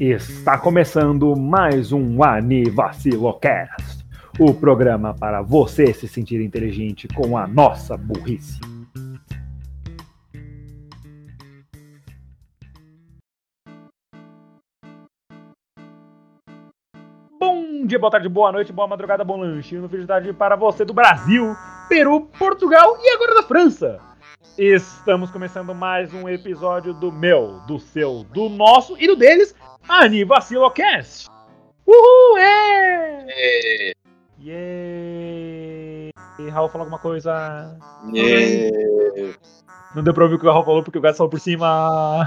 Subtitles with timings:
[0.00, 4.02] Está começando mais um Anivacilocast,
[4.38, 8.58] o programa para você se sentir inteligente com a nossa burrice.
[17.38, 19.76] Bom dia, boa tarde, boa noite, boa madrugada, bom lanche.
[19.76, 21.54] No fim de tarde para você do Brasil,
[21.90, 24.09] Peru, Portugal e agora da França.
[24.50, 29.54] Estamos começando mais um episódio do meu, do seu, do nosso e do deles,
[29.88, 31.28] Anivacilocast.
[31.86, 33.26] Uhul, é!
[33.28, 33.92] É,
[34.42, 36.10] Yeah!
[36.52, 37.78] Raul falou alguma coisa?
[38.16, 38.70] é,
[39.94, 42.26] Não deu pra ouvir o que o Raul falou porque o gato falou por cima.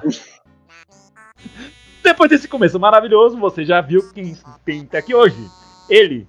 [2.04, 5.36] Depois desse começo maravilhoso, você já viu quem tem até aqui hoje.
[5.90, 6.28] Ele.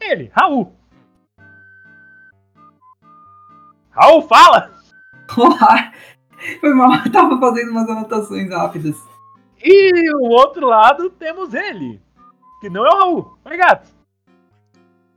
[0.00, 0.72] Ele, Raul.
[3.92, 4.72] Raul, fala!
[5.36, 5.92] Olá!
[6.60, 8.96] Foi mal, eu tava fazendo umas anotações rápidas.
[9.62, 12.00] E o outro lado temos ele.
[12.62, 13.38] Que não é o Raul.
[13.44, 13.90] Oi, gato.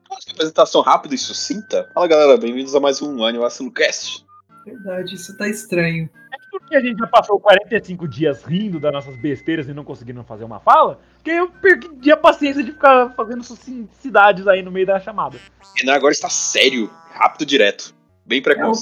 [0.10, 1.90] Nossa, que apresentação rápida e sucinta.
[1.94, 4.26] Fala galera, bem-vindos a mais um Anime Vacilo Cast.
[4.66, 6.10] Verdade, isso tá estranho.
[6.34, 9.86] É que porque a gente já passou 45 dias rindo das nossas besteiras e não
[9.86, 14.72] conseguindo fazer uma fala, que eu perdi a paciência de ficar fazendo sucincidades aí no
[14.72, 15.40] meio da chamada.
[15.78, 17.95] Renan agora está sério, rápido e direto.
[18.26, 18.82] Bem É o, precoce.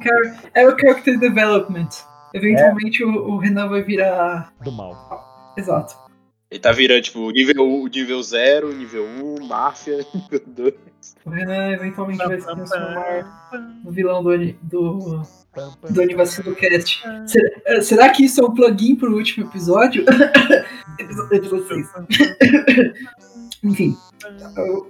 [0.53, 1.89] é o character development.
[2.33, 4.53] Eventualmente o, o Renan vai virar.
[4.63, 5.53] Do mal.
[5.57, 5.95] Exato.
[6.49, 10.73] Ele tá virando, tipo, nível, nível 0, nível 1, máfia, nível 2.
[11.25, 13.51] O Renan eventualmente vai se transformar
[13.83, 15.21] no vilão do, do,
[15.89, 17.01] do Anivacilo Cast.
[17.25, 20.05] Será, eh, será que isso é um plugin pro último episódio?
[20.99, 21.87] episódio 6.
[23.63, 23.97] Enfim,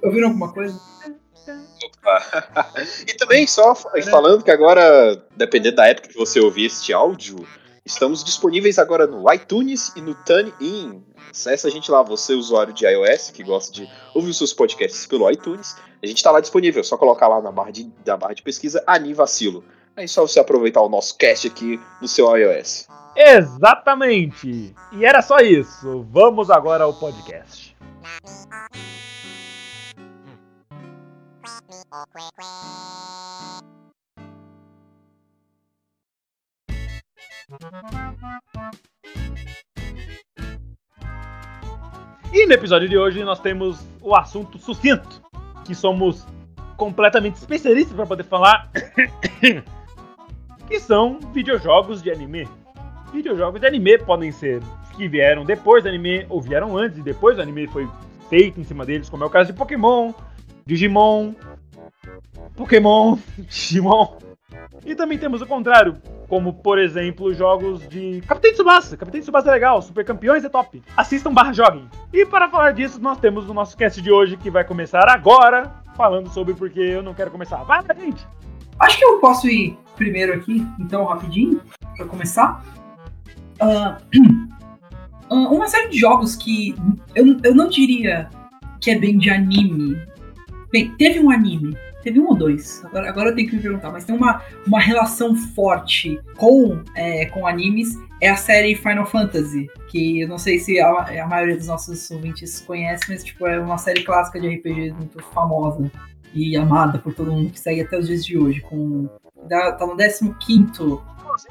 [0.04, 0.78] ouviram alguma coisa?
[1.86, 2.74] Opa.
[3.08, 7.48] e também, só fa- falando que agora, dependendo da época que você ouvir este áudio,
[7.86, 11.04] estamos disponíveis agora no iTunes e no TuneIn.
[11.32, 15.06] Acesse a gente lá, você usuário de iOS, que gosta de ouvir os seus podcasts
[15.08, 15.76] pelo iTunes.
[16.02, 18.44] A gente tá lá disponível, é só colocar lá na barra de, na barra de
[18.44, 19.64] pesquisa Anivacilo.
[19.96, 22.88] Aí é só você aproveitar o nosso cast aqui no seu iOS.
[23.16, 24.76] Exatamente!
[24.92, 26.06] E era só isso.
[26.12, 27.76] Vamos agora ao podcast.
[42.34, 45.22] E no episódio de hoje nós temos o assunto sucinto,
[45.64, 46.26] que somos
[46.78, 48.72] completamente especialistas para poder falar,
[50.68, 52.48] que são videojogos de anime.
[53.14, 54.64] Videojogos de anime podem ser
[54.96, 57.88] que vieram depois do anime ou vieram antes e depois o anime foi
[58.32, 60.12] feito em cima deles, como é o caso de Pokémon,
[60.66, 61.36] Digimon,
[62.56, 64.18] Pokémon, Digimon.
[64.86, 65.96] E também temos o contrário,
[66.28, 68.98] como por exemplo jogos de Capitão Tsubasa.
[68.98, 70.82] Capitão Tsubasa é legal, Super Campeões é top.
[70.96, 71.88] Assistam barra joguem.
[72.12, 75.72] E para falar disso, nós temos o nosso cast de hoje que vai começar agora,
[75.96, 77.64] falando sobre porque eu não quero começar.
[77.64, 78.26] Vai, gente!
[78.80, 81.62] Acho que eu posso ir primeiro aqui, então, rapidinho,
[81.96, 82.64] pra começar.
[83.60, 83.98] Ah,
[85.50, 86.76] uma série de jogos que
[87.16, 88.30] eu, eu não diria
[88.80, 89.98] que é bem de anime.
[90.72, 93.92] Bem, teve um anime, teve um ou dois, agora, agora eu tenho que me perguntar,
[93.92, 99.70] mas tem uma, uma relação forte com, é, com animes, é a série Final Fantasy,
[99.90, 103.60] que eu não sei se a, a maioria dos nossos ouvintes conhece, mas tipo, é
[103.60, 105.92] uma série clássica de RPG muito famosa
[106.34, 109.08] e amada por todo mundo que segue até os dias de hoje, com
[109.50, 110.72] Tá tá no 15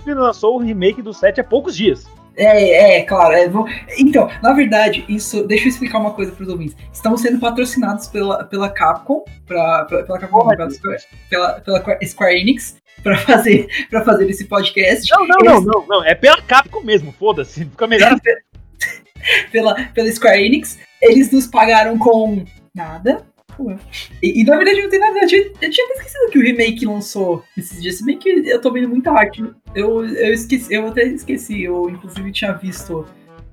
[0.06, 2.06] Ele lançou o remake do 7 há poucos dias.
[2.36, 3.34] É, é, claro.
[3.34, 3.50] é,
[3.98, 5.46] Então, na verdade, isso.
[5.46, 6.76] Deixa eu explicar uma coisa para os ouvintes.
[6.92, 12.40] Estamos sendo patrocinados pela, pela Capcom, pra, pela, pela Capcom, pela, Square, pela, pela Square
[12.40, 15.10] Enix, para fazer, pra fazer esse podcast.
[15.10, 16.04] Não, não, não, Eles- não, não.
[16.04, 17.64] É pela Capcom mesmo, foda-se.
[17.64, 18.22] Fica melhor assim.
[19.52, 20.78] Pela, pela Square Enix.
[21.00, 22.44] Eles nos pagaram com
[22.74, 23.24] nada.
[24.22, 25.18] E, e, na verdade não tem nada.
[25.20, 27.96] Eu tinha, eu tinha até esquecido que o remake lançou esses dias.
[27.96, 29.44] Se bem que eu tô vendo muita arte.
[29.74, 31.62] Eu, eu esqueci, eu até esqueci.
[31.62, 33.06] Eu inclusive tinha visto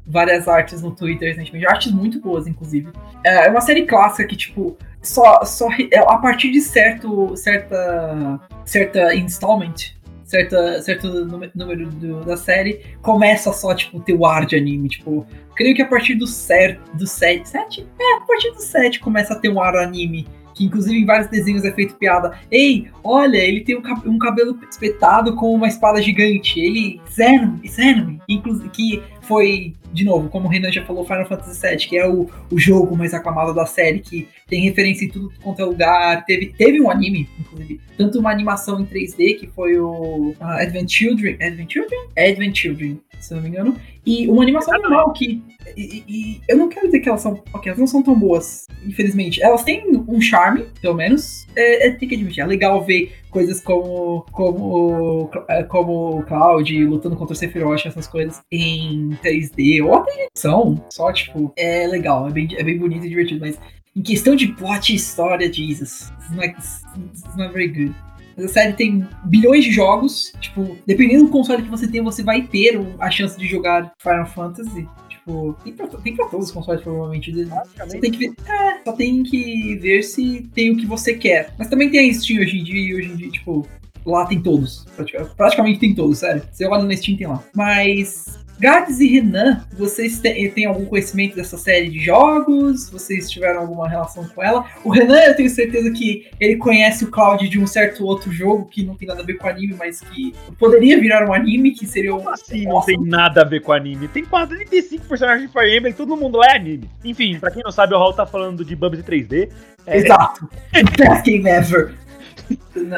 [0.05, 1.67] várias artes no Twitter recentemente.
[1.67, 2.89] Artes muito boas, inclusive.
[3.23, 8.39] É é uma série clássica que, tipo, só, só é, a partir de certo, certa,
[8.65, 9.93] certa installment,
[10.29, 14.87] certa, certo número, do- da série, começa só, tipo, ter o ar de anime.
[14.89, 17.87] Tipo, creio que a partir do 7, do 7, 7?
[17.99, 20.27] É, a partir do 7 começa a ter um ar anime.
[20.53, 22.37] Que inclusive em vários desenhos é feito piada.
[22.51, 26.59] Ei, olha, ele tem um, um cabelo espetado com uma espada gigante.
[26.59, 26.99] Ele.
[27.09, 28.19] Zenome, Zenome.
[28.27, 32.05] Inclusive, que foi, de novo, como o Renan já falou, Final Fantasy VII, que é
[32.07, 36.25] o, o jogo mais aclamado da série, que tem referência em tudo quanto é lugar.
[36.25, 37.79] Teve, teve um anime, inclusive.
[37.99, 41.35] Tanto uma animação em 3D, que foi o ah, Advent Children.
[41.41, 41.99] Advent Children?
[42.17, 43.01] Advent Children.
[43.19, 43.75] se não me engano.
[44.05, 45.43] E uma animação normal que.
[45.75, 47.43] E, e- eu não quero dizer que elas são.
[47.53, 49.43] Ok, elas não são tão boas, infelizmente.
[49.43, 51.45] Elas têm um charme, pelo menos.
[51.57, 52.41] É, é, tem que admitir.
[52.41, 54.25] É legal ver coisas como.
[54.31, 55.29] Como.
[55.49, 59.83] é, Como o Cloud lutando contra o Sephiroth, essas coisas em 3D.
[59.85, 60.81] Ou até em edição.
[60.89, 62.29] Só, tipo, é legal.
[62.29, 63.41] É bem, é bem bonito e divertido.
[63.41, 63.59] Mas
[63.95, 66.11] em questão de plot e história, Jesus.
[66.19, 67.95] It's not, it's not very good.
[68.35, 70.31] Mas a série tem bilhões de jogos.
[70.39, 74.25] Tipo, dependendo do console que você tem, você vai ter a chance de jogar Final
[74.27, 74.87] Fantasy.
[75.09, 77.31] Tipo, tem pra, tem pra todos os consoles, provavelmente.
[77.33, 78.33] Você tem que ver.
[78.47, 81.53] É, só tem que ver se tem o que você quer.
[81.59, 83.67] Mas também tem a Steam hoje em dia, e hoje em dia, tipo,
[84.05, 84.85] lá tem todos.
[84.95, 86.41] Pratica- Praticamente tem todos, sério.
[86.49, 87.43] Você olha na Steam tem lá.
[87.53, 88.39] Mas.
[88.59, 92.89] Gades e Renan, vocês te- têm algum conhecimento dessa série de jogos?
[92.89, 94.65] Vocês tiveram alguma relação com ela?
[94.83, 98.65] O Renan, eu tenho certeza que ele conhece o Cloud de um certo outro jogo
[98.65, 101.87] que não tem nada a ver com anime, mas que poderia virar um anime, que
[101.87, 102.27] seria um.
[102.29, 104.07] Assim, não tem nada a ver com anime.
[104.09, 106.89] Tem 45 personagens de Fire Emblem, todo mundo lá é anime.
[107.05, 109.49] Enfim, pra quem não sabe, o Raul tá falando de Bubsy 3D.
[109.87, 110.49] É, Exato.
[110.97, 111.93] Best game ever.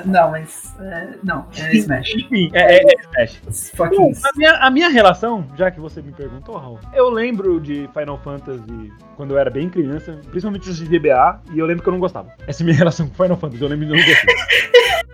[0.06, 0.75] Não, mas.
[0.80, 2.13] é, não, é Smash.
[2.15, 2.83] Enfim, é, é,
[3.18, 3.71] é Smash.
[3.77, 7.89] Bom, a, minha, a minha relação, já que você me perguntou, Raul, eu lembro de
[7.94, 11.89] Final Fantasy quando eu era bem criança, principalmente os de GBA, e eu lembro que
[11.89, 12.31] eu não gostava.
[12.48, 15.01] Essa é a minha relação com Final Fantasy, eu lembro de não gostar.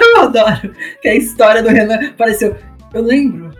[0.00, 0.72] Eu adoro
[1.02, 2.56] que a história do Renan pareceu.
[2.92, 3.50] Eu lembro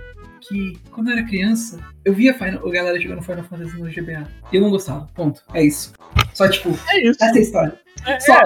[0.41, 4.27] que quando eu era criança, eu via Final, a galera jogando Final Fantasy no GBA.
[4.53, 5.09] E eu não gostava.
[5.15, 5.43] Ponto.
[5.53, 5.93] É isso.
[6.33, 7.23] Só tipo, É isso.
[7.23, 7.81] essa é a história.
[8.07, 8.39] É, Só,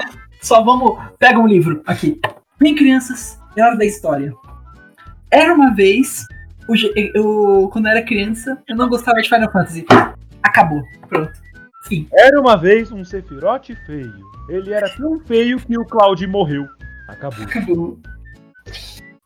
[0.48, 0.98] só vamos.
[1.18, 2.18] Pega um livro aqui.
[2.58, 4.32] Bem, crianças, é hora da história.
[5.30, 6.24] Era uma vez.
[6.74, 9.84] G- Eu, quando eu era criança, eu não gostava de Final Fantasy.
[10.42, 10.82] Acabou.
[11.08, 11.32] Pronto.
[11.84, 12.08] Fim.
[12.12, 14.12] Era uma vez um Sephiroth feio.
[14.48, 16.66] Ele era tão feio que o Cloud morreu.
[17.08, 17.44] Acabou.
[17.44, 17.98] Acabou.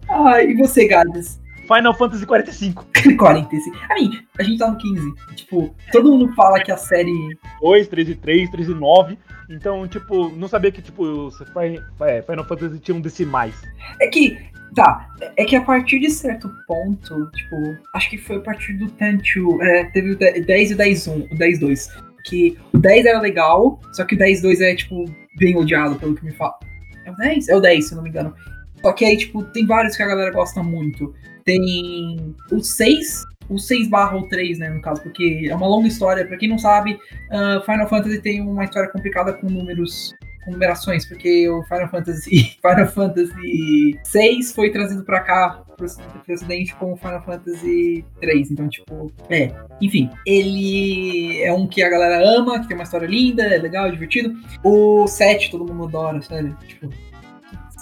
[0.08, 1.40] Ah, e você, Gades?
[1.66, 2.86] Final Fantasy 45.
[3.16, 3.76] 45.
[3.90, 5.14] A mim, a gente tá no 15.
[5.36, 7.38] Tipo, todo mundo fala que a série.
[7.60, 9.18] 2, 13, 3, 13, 9.
[9.50, 13.54] Então, tipo, não sabia que, tipo, Final Fantasy tinham decimais.
[14.00, 14.38] É que.
[14.74, 15.06] Tá,
[15.36, 17.56] é que a partir de certo ponto, tipo,
[17.94, 21.36] acho que foi a partir do 10-2, é, teve o 10 e o 10-1, o
[21.36, 21.88] 10-2.
[22.24, 25.04] Que o 10 era legal, só que o 10-2 é, tipo,
[25.38, 26.58] bem odiado, pelo que me fala.
[27.04, 27.48] É o 10?
[27.50, 28.34] É o 10, se eu não me engano.
[28.80, 31.14] Só que aí, tipo, tem vários que a galera gosta muito.
[31.44, 35.88] Tem o 6, o 6 barra o 3, né, no caso, porque é uma longa
[35.88, 36.26] história.
[36.26, 36.98] Pra quem não sabe,
[37.30, 42.56] ah, Final Fantasy tem uma história complicada com números, com numerações, porque o Final Fantasy,
[42.60, 45.86] Final Fantasy 6 foi trazido pra cá pro
[46.24, 51.90] pro ocidente como Final Fantasy 3, então tipo, é, enfim, ele é um que a
[51.90, 54.34] galera ama, que tem uma história linda, é legal, é divertido.
[54.62, 56.88] O 7 todo mundo adora, sério, tipo,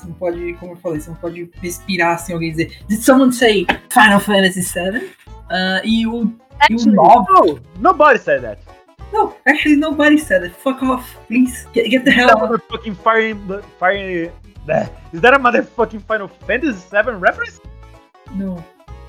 [0.00, 3.32] você não pode, como eu falei, você não pode respirar sem alguém dizer Did someone
[3.32, 5.11] say Final Fantasy 7?
[5.50, 6.32] Ah, e o
[6.69, 8.61] e o 9 No, nobody said that.
[9.12, 10.55] No, actually nobody said it.
[10.55, 11.67] Fuck off, please.
[11.73, 12.50] Get, get the hell that out.
[12.50, 13.35] motherfucking Fire,
[13.79, 14.32] Fire,
[15.12, 17.61] Is that a motherfucking Final Fantasy 7 reference?
[18.35, 18.62] No,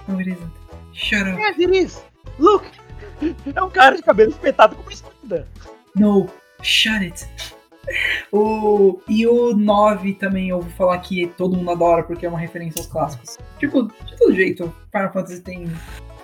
[0.07, 0.51] no it isn't.
[0.93, 1.37] Shut up.
[1.37, 2.01] Yes, it is.
[2.39, 2.65] Look,
[3.55, 5.47] é um cara de cabelo espetado com uma espada.
[5.95, 6.27] No,
[6.63, 7.27] shut it.
[8.31, 12.39] O, e o 9 também eu ouvi falar que todo mundo adora porque é uma
[12.39, 13.37] referência aos clássicos.
[13.59, 15.69] Tipo, de todo jeito, Final Fantasy tem,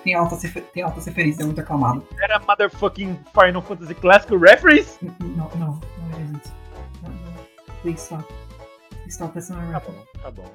[0.02, 2.02] tem, altas, tem altas referências, é muito aclamado.
[2.22, 4.98] Era motherfucking Final Fantasy Classic reference?
[5.20, 5.80] Não, não,
[6.14, 6.42] it isn't.
[7.02, 7.72] No, no.
[7.82, 8.24] Please stop.
[9.02, 10.06] Please stop, that's not a Tá reference.
[10.14, 10.54] bom, tá bom.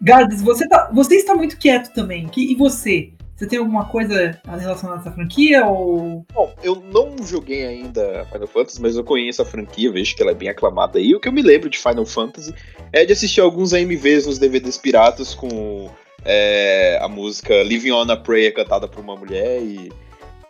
[0.00, 2.26] Gades, você, tá, você está muito quieto também.
[2.28, 3.12] Que, e você?
[3.40, 6.26] Você tem alguma coisa relacionada a essa franquia ou.
[6.30, 10.32] Bom, eu não joguei ainda Final Fantasy, mas eu conheço a franquia, vejo que ela
[10.32, 11.14] é bem aclamada aí.
[11.14, 12.54] O que eu me lembro de Final Fantasy
[12.92, 15.90] é de assistir alguns AMVs nos DVDs piratas com
[16.22, 19.90] é, a música Living on a Prayer cantada por uma mulher e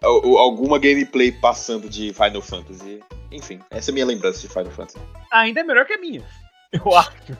[0.03, 2.99] al- al- alguma gameplay passando de Final Fantasy.
[3.31, 4.99] Enfim, essa é a minha lembrança de Final Fantasy.
[5.33, 6.25] Ainda é melhor que a minha.
[6.75, 7.13] Eu acho.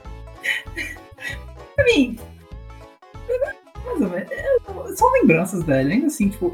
[1.75, 2.17] Pra mim.
[3.85, 4.13] Menos.
[4.13, 5.91] é, São lembranças, velho.
[5.91, 6.53] Ainda assim, tipo.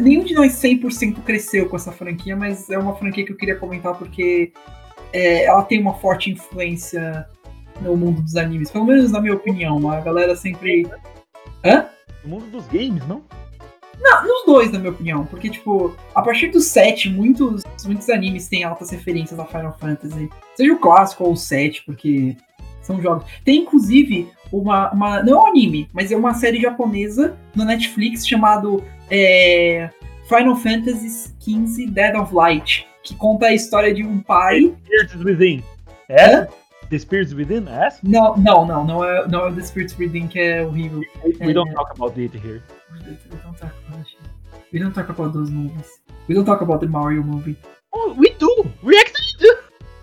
[0.00, 3.54] Nenhum de nós 100% cresceu com essa franquia, mas é uma franquia que eu queria
[3.54, 4.50] comentar porque
[5.12, 7.26] é, ela tem uma forte influência
[7.80, 8.70] no mundo dos animes.
[8.70, 9.90] Pelo menos na minha opinião.
[9.90, 10.86] A galera sempre.
[12.24, 13.22] No mundo dos games, não?
[14.00, 15.26] Não, nos dois, na minha opinião.
[15.26, 20.30] Porque, tipo, a partir do 7, muitos, muitos animes têm altas referências a Final Fantasy.
[20.54, 22.36] Seja o clássico ou o 7, porque
[22.88, 23.26] são jogos.
[23.44, 25.22] Tem, inclusive, uma, uma.
[25.22, 29.90] Não é um anime, mas é uma série japonesa no Netflix chamado é,
[30.26, 32.86] Final Fantasy XV Dead of Light.
[33.04, 34.74] Que conta a história de um pai.
[34.84, 35.62] Spirits Within.
[36.08, 36.48] É?
[36.88, 37.66] The Spirits Within?
[37.68, 37.90] É?
[38.02, 41.02] Não, não, não, não é, não é o The Spirits Within que é horrível.
[41.40, 42.62] We don't talk about it here.
[42.92, 43.00] We
[43.44, 44.18] don't talk about shit.
[44.72, 46.00] We don't talk about those movies.
[46.26, 47.56] We don't talk about the Mario movie.
[47.94, 48.70] Oh, we do!
[48.82, 49.56] We actually do!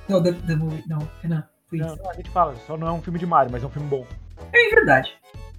[0.09, 0.83] No, the, the movie.
[0.87, 1.43] No, Renan.
[1.71, 3.69] Não, não, a gente fala, só não é um filme de Mario, mas é um
[3.69, 4.05] filme bom.
[4.53, 5.11] É verdade.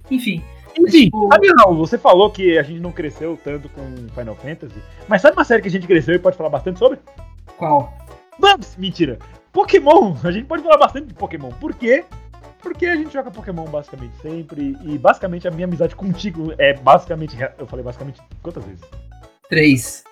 [0.09, 0.43] Enfim.
[0.79, 3.81] Enfim, Tipo- sabe não, você falou que a gente não cresceu tanto com
[4.13, 6.99] Final Fantasy, mas sabe uma série que a gente cresceu e pode falar bastante sobre?
[7.57, 7.91] Qual?
[8.39, 8.75] Bubs!
[8.77, 9.17] Mentira!
[9.51, 10.15] Pokémon!
[10.23, 11.49] A gente pode falar bastante de Pokémon.
[11.53, 12.05] Por quê?
[12.61, 17.35] Porque a gente joga Pokémon basicamente sempre, e basicamente a minha amizade contigo é basicamente.
[17.57, 18.81] Eu falei basicamente quantas vezes?
[19.49, 20.03] Três.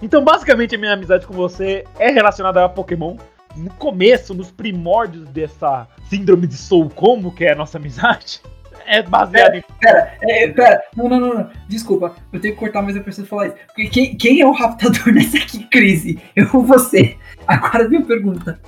[0.00, 3.16] Então, basicamente, a minha amizade com você é relacionada a Pokémon.
[3.58, 8.40] No começo, nos primórdios dessa síndrome de Soul Como, que é a nossa amizade,
[8.86, 9.64] é baseada em.
[9.80, 10.82] Pera, é, pera.
[10.96, 11.50] Não, não, não, não.
[11.68, 12.14] Desculpa.
[12.32, 13.56] Eu tenho que cortar, mas eu preciso falar isso.
[13.66, 16.20] Porque quem, quem é o raptador nessa aqui crise?
[16.36, 17.16] Eu ou você?
[17.48, 18.60] Agora minha pergunta.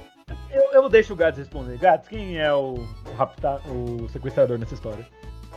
[0.51, 1.79] Eu, eu deixo o Gats responder.
[1.79, 5.07] Gats, quem é o, o, rapta, o sequestrador nessa história?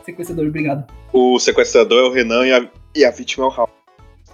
[0.06, 0.86] Sequestrador, obrigado.
[1.12, 3.70] O sequestrador é o Renan e a, e a vítima é o Raul.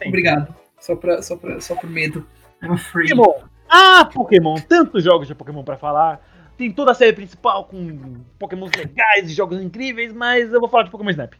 [0.05, 0.53] Obrigado.
[0.77, 2.25] Só, pra, só, pra, só por medo.
[2.61, 3.15] I'm afraid.
[3.15, 3.48] Pokémon!
[3.69, 4.55] Ah, Pokémon!
[4.67, 6.19] Tantos jogos de Pokémon pra falar.
[6.57, 10.83] Tem toda a série principal com Pokémons legais e jogos incríveis, mas eu vou falar
[10.83, 11.33] de Pokémon Snap.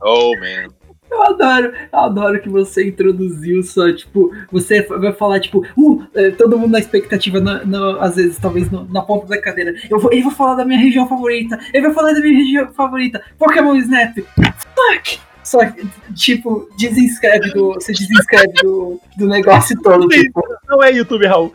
[0.00, 0.68] Oh, man.
[1.10, 6.30] Eu adoro, eu adoro que você introduziu só, tipo, você vai falar, tipo, uh, é,
[6.32, 9.74] todo mundo na expectativa, na- na- às vezes, talvez no- na ponta da cadeira.
[9.88, 12.72] Eu vou, ele vai falar da minha região favorita, ele vai falar da minha região
[12.74, 14.16] favorita, Pokémon Snap.
[14.18, 15.20] Fuck!
[15.46, 17.74] Só que, tipo, desinscreve do.
[17.74, 20.42] Você desinscreve do, do negócio todo, tipo.
[20.68, 21.54] Não é YouTube, Raul.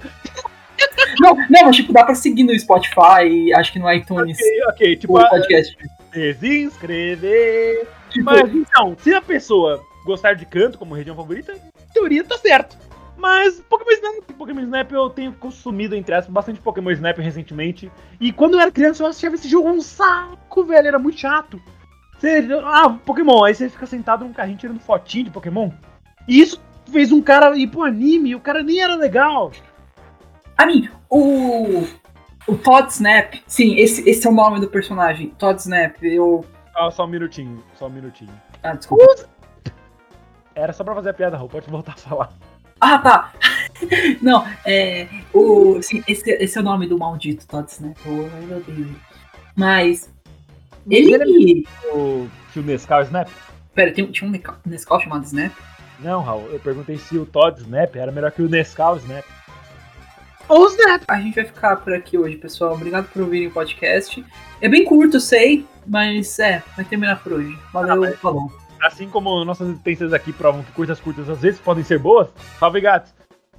[1.20, 4.96] Não, não, mas tipo, dá pra seguir no Spotify, acho que no iTunes, Ok, ok.
[4.96, 5.78] Tipo, o podcast.
[6.14, 7.86] desinscrever.
[8.10, 12.38] Tipo, Mas então, se a pessoa gostar de canto como região favorita, em teoria tá
[12.38, 12.78] certo.
[13.18, 17.92] Mas Pokémon Snap, Pokémon Snap eu tenho consumido, entre aspas, bastante Pokémon Snap recentemente.
[18.22, 21.62] E quando eu era criança eu achava esse jogo um saco, velho, era muito chato.
[22.22, 25.72] Você, ah, Pokémon, aí você fica sentado num carrinho tirando fotinho de Pokémon.
[26.28, 26.62] E isso
[26.92, 29.52] fez um cara ir pro anime, e o cara nem era legal.
[30.56, 31.84] A mim, o.
[32.48, 35.30] O Todd Snap, sim, esse, esse é o nome do personagem.
[35.32, 36.46] Todd Snap, eu.
[36.76, 38.32] Ah, só um minutinho, só um minutinho.
[38.62, 39.28] Ah, desculpa.
[40.54, 42.30] Era só pra fazer a piada, Raul, pode voltar a falar.
[42.80, 43.34] Ah, tá.
[44.22, 45.08] Não, é.
[45.34, 47.98] O, sim, esse, esse é o nome do maldito Todd Snap.
[48.06, 48.96] Eu, eu odeio ele.
[49.56, 50.12] Mas.
[50.90, 51.66] Ele.
[51.94, 53.30] O, que o Nescau Snap?
[53.74, 54.34] Pera, tem, tinha um
[54.66, 55.52] Nescau- chamado Snap?
[56.00, 59.24] Não, Raul, eu perguntei se o Todd Snap era melhor que o Nescau Snap.
[60.50, 61.04] Ou Snap!
[61.08, 62.74] A gente vai ficar por aqui hoje, pessoal.
[62.74, 64.26] Obrigado por ouvirem o podcast.
[64.60, 67.58] É bem curto, sei, mas é, vai terminar por hoje.
[67.72, 68.52] Valeu, falou.
[68.82, 72.28] Assim como nossas existências aqui provam que coisas curtas às vezes podem ser boas,
[72.60, 73.14] salve gatos!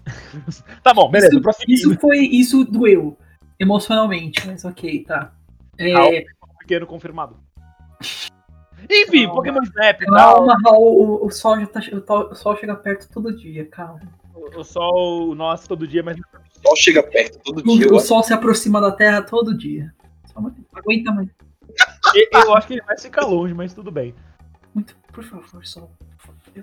[0.82, 1.34] tá bom, beleza,
[1.68, 2.18] Isso, isso foi.
[2.18, 3.16] Isso doeu.
[3.58, 5.32] Emocionalmente, mas ok, tá.
[5.78, 6.22] É, Raul,
[6.62, 7.36] pequeno confirmado.
[8.90, 9.34] Enfim, Calma.
[9.34, 11.80] Pokémon Snap calma, Raul, o, o sol já tá.
[11.92, 14.00] O, o sol chega perto todo dia, calma.
[14.34, 16.16] O, o sol nosso todo dia, mas
[16.50, 17.86] Só chega perto todo dia.
[17.88, 19.94] O, o eu sol se aproxima da Terra todo dia.
[20.34, 21.28] Uma- Aguenta mais.
[22.14, 24.14] eu, eu acho que ele vai ficar longe, mas tudo bem.
[24.74, 25.92] Muito, por favor, sol.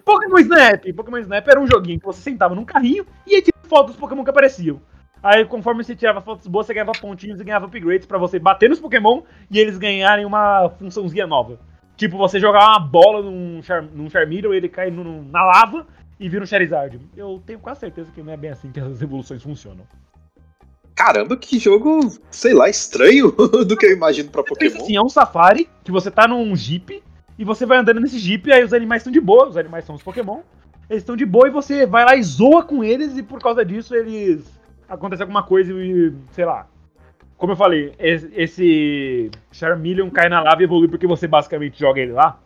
[0.04, 0.84] Pokémon Snap!
[0.94, 4.00] Pokémon Snap era um joguinho que você sentava num carrinho e aí tirava fotos dos
[4.00, 4.82] Pokémon que apareciam.
[5.22, 8.70] Aí, conforme você tirava fotos boas, você ganhava pontinhos e ganhava upgrades pra você bater
[8.70, 9.22] nos Pokémon
[9.52, 11.60] e eles ganharem uma funçãozinha nova.
[11.98, 15.86] Tipo, você jogar uma bola num, Char num Charmeleon, ele cai no- na lava
[16.18, 17.00] e vira um Charizard.
[17.18, 19.86] Eu tenho quase certeza que não é bem assim que as evoluções funcionam.
[20.96, 22.00] Caramba, que jogo,
[22.30, 23.32] sei lá, estranho
[23.68, 24.84] do que eu imagino pra Pensa Pokémon.
[24.84, 27.02] assim, é um safari que você tá num Jeep
[27.38, 29.96] e você vai andando nesse Jeep, aí os animais estão de boa, os animais são
[29.96, 30.42] os Pokémon.
[30.90, 33.64] Eles estão de boa e você vai lá e zoa com eles e por causa
[33.64, 34.59] disso eles.
[34.90, 36.14] Acontece alguma coisa e.
[36.32, 36.68] sei lá.
[37.38, 42.02] Como eu falei, esse, esse Charmeleon cai na lava e evolui porque você basicamente joga
[42.02, 42.38] ele lá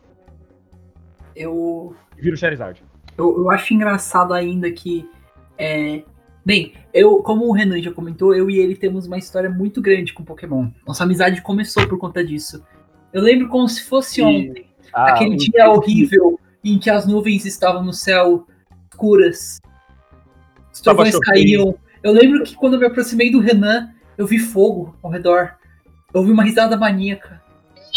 [1.35, 2.83] Eu, e vira o Charizard.
[3.17, 5.09] eu, eu acho engraçado ainda que.
[5.57, 6.03] É,
[6.45, 10.13] bem, eu, como o Renan já comentou, eu e ele temos uma história muito grande
[10.13, 10.69] com Pokémon.
[10.85, 12.63] Nossa amizade começou por conta disso.
[13.11, 14.67] Eu lembro como se fosse ontem.
[14.93, 18.45] Ah, aquele dia horrível em que as nuvens estavam no céu
[18.91, 19.59] escuras.
[20.71, 21.75] Os trovões caíam.
[22.03, 25.55] Eu lembro que quando eu me aproximei do Renan, eu vi fogo ao redor.
[26.13, 27.41] Eu ouvi uma risada maníaca.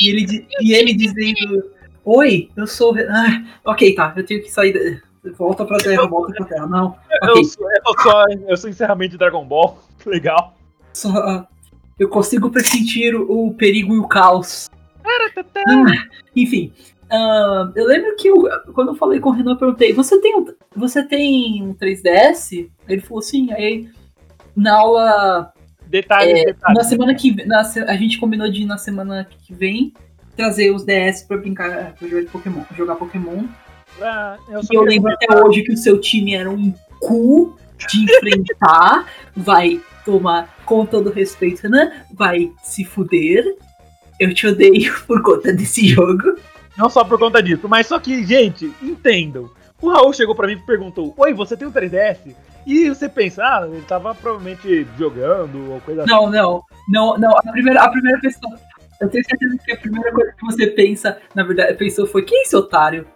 [0.00, 1.70] E ele, e ele dizendo:
[2.04, 3.12] Oi, eu sou o Renan.
[3.12, 5.02] Ah, ok, tá, eu tenho que sair.
[5.36, 6.66] Volta pra terra, volta pra terra.
[6.68, 7.44] Não, Eu, ok.
[7.44, 9.76] sou, eu, sou, eu sou encerramento de Dragon Ball.
[10.06, 10.56] Legal.
[10.92, 11.48] Só, ah,
[11.98, 14.70] eu consigo pressentir o, o perigo e o caos.
[15.04, 15.84] Ah,
[16.34, 16.72] enfim,
[17.10, 20.36] ah, eu lembro que eu- quando eu falei com o Renan, eu perguntei: você tem,
[20.36, 22.68] um, você tem um 3DS?
[22.88, 23.52] Ele falou sim.
[23.52, 23.88] Aí,
[24.56, 25.52] na aula.
[25.88, 26.76] Detalhes, É, detalhes.
[26.78, 29.92] na semana que na A gente combinou de ir na semana que vem.
[30.36, 33.44] trazer os DS pra brincar, pra jogar Pokémon, jogar Pokémon.
[34.02, 37.56] Ah, eu E eu lembro até hoje que o seu time era um cu
[37.88, 42.02] de enfrentar, vai tomar, com todo respeito, né?
[42.12, 43.56] Vai se fuder.
[44.20, 46.36] Eu te odeio por conta desse jogo.
[46.76, 49.50] Não só por conta disso, mas só que, gente, entendam.
[49.80, 52.35] O Raul chegou pra mim e perguntou: Oi, você tem um 3DS?
[52.66, 56.11] E você pensa, ah, ele tava provavelmente jogando ou coisa assim.
[56.11, 57.30] Não, não, não, não.
[57.37, 58.59] A primeira, a primeira pessoa.
[59.00, 62.38] Eu tenho certeza que a primeira coisa que você pensa, na verdade, pensou foi: quem
[62.40, 63.06] é esse otário?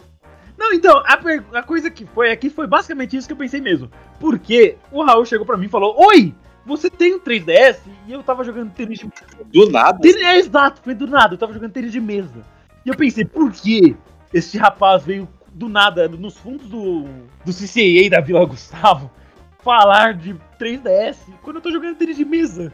[0.57, 1.19] Não, então, a,
[1.59, 3.90] a coisa que foi aqui foi basicamente isso que eu pensei mesmo.
[4.21, 6.35] Porque o Raul chegou pra mim e falou: Oi,
[6.67, 7.79] você tem um 3DS?
[8.07, 9.11] E eu tava jogando tênis de
[9.52, 9.99] Do nada.
[10.00, 12.45] Tênis- É exato, foi do nada, eu tava jogando tênis de mesa.
[12.85, 13.95] E eu pensei, por que
[14.33, 17.05] esse rapaz veio do nada, nos fundos do,
[17.45, 19.11] do CCA da Vila Gustavo,
[19.63, 22.73] falar de 3DS quando eu tô jogando tênis de mesa?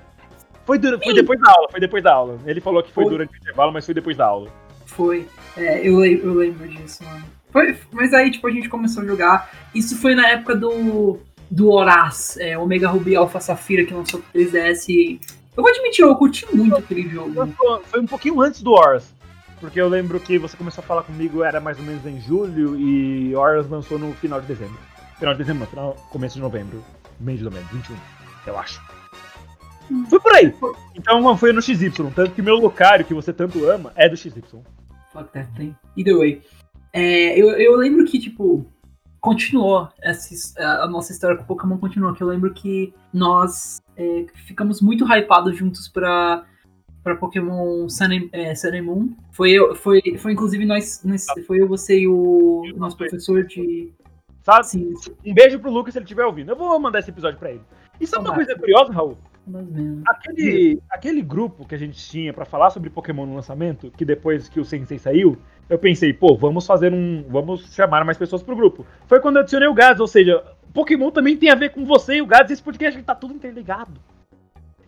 [0.64, 2.38] Foi, dura- foi depois da aula, foi depois da aula.
[2.44, 3.12] Ele falou que foi, Foi.
[3.12, 4.50] durante o intervalo, mas foi depois da aula.
[4.86, 5.26] Foi.
[5.56, 7.24] É, eu, eu lembro disso, mano.
[7.50, 9.50] Foi, mas aí, tipo, a gente começou a jogar.
[9.74, 11.18] Isso foi na época do.
[11.48, 14.88] Do Horaz, é, Omega Ruby Alpha Safira, que lançou pro 3DS.
[14.88, 15.20] e
[15.56, 17.46] Eu vou admitir, eu curti muito aquele jogo.
[17.88, 19.14] Foi- um pouquinho antes do Horus.
[19.60, 22.78] Porque eu lembro que você começou a falar comigo, era mais ou menos em julho,
[22.78, 24.78] e Horus lançou no final de dezembro.
[25.18, 26.84] Final de dezembro, não, final, começo de novembro.
[27.18, 27.96] Mês de novembro, 21,
[28.46, 28.80] eu acho.
[30.10, 30.54] Foi por aí.
[30.94, 34.42] Então foi no XY, tanto que meu Lucario, que você tanto ama, é do XY.
[35.12, 35.74] Fuck that thing.
[35.96, 36.42] Either way.
[36.92, 38.70] É, eu, eu lembro que, tipo,
[39.20, 44.82] continuou essa, a nossa história com Pokémon continuou, que eu lembro que nós é, ficamos
[44.82, 46.44] muito hypados juntos pra,
[47.06, 49.08] pra Pokémon Sun and, é, Sun and Moon.
[49.30, 53.92] Foi, eu, foi, foi inclusive nós, nós- foi eu, você e o nosso professor de.
[54.42, 54.66] Sabe?
[54.66, 54.92] Sim,
[55.24, 56.50] Um beijo pro Lucas se ele estiver ouvindo.
[56.50, 57.60] Eu vou mandar esse episódio pra ele.
[58.00, 59.16] E sabe uma coisa curiosa, Raul?
[60.08, 64.48] Aquele, aquele grupo que a gente tinha pra falar sobre Pokémon no lançamento, que depois
[64.48, 65.36] que o Sensei saiu,
[65.70, 67.24] eu pensei, pô, vamos fazer um.
[67.28, 68.84] Vamos chamar mais pessoas pro grupo.
[69.06, 70.42] Foi quando eu adicionei o Gads, ou seja,
[70.74, 74.00] Pokémon também tem a ver com você e o Gads, esse podcast tá tudo interligado.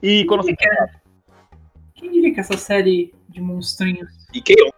[0.01, 0.98] E quando Quem diria, que,
[1.99, 4.11] quem diria que essa série de monstrinhos.
[4.33, 4.71] E Keion.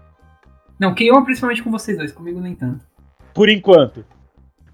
[0.78, 2.84] Não, Keion principalmente com vocês dois, comigo nem tanto.
[3.34, 4.04] Por enquanto.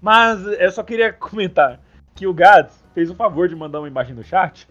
[0.01, 1.79] Mas eu só queria comentar
[2.15, 4.67] que o Gads fez o favor de mandar uma imagem no chat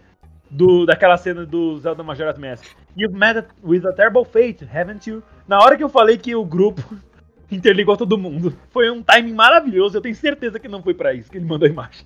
[0.49, 2.65] do, daquela cena do Zelda Majora's Mask.
[2.95, 5.21] You've met with a terrible fate, haven't you?
[5.47, 6.81] Na hora que eu falei que o grupo
[7.51, 8.57] interligou todo mundo.
[8.71, 11.67] Foi um timing maravilhoso, eu tenho certeza que não foi pra isso que ele mandou
[11.67, 12.05] a imagem.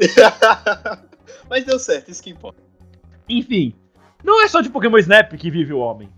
[1.48, 2.60] Mas deu certo, isso que importa.
[3.28, 3.74] Enfim,
[4.24, 6.08] não é só de Pokémon Snap que vive o homem.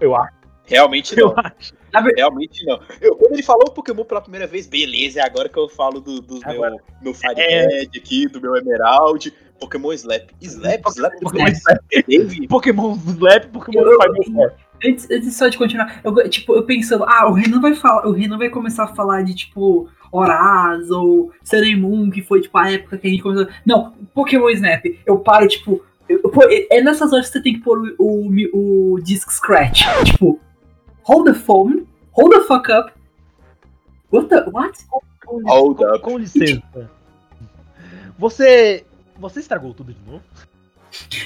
[0.00, 0.38] Eu acho.
[0.64, 1.34] Realmente Eu não.
[1.38, 1.74] acho.
[2.16, 2.78] Realmente não.
[3.00, 6.20] Eu, quando ele falou Pokémon pela primeira vez, beleza, é agora que eu falo do,
[6.20, 6.70] do Agora.
[6.72, 9.32] meu, meu Firehead aqui, do meu Emerald.
[9.58, 10.30] Pokémon Slap.
[10.40, 10.82] Slap?
[10.88, 11.12] Slap?
[11.20, 11.46] Pokémon
[12.06, 12.46] teve?
[12.46, 14.56] Pokémon Slap, Pokémon Eu- Fighting Force.
[14.84, 18.12] Antes, antes só de continuar, eu, tipo, eu pensando, ah, o Renan vai falar, o
[18.12, 21.32] Renan vai começar a falar de, tipo, Horaz ou
[21.76, 23.48] Moon, que foi, tipo, a época que a gente começou.
[23.66, 25.82] Não, Pokémon Snap, eu paro, tipo.
[26.32, 29.82] Pô, é nessas horas que você tem que pôr o, o, o disc scratch.
[30.04, 30.40] Tipo,
[31.02, 32.92] hold the phone, hold the fuck up.
[34.10, 34.44] What the.
[34.50, 34.78] What?
[35.24, 36.00] Com, Hold com- up.
[36.00, 36.90] com licença.
[38.18, 38.84] Você.
[39.18, 40.22] Você estragou tudo de novo?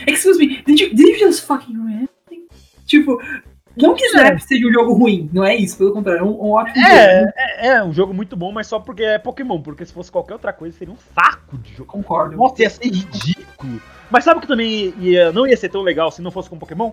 [0.07, 2.49] Excuse me, did you, did you just fucking ruin everything?
[2.87, 3.21] Tipo,
[3.76, 6.50] não que Snap seja um jogo ruim, não é isso, pelo contrário, é um, um
[6.52, 6.88] ótimo jogo.
[6.94, 9.61] É, é, é um jogo muito bom, mas só porque é Pokémon.
[9.61, 11.87] Porque se fosse qualquer outra coisa, seria um saco de jogo.
[11.87, 12.37] Concordo.
[12.37, 13.80] Nossa, ia ser ridículo.
[14.11, 16.58] Mas sabe o que também ia, não ia ser tão legal se não fosse com
[16.58, 16.92] Pokémon?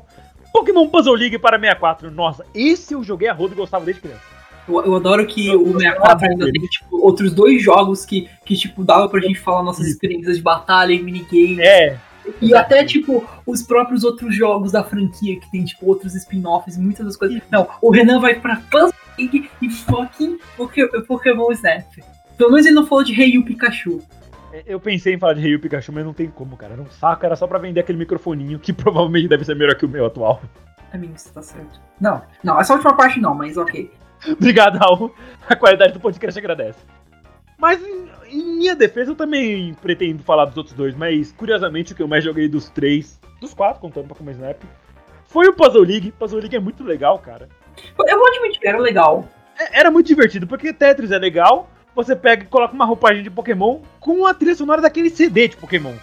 [0.53, 2.09] Pokémon Puzzle League para 64.
[2.11, 4.21] Nossa, esse eu joguei a rodo e gostava desde criança.
[4.67, 8.05] Eu, eu adoro que Eu- o eu 64 adoro ainda tem, tipo, outros dois jogos
[8.05, 11.59] que, que tipo, dava pra gente falar nossas experiências de batalha e minigame.
[11.59, 11.97] É,
[12.41, 16.79] e até, tipo, os próprios outros jogos da franquia, que tem, tipo, outros spin-offs e
[16.79, 17.41] muitas das coisas.
[17.51, 21.85] Não, o Renan vai pra Puzzle League e fucking Poké- Pokémon Snap.
[22.37, 24.01] Pelo menos ele não falou de Rei Yu Pikachu.
[24.65, 26.73] eu pensei em falar de Ryu Pikachu, mas não tem como, cara.
[26.73, 29.85] Era um saco, era só pra vender aquele microfoninho que provavelmente deve ser melhor que
[29.85, 30.41] o meu atual.
[30.91, 31.79] A mim, você tá certo.
[32.01, 33.91] Não, não, essa última parte não, mas ok.
[34.31, 35.13] Obrigado, Raul.
[35.47, 36.79] A qualidade do podcast agradece.
[37.57, 37.79] Mas
[38.31, 42.07] em, minha defesa eu também pretendo falar dos outros dois, mas curiosamente o que eu
[42.07, 44.61] mais joguei dos três, dos quatro, contando Pokémon Snap,
[45.27, 46.11] foi o Puzzle League.
[46.11, 47.47] Puzzle League é muito legal, cara.
[48.07, 49.27] Eu vou admitir, era legal.
[49.57, 53.29] É- Era muito divertido, porque Tetris é legal, você pega e coloca uma roupagem de
[53.29, 55.93] Pokémon com a trilha sonora daquele CD de Pokémon.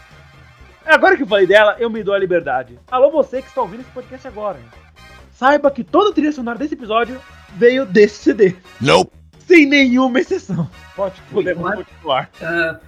[0.85, 2.79] Agora que eu falei dela, eu me dou a liberdade.
[2.91, 4.59] Alô, você que está ouvindo esse podcast agora.
[5.33, 7.21] Saiba que toda a trilha sonora desse episódio
[7.57, 8.55] veio desse CD.
[8.81, 9.11] Nope.
[9.47, 10.69] Sem nenhuma exceção.
[10.95, 12.29] Pode, podemos continuar.
[12.43, 12.79] Ah,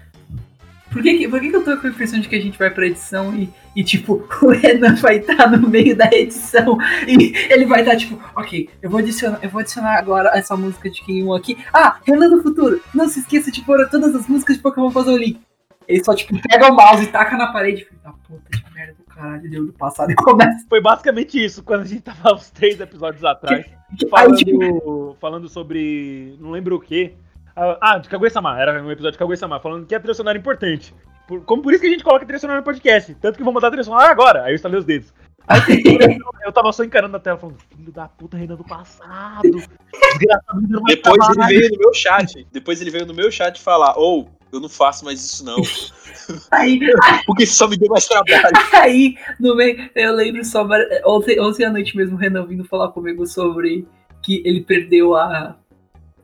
[0.91, 2.59] Por que, que- por que, que eu tô com a impressão de que a gente
[2.59, 7.33] vai pra edição e, e tipo, o Renan vai estar no meio da edição e
[7.53, 11.03] ele vai estar, tipo, ok, eu vou adicionar, eu vou adicionar agora essa música de
[11.03, 11.59] King 1 aqui.
[11.73, 15.17] Ah, Renan do futuro, não se esqueça de pôr todas as músicas de Pokémon Puzzle
[15.17, 15.41] League.
[15.87, 17.85] Ele só, tipo, pega o mouse e taca na parede.
[17.85, 20.67] Filho da puta, que merda caralho, deu do passado e começa.
[20.69, 25.49] Foi basicamente isso, quando a gente tava uns três episódios atrás, Aí, falando, tipo, falando
[25.49, 26.37] sobre.
[26.41, 27.15] não lembro o quê.
[27.57, 30.41] Ah, Ah, de Kaguya-sama, era um episódio de Kaguya-sama, falando que a trilha sonora é
[30.41, 30.95] importante.
[31.27, 33.15] Por- como por isso que a gente coloca trilha sonora no podcast.
[33.17, 34.45] Tanto que vou mandar a trilha sonora agora.
[34.45, 35.13] Aí eu estalei os dedos.
[36.45, 39.43] Eu tava só encarando a tela falando, filho da puta, Renan do passado.
[39.43, 42.47] Desgraçado, não vai Depois ele veio no meu chat.
[42.53, 45.57] Depois ele veio no meu chat falar, ou eu não faço mais isso não.
[46.51, 46.81] aí,
[47.27, 48.57] Porque isso só me deu mais trabalho.
[48.73, 50.67] Aí, no meio, eu lembro só,
[51.05, 53.87] ontem, ontem à noite mesmo, o Renan vindo falar comigo sobre
[54.23, 55.57] que ele perdeu a,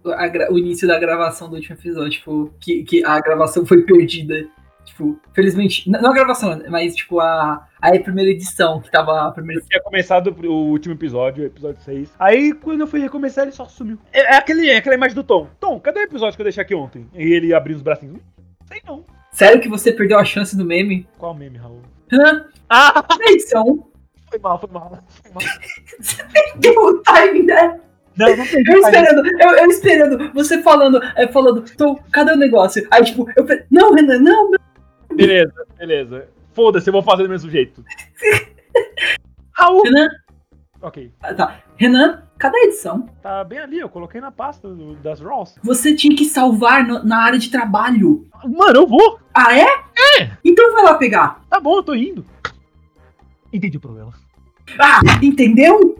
[0.04, 3.82] a gra- o início da gravação do último episódio, tipo, que, que a gravação foi
[3.82, 4.46] perdida.
[4.84, 9.60] Tipo, felizmente, não a gravação, mas tipo, a, a primeira edição, que tava a primeira
[9.60, 12.14] Eu tinha começado o último episódio, o episódio 6.
[12.18, 13.98] Aí, quando eu fui recomeçar, ele só sumiu.
[14.12, 15.48] É, é aquele, é aquela imagem do Tom.
[15.60, 17.06] Tom, cadê o episódio que eu deixei aqui ontem?
[17.14, 18.20] E ele abriu os bracinhos.
[18.66, 19.04] Sei não.
[19.32, 21.06] Sério que você perdeu a chance do meme?
[21.18, 21.82] Qual meme, Raul?
[22.10, 23.88] Renan, Ah, edição,
[24.30, 24.98] foi mal, foi mal.
[25.08, 25.42] Foi mal.
[26.56, 27.80] deu o timing, né?
[28.16, 28.72] Não, não perdi.
[28.72, 32.86] Eu esperando, eu, eu esperando, você falando, é, falando, Tom, cadê o negócio?
[32.90, 34.50] Aí, tipo, eu falei, não, Renan, não,
[35.14, 36.28] Beleza, beleza.
[36.54, 37.84] Foda-se, eu vou fazer do mesmo jeito.
[39.52, 39.82] Raul!
[39.82, 40.08] Renan,
[40.80, 41.10] Ok.
[41.22, 41.60] Ah, Tá.
[41.76, 43.06] Renan, cadê a edição?
[43.22, 45.58] Tá bem ali, eu coloquei na pasta do- das Rolls.
[45.62, 48.26] Você tinha que salvar no- na área de trabalho.
[48.44, 49.18] Mano, eu vou!
[49.34, 49.64] Ah, é?
[50.20, 50.30] É.
[50.44, 51.40] Então vai lá pegar.
[51.48, 52.24] Tá bom, eu tô indo.
[53.52, 54.12] Entendi o problema.
[54.78, 55.96] Ah, entendeu?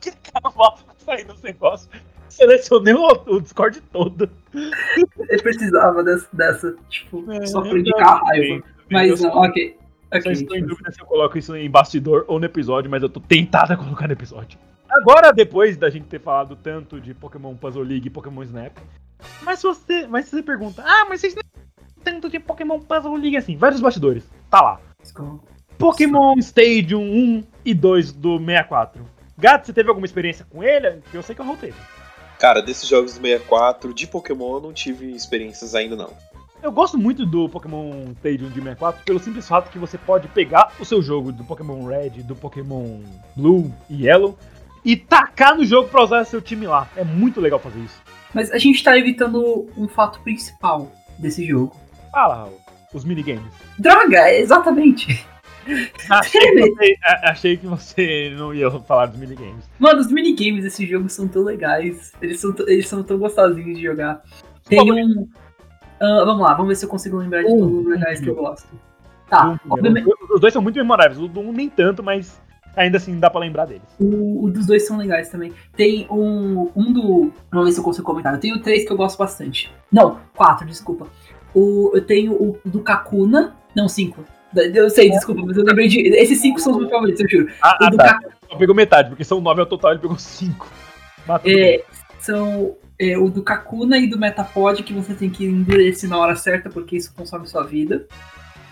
[0.00, 1.88] Que cara volta pra sair dos negócios?
[2.28, 4.28] Selecionei o, o Discord todo.
[4.54, 8.64] Eu precisava dessa, dessa tipo, É, só pra indicar a raiva.
[8.90, 9.76] Eu Mas, só- ok.
[10.22, 13.08] Só estou em dúvida se eu coloco isso em bastidor ou no episódio, mas eu
[13.08, 14.58] tô tentado a colocar no episódio.
[14.88, 18.78] Agora, depois da gente ter falado tanto de Pokémon Puzzle League e Pokémon Snap,
[19.42, 21.42] mas se você, mas se você pergunta, ah, mas vocês não
[22.04, 24.80] tanto de Pokémon Puzzle League assim, vários bastidores, tá lá.
[25.00, 25.42] let's go.
[25.76, 29.04] Pokémon Stadium 1 e 2 do 64.
[29.36, 31.02] Gato, você teve alguma experiência com ele?
[31.12, 31.74] Eu sei que eu voltei.
[32.38, 36.12] Cara, desses jogos do 64, de Pokémon eu não tive experiências ainda não.
[36.62, 40.72] Eu gosto muito do Pokémon Stadium de 64 pelo simples fato que você pode pegar
[40.80, 43.00] o seu jogo do Pokémon Red, do Pokémon
[43.36, 44.36] Blue e Yellow
[44.84, 46.88] e tacar no jogo pra usar seu time lá.
[46.96, 48.00] É muito legal fazer isso.
[48.32, 51.76] Mas a gente tá evitando um fato principal desse jogo.
[52.10, 52.60] Fala, Raul.
[52.94, 53.52] Os minigames.
[53.78, 55.24] Droga, é exatamente.
[56.08, 59.68] Achei que, você, achei que você não ia falar dos minigames.
[59.80, 62.12] Mano, os minigames desse jogo são tão legais.
[62.22, 64.22] Eles são, eles são tão gostosinhos de jogar.
[64.68, 65.28] Tem um.
[66.00, 68.28] Ah, vamos lá, vamos ver se eu consigo lembrar de Um, todos os legais que
[68.28, 68.68] eu gosto.
[69.28, 71.18] Tá, Um, obviamente, os, dois são muito memoráveis.
[71.20, 72.40] O do 1 nem tanto, mas
[72.76, 73.82] ainda assim dá pra lembrar deles.
[73.98, 75.52] o, o dos dois são legais também.
[75.76, 77.32] Tem um, um do.
[77.50, 78.34] Vamos ver se eu consigo comentar.
[78.34, 79.72] Eu tenho três que eu gosto bastante.
[79.90, 81.06] Não, quatro, desculpa.
[81.54, 83.56] O, eu tenho o do Kakuna.
[83.74, 84.24] Não, cinco.
[84.54, 86.00] Eu sei, desculpa, mas eu lembrei de.
[86.16, 87.52] Esses cinco são os meus favoritos, eu juro.
[87.60, 88.18] Ah, O ah do tá.
[88.48, 90.68] Só pegou metade, porque são nove ao total, ele pegou cinco.
[91.26, 91.40] Bem.
[91.44, 91.84] É,
[92.20, 96.36] são é, o do Kakuna e do Metapod, que você tem que endurecer na hora
[96.36, 98.06] certa, porque isso consome sua vida.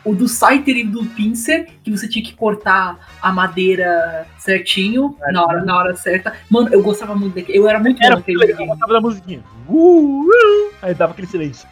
[0.05, 5.45] O do Scyther e do Pincer, que você tinha que cortar a madeira certinho, na
[5.45, 6.35] hora, na hora certa.
[6.51, 7.57] Mano, eu gostava muito daquele.
[7.59, 9.43] Eu era muito bom Era naquele muito legal, eu gostava da musiquinha.
[9.67, 11.67] Uh, uh, aí dava aquele silêncio.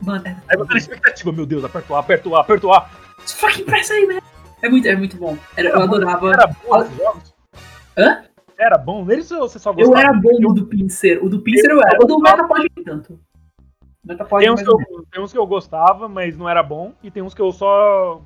[0.00, 2.88] Mano, é, Aí você expectativa, meu Deus, aperto A, aperto A, aperto A.
[3.26, 4.22] fucking pressa aí, velho.
[4.60, 5.36] É muito, é muito bom.
[5.56, 6.32] Era- eu adorava.
[6.32, 7.34] Era bom jogos?
[7.96, 8.27] Hã?
[8.58, 10.00] Era bom neles ou você só Eu gostava?
[10.00, 11.24] era bom no do Pincer.
[11.24, 12.02] O do Pincer eu era.
[12.02, 13.20] O do Metapod nem tanto.
[14.04, 14.76] Metapod Tem uns, que eu,
[15.12, 16.92] tem uns que eu gostava, mas não era bom.
[17.02, 18.20] E tem uns que eu só.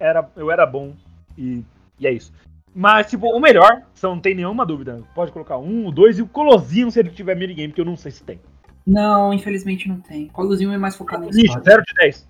[0.00, 0.92] Era, eu era bom.
[1.38, 1.62] E,
[2.00, 2.32] e é isso.
[2.74, 5.02] Mas, tipo, o melhor, só não tem nenhuma dúvida.
[5.14, 8.10] Pode colocar um, dois e o Colosseum se ele tiver minigame, que eu não sei
[8.10, 8.40] se tem.
[8.86, 10.28] Não, infelizmente não tem.
[10.28, 11.62] Colozinho é mais focado em Lixo, história.
[11.64, 12.28] 0 de 10.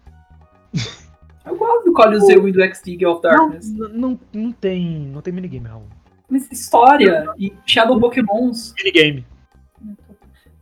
[1.46, 3.72] Eu gosto do Colosseum e do X-League of Não, Darkness.
[3.72, 5.06] não, não tem.
[5.12, 5.84] Não tem minigame, Raul.
[6.28, 8.74] Mas história e Shadow Pokémons.
[8.76, 9.26] Minigame.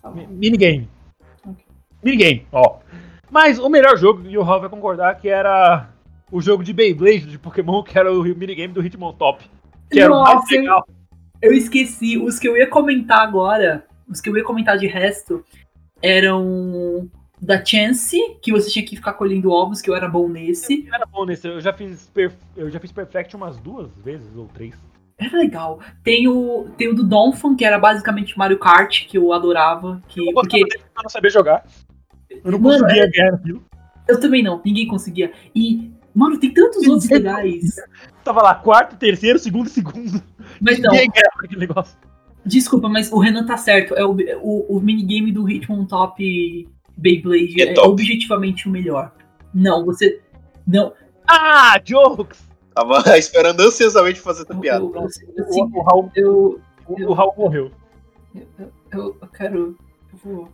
[0.03, 0.89] Tá Minigame.
[2.03, 2.79] Minigame, ó.
[3.31, 5.89] Mas o melhor jogo, e o Raul vai concordar, que era
[6.31, 9.45] o jogo de Beyblade de Pokémon, que era o minigame do Hitmontop.
[9.91, 10.89] Que era o mais Nossa, eu- legal.
[11.41, 12.19] Eu esqueci.
[12.19, 15.45] Os que eu ia comentar agora, os que eu ia comentar de resto,
[16.03, 20.87] eram da Chance, que você tinha que ficar colhendo ovos, que eu era bom nesse.
[20.93, 21.47] Era bom nesse.
[21.49, 22.11] Eu já fiz,
[22.57, 24.75] eu já fiz Perfect umas duas vezes ou três.
[25.19, 25.81] Era legal.
[26.03, 30.03] Tem o, tem o do Donphan, que era basicamente Mario Kart, que eu adorava.
[30.09, 31.65] Que, Eu porque eu não sabia jogar.
[32.45, 33.65] Eu não Mano, conseguia ganhar aquilo.
[34.09, 35.33] Eu também não, ninguém conseguia.
[35.55, 37.77] E, mano, tem tantos outros legais.
[38.25, 40.23] Tava lá, quarto, terceiro, segundo e segundo.
[40.61, 41.97] Mas não, Ninguém ganhava aquele negócio.
[42.45, 43.95] desculpa, mas o Renan tá certo.
[43.95, 47.89] É o, o, o minigame do Hitmon Top Beyblade É é, top.
[47.89, 49.13] objetivamente o melhor.
[49.55, 50.21] Não, você.
[50.67, 50.93] Não.
[51.27, 52.43] Ah, jokes!
[52.75, 54.85] Tava esperando ansiosamente fazer essa piada.
[54.85, 55.25] Eu, eu, O, assim,
[55.63, 57.71] o Raul, eu, o, o Raul morreu.
[58.93, 59.77] eu, quero.
[60.13, 60.49] Eu vou.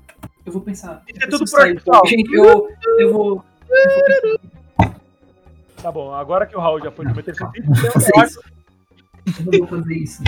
[0.45, 1.03] Eu vou pensar.
[1.09, 1.75] Isso é tudo sair.
[1.77, 2.03] pessoal.
[2.07, 3.45] Gente, eu, eu vou.
[3.69, 4.41] Eu vou.
[5.83, 8.41] Tá bom, agora que o Raul já foi no meu terceiro Vou fazer eu isso.
[9.27, 10.23] Eu não vou fazer isso.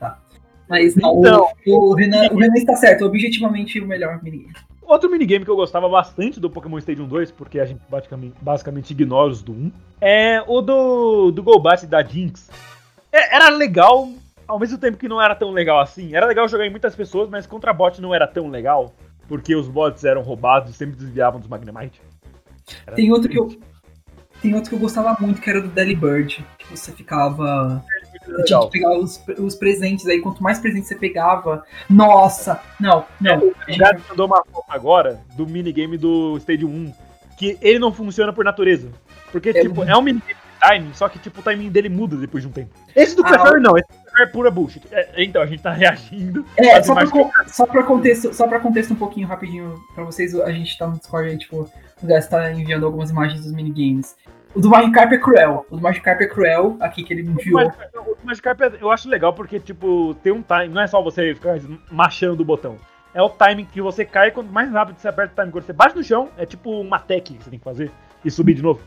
[0.00, 0.18] Tá.
[0.66, 1.48] Mas não, Então.
[1.66, 4.54] o, o, Renan, o Renan está certo, objetivamente o melhor minigame.
[4.88, 8.90] Outro minigame que eu gostava bastante do Pokémon Stadium 2, porque a gente basicamente, basicamente
[8.92, 12.50] ignora os do 1, é o do, do Golbat da Jinx.
[13.12, 14.08] É- era legal,
[14.46, 16.16] ao mesmo tempo que não era tão legal assim.
[16.16, 18.94] Era legal jogar em muitas pessoas, mas contra bot não era tão legal,
[19.28, 22.00] porque os bots eram roubados e sempre desviavam dos Magnemite.
[22.86, 23.48] Era Tem outro que eu.
[24.40, 26.42] Tem outro que eu gostava muito, que era do Delibird.
[26.56, 27.84] Que você ficava.
[28.36, 30.20] Você tinha que pegar os, os presentes aí.
[30.20, 31.64] Quanto mais presentes você pegava.
[31.88, 32.60] Nossa!
[32.78, 33.38] Não, não.
[33.38, 36.92] O Gato mandou uma foto agora do minigame do Stadium 1,
[37.38, 38.88] que ele não funciona por natureza.
[39.32, 42.16] Porque, É tipo, é um minigame de timing, só que, tipo, o timing dele muda
[42.16, 42.70] depois de um tempo.
[42.94, 44.82] Esse do Ah, Prefer não, esse do Prefer é pura bullshit.
[44.90, 46.44] É, então, a gente tá reagindo.
[46.56, 47.06] É, só pra,
[47.46, 50.98] só, pra contexto, só pra contexto um pouquinho rapidinho pra vocês, a gente tá no
[50.98, 51.70] Discord aí, tipo,
[52.02, 54.16] o Gas tá enviando algumas imagens dos minigames.
[54.54, 55.66] O do Magikarp é cruel.
[55.70, 57.70] O do Magikarp é cruel, aqui que ele me enviou.
[58.22, 60.68] O Magikarp é- eu acho legal porque, tipo, tem um time.
[60.68, 61.56] Não é só você ficar
[61.90, 62.76] machando o botão.
[63.14, 65.50] É o timing que você cai, quanto mais rápido você aperta o timing.
[65.52, 67.90] Quando você bate no chão, é tipo uma tech que você tem que fazer
[68.24, 68.80] e subir de novo.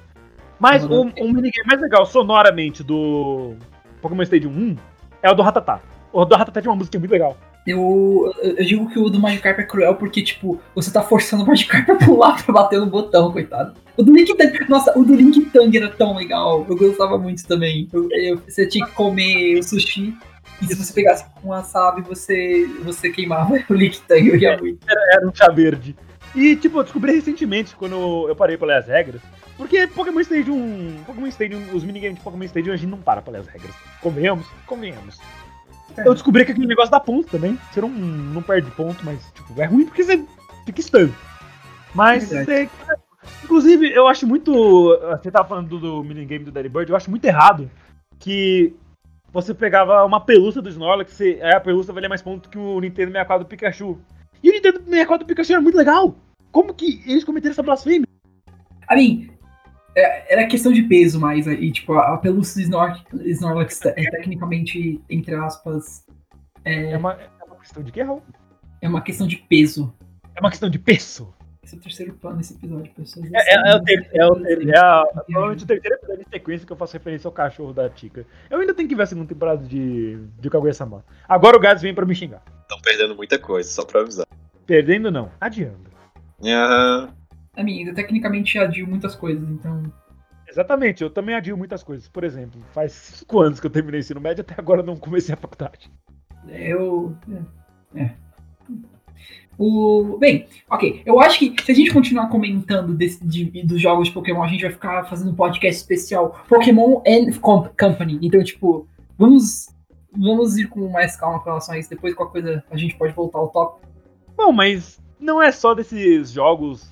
[0.59, 1.11] Mas o, Uhum.
[1.19, 3.55] o minigame mais legal sonoramente do
[4.01, 4.75] Pokémon Stadium 1
[5.23, 5.79] é o do Ratatá.
[6.13, 7.35] O do Ratatá tem uma música muito legal.
[7.65, 11.47] Eu, eu digo que o do Magikarp é cruel porque, tipo, você tá forçando o
[11.47, 13.73] Magikarp a pular pra bater no botão, coitado.
[13.95, 16.65] O do Link Tang, nossa, o do Link Tang era tão legal.
[16.67, 17.87] Eu gostava muito também.
[17.93, 20.15] Eu- eu- você tinha que comer o sushi.
[20.61, 24.27] E se você pegasse com wasabi, você, você queimava o Link Tang.
[24.27, 24.79] Eu ia muito.
[24.89, 25.95] Era um chá verde.
[26.33, 29.21] E, tipo, eu descobri recentemente, quando eu parei pra ler as regras,
[29.57, 30.95] porque Pokémon Stadium.
[31.05, 33.73] Pokémon Stadium, os minigames de Pokémon Stadium a gente não para pra ler as regras.
[34.01, 34.47] Convenhamos?
[34.65, 35.19] Convenhamos.
[35.97, 36.07] É.
[36.07, 37.57] Eu descobri que aquele negócio dá ponto também.
[37.71, 40.23] Você não, não perde ponto, mas, tipo, é ruim porque você
[40.65, 41.09] fica stun.
[41.93, 42.69] Mas você.
[43.43, 44.51] Inclusive, eu acho muito.
[45.21, 47.69] Você tava falando do, do minigame do Daddy Bird, eu acho muito errado
[48.19, 48.73] que
[49.31, 52.79] você pegava uma pelúcia do Snorlax, você, aí a pelúcia valia mais ponto que o
[52.79, 53.99] Nintendo 64 do Pikachu.
[54.43, 56.15] E o Nintendo 64 do Pikachu era muito legal.
[56.51, 58.07] Como que eles cometeram essa blasfêmia?
[58.91, 59.31] Mim,
[59.95, 61.47] é- era questão de peso mais.
[61.47, 66.05] E, tipo, a, a pelúcia do Snor- Snorlax é tecnicamente, entre aspas,
[66.65, 68.21] É uma, é uma questão de que, Raul?
[68.81, 69.93] é uma questão de peso.
[70.35, 71.33] É uma questão de peso.
[71.63, 73.29] Esse é o terceiro plano desse episódio, pessoas.
[73.31, 76.29] É, é, é o ter, é, o ter, é, a, provavelmente o terceiro episódio de
[76.31, 78.25] sequência que eu faço referência ao cachorro da Tika.
[78.49, 81.05] Eu ainda tenho que ver a segunda temporada de, de Kaguya-sama.
[81.29, 82.41] Agora o Gats vem pra me xingar.
[82.63, 84.25] Estão perdendo muita coisa, só pra avisar.
[84.65, 85.91] Perdendo não, adiando.
[86.43, 87.09] Aham.
[87.13, 87.20] A
[87.63, 89.83] mim, eu tecnicamente adio muitas coisas, então.
[90.47, 92.07] Exatamente, eu também adio muitas coisas.
[92.07, 94.95] Por exemplo, faz cinco anos que eu terminei o ensino médio até agora eu não
[94.97, 95.91] comecei a faculdade.
[96.47, 97.15] Eu.
[97.95, 98.01] É.
[98.03, 98.13] é.
[99.57, 101.03] O, bem, ok.
[101.05, 104.47] Eu acho que se a gente continuar comentando desse- de- dos jogos de Pokémon, a
[104.47, 108.17] gente vai ficar fazendo um podcast especial Pokémon and Com- Company.
[108.21, 108.87] Então, tipo,
[109.17, 109.67] vamos,
[110.17, 111.89] vamos ir com mais calma com relação a isso.
[111.89, 113.87] Depois, qualquer coisa, a gente pode voltar ao tópico.
[114.35, 116.89] Bom, mas não é só desses jogos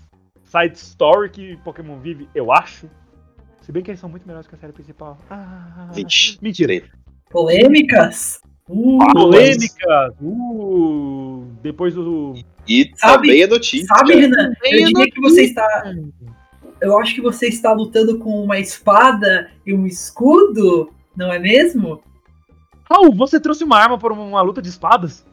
[0.50, 2.90] side story que Pokémon vive, eu acho.
[3.62, 5.18] Se bem que eles são muito melhores que a série principal.
[5.30, 6.84] Ah, Vixe, mentira.
[7.30, 8.42] Polêmicas?
[8.68, 10.14] Uh, Polêmica!
[10.22, 12.34] Uh, depois do.
[12.68, 13.88] E Sabe- também a notícia.
[13.88, 14.54] Sabe, Renan?
[14.64, 15.94] Eu diria que você está.
[15.94, 16.40] notícia.
[16.82, 22.02] Eu acho que você está lutando com uma espada e um escudo, não é mesmo?
[22.90, 25.26] Raul, você trouxe uma arma para uma luta de espadas?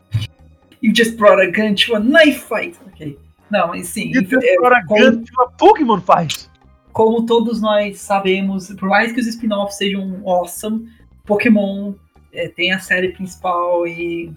[0.82, 2.76] You just brought a gun to a knife fight.
[2.86, 3.16] Ok.
[3.50, 4.10] Não, mas sim.
[4.12, 6.50] E é, Gun uma Pokémon faz.
[6.92, 10.90] como todos nós sabemos, por mais que os spin-offs sejam awesome,
[11.24, 11.94] Pokémon
[12.32, 14.32] é, tem a série principal e.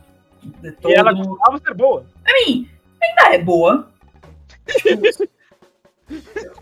[0.63, 0.91] é todo...
[0.91, 2.05] E ela costumava ser boa.
[2.23, 2.69] Pra mim,
[3.01, 3.91] ainda é boa.
[4.67, 5.01] Tipo,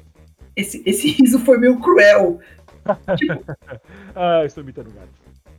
[0.55, 2.39] esse, esse riso foi meio cruel.
[3.17, 3.43] Tipo,
[4.15, 5.09] Ah, estou imitando o gato.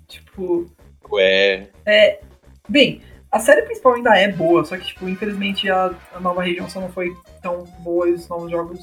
[0.08, 0.66] tipo,
[1.10, 1.70] Ué.
[2.68, 6.68] Bem, a série principal ainda é boa, só que, tipo, infelizmente a, a nova região
[6.68, 8.80] só não foi tão boa e os novos jogos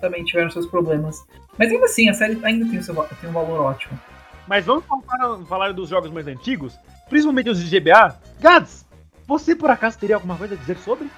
[0.00, 1.24] também tiveram seus problemas.
[1.56, 3.98] Mas ainda assim, a série ainda tem, o seu, tem um valor ótimo.
[4.46, 8.16] Mas vamos falar, falar dos jogos mais antigos, principalmente os de GBA.
[8.40, 8.86] Gads,
[9.26, 11.10] você por acaso teria alguma coisa a dizer sobre?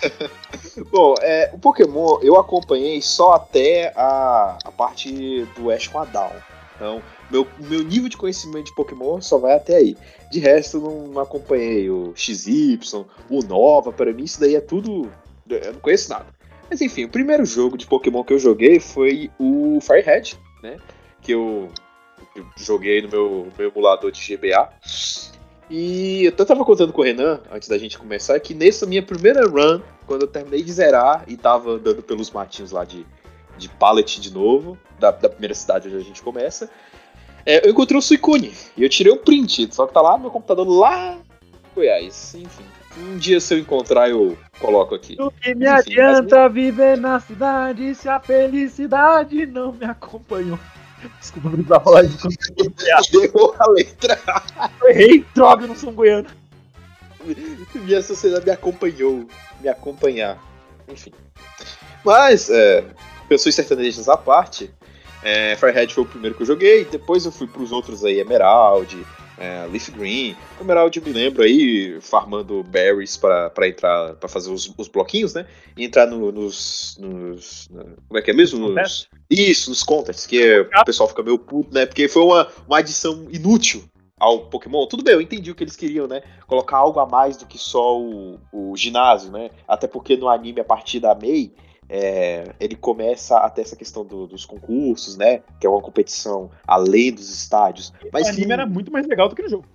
[0.90, 6.04] Bom, é, o Pokémon eu acompanhei só até a, a parte do Ash com a
[6.04, 6.32] Down.
[6.76, 9.96] Então, meu, meu nível de conhecimento de Pokémon só vai até aí.
[10.30, 12.78] De resto, não, não acompanhei o XY,
[13.30, 13.90] o Nova.
[13.90, 15.10] Para mim, isso daí é tudo.
[15.48, 16.26] Eu não conheço nada.
[16.68, 20.76] Mas enfim, o primeiro jogo de Pokémon que eu joguei foi o Firehead, né?
[21.20, 21.68] Que eu,
[22.36, 24.70] eu joguei no meu, meu emulador de GBA.
[25.70, 29.02] E eu até tava contando com o Renan, antes da gente começar, que nessa minha
[29.02, 33.06] primeira run, quando eu terminei de zerar e tava andando pelos matinhos lá de,
[33.56, 36.70] de Pallet de novo, da, da primeira cidade onde a gente começa,
[37.44, 38.52] é, eu encontrei o Suicune.
[38.76, 42.34] E eu tirei um print, só que tá lá no meu computador lá em Goiás.
[42.34, 42.64] Enfim,
[42.98, 45.16] um dia se eu encontrar eu coloco aqui.
[45.18, 50.58] O que me Enfim, adianta viver na cidade se a felicidade não me acompanhou?
[51.18, 52.28] Desculpa, não precisava falar isso.
[53.10, 54.20] Deu a letra.
[54.80, 56.28] Eu errei, droga, eu não sou um goiano.
[57.74, 59.26] Minha sociedade me acompanhou.
[59.60, 60.38] Me acompanhar.
[60.88, 61.12] Enfim.
[62.04, 62.84] Mas, é,
[63.28, 64.72] pessoas sertanejas à parte,
[65.22, 69.06] é, Firehead foi o primeiro que eu joguei, depois eu fui pros outros aí, Emerald,
[69.38, 70.36] é, Leaf Green.
[70.60, 75.46] Emerald eu me lembro aí, farmando berries para entrar, para fazer os, os, bloquinhos, né?
[75.76, 77.68] E entrar no, nos, nos,
[78.08, 78.68] Como é que é mesmo?
[78.68, 81.86] Nos, isso, nos contests, que o pessoal fica meio puto, né?
[81.86, 83.84] Porque foi uma, uma adição inútil
[84.18, 84.86] ao Pokémon.
[84.86, 86.22] Tudo bem, eu entendi o que eles queriam, né?
[86.46, 89.50] Colocar algo a mais do que só o, o ginásio, né?
[89.66, 91.52] Até porque no anime, a partir da Mei,
[91.94, 95.42] é, ele começa a ter essa questão do, dos concursos, né?
[95.60, 97.92] Que é uma competição além dos estádios.
[98.10, 98.52] Mas o anime que...
[98.54, 99.66] era muito mais legal do que no jogo.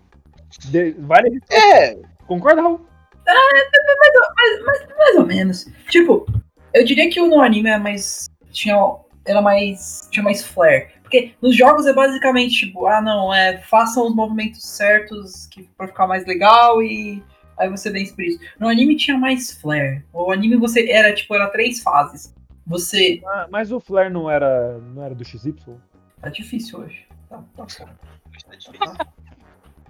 [0.65, 1.39] De, vale...
[1.51, 1.95] É.
[2.25, 2.81] Concorda, Raul?
[3.27, 3.33] Ah,
[4.35, 5.67] mais, mais, mais, ou menos.
[5.89, 6.25] Tipo,
[6.73, 8.25] eu diria que o no anime é mais.
[8.51, 8.75] Tinha,
[9.23, 10.07] era mais.
[10.09, 10.87] Tinha mais flare.
[11.03, 15.87] Porque nos jogos é basicamente tipo, ah não, é façam os movimentos certos que, pra
[15.87, 17.23] ficar mais legal e
[17.57, 18.39] aí você por isso.
[18.59, 20.03] No anime tinha mais flare.
[20.13, 22.33] O anime você era tipo, era três fases.
[22.65, 23.21] Você.
[23.25, 25.55] Ah, mas o flare não era, não era do XY?
[26.21, 27.07] Tá difícil hoje.
[27.29, 27.99] Tá, tá foda.
[28.79, 29.07] Tá,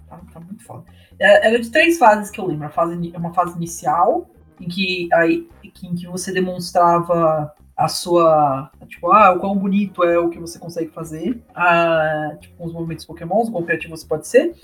[0.10, 0.86] tá, tá muito foda.
[1.20, 2.68] É, era de três fases que eu lembro.
[2.68, 8.72] A fase, uma fase inicial, em que, aí, em que você demonstrava a sua.
[8.88, 11.42] Tipo, ah, o quão bonito é o que você consegue fazer.
[11.56, 14.56] Ah, tipo, os movimentos Pokémon, o quão criativo você pode ser.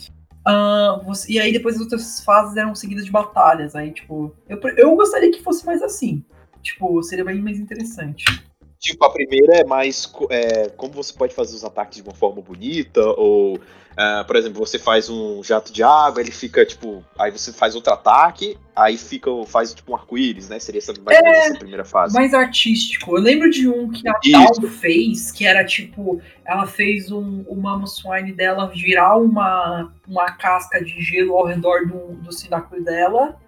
[0.46, 3.76] Uh, você, e aí depois as outras fases eram seguidas de batalhas.
[3.76, 6.24] Aí, tipo, eu, eu gostaria que fosse mais assim.
[6.62, 8.26] Tipo, seria bem mais interessante.
[8.84, 12.42] Tipo, a primeira é mais é, como você pode fazer os ataques de uma forma
[12.42, 17.32] bonita, ou, uh, por exemplo, você faz um jato de água, ele fica, tipo, aí
[17.32, 20.60] você faz outro ataque, aí fica, faz tipo um arco-íris, né?
[20.60, 22.14] Seria essa, mais é, essa primeira fase.
[22.14, 23.16] Mais artístico.
[23.16, 27.56] Eu lembro de um que a Tal fez, que era tipo, ela fez um, o
[27.56, 33.40] Mamoswine dela virar uma, uma casca de gelo ao redor do, do Cyndaquil dela,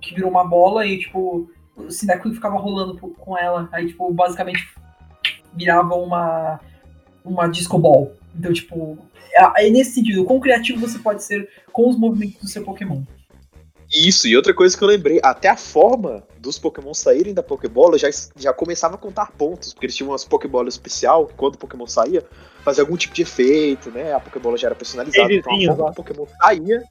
[0.00, 3.68] que virou uma bola e, tipo, o Cyndaquil ficava rolando com ela.
[3.72, 4.68] Aí, tipo, basicamente
[5.54, 6.60] virava uma,
[7.24, 8.12] uma disco ball.
[8.36, 8.98] Então, tipo,
[9.32, 13.02] é, nesse sentido, o quão criativo você pode ser com os movimentos do seu Pokémon.
[13.90, 17.96] Isso, e outra coisa que eu lembrei, até a forma dos Pokémon saírem da Pokébola
[17.96, 21.58] já, já começava a contar pontos, porque eles tinham umas Pokébolas especial, que quando o
[21.58, 22.22] Pokémon saía,
[22.62, 24.12] fazia algum tipo de efeito, né?
[24.12, 26.84] A Pokébola já era personalizada, então a forma que o Pokémon saía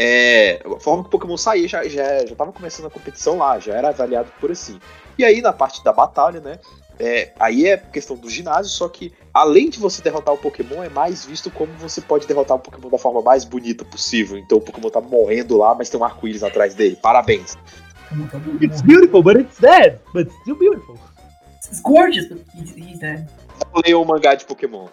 [0.00, 3.58] é, a forma que o Pokémon saía já, já, já tava começando a competição lá,
[3.58, 4.78] já era avaliado por assim.
[5.18, 6.60] E aí, na parte da batalha, né?
[7.00, 10.88] É, aí é questão do ginásio, só que além de você derrotar o Pokémon, é
[10.88, 14.38] mais visto como você pode derrotar o Pokémon da forma mais bonita possível.
[14.38, 16.96] Então o Pokémon tá morrendo lá, mas tem um arco-íris atrás dele.
[17.02, 17.58] Parabéns.
[18.62, 19.98] It's beautiful, but it's dead.
[20.14, 20.96] But still beautiful.
[21.56, 23.28] It's gorgeous, but he's dead.
[23.74, 24.86] Eu leio o mangá de Pokémon.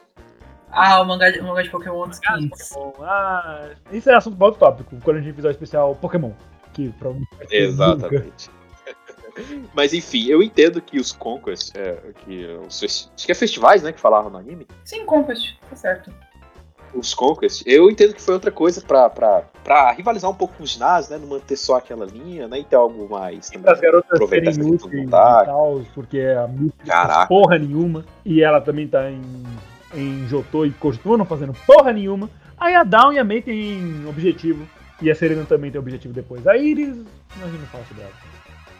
[0.76, 2.20] Ah, o mangá de, o mangá de Pokémon dos
[3.02, 6.32] Ah, isso é assunto para outro tópico, quando a gente fizer o especial Pokémon.
[6.74, 8.50] Que provavelmente Exatamente.
[9.74, 13.92] Mas enfim, eu entendo que os Conquest, é, que os, acho que é festivais, né,
[13.92, 14.68] que falavam no anime.
[14.84, 16.12] Sim, Conquest, tá certo.
[16.94, 20.64] Os Conquest, eu entendo que foi outra coisa pra, pra, pra rivalizar um pouco com
[20.64, 23.50] os ginásios, né, não manter só aquela linha, né, e ter algo mais.
[23.52, 28.62] E as garotas serem úteis e tal, porque a música não porra nenhuma, e ela
[28.62, 29.22] também tá em
[29.94, 32.30] em Jotô e continuam fazendo porra nenhuma.
[32.58, 34.68] Aí a Down e a May tem objetivo.
[35.02, 36.48] E a Serena também tem objetivo depois.
[36.48, 36.96] A Iris,
[37.42, 38.12] a gente não fala sobre ela.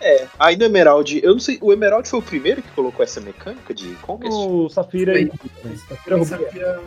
[0.02, 3.20] É, aí no Emerald, eu não sei, o Emerald foi o primeiro que colocou essa
[3.20, 4.34] mecânica de Conquest?
[4.34, 5.24] O Safira foi.
[5.24, 6.82] e Safira, Safira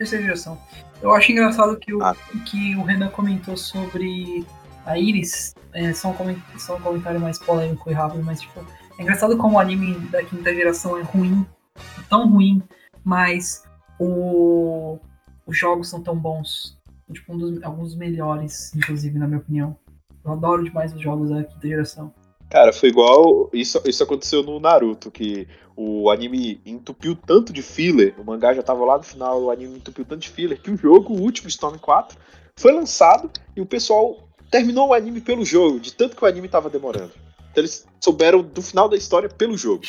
[0.00, 0.58] terceira geração.
[1.02, 2.16] Eu acho engraçado que o, ah.
[2.46, 4.46] que o Renan comentou sobre
[4.86, 8.64] a Iris, é só, um só um comentário mais polêmico e rápido, mas tipo,
[8.98, 11.46] é engraçado como o anime da quinta geração é ruim,
[12.08, 12.62] tão ruim,
[13.04, 13.64] mas
[13.98, 14.98] o,
[15.46, 16.78] os jogos são tão bons.
[17.12, 19.76] Tipo, um dos, alguns melhores, inclusive, na minha opinião.
[20.24, 22.12] Eu adoro demais os jogos da quinta geração.
[22.50, 23.48] Cara, foi igual.
[23.52, 25.46] Isso, isso aconteceu no Naruto, que
[25.76, 29.78] o anime entupiu tanto de filler, o mangá já tava lá no final, o anime
[29.78, 32.18] entupiu tanto de filler, que o jogo, o último Storm 4,
[32.58, 36.48] foi lançado e o pessoal terminou o anime pelo jogo, de tanto que o anime
[36.48, 37.12] tava demorando.
[37.50, 39.84] Então eles souberam do final da história pelo jogo.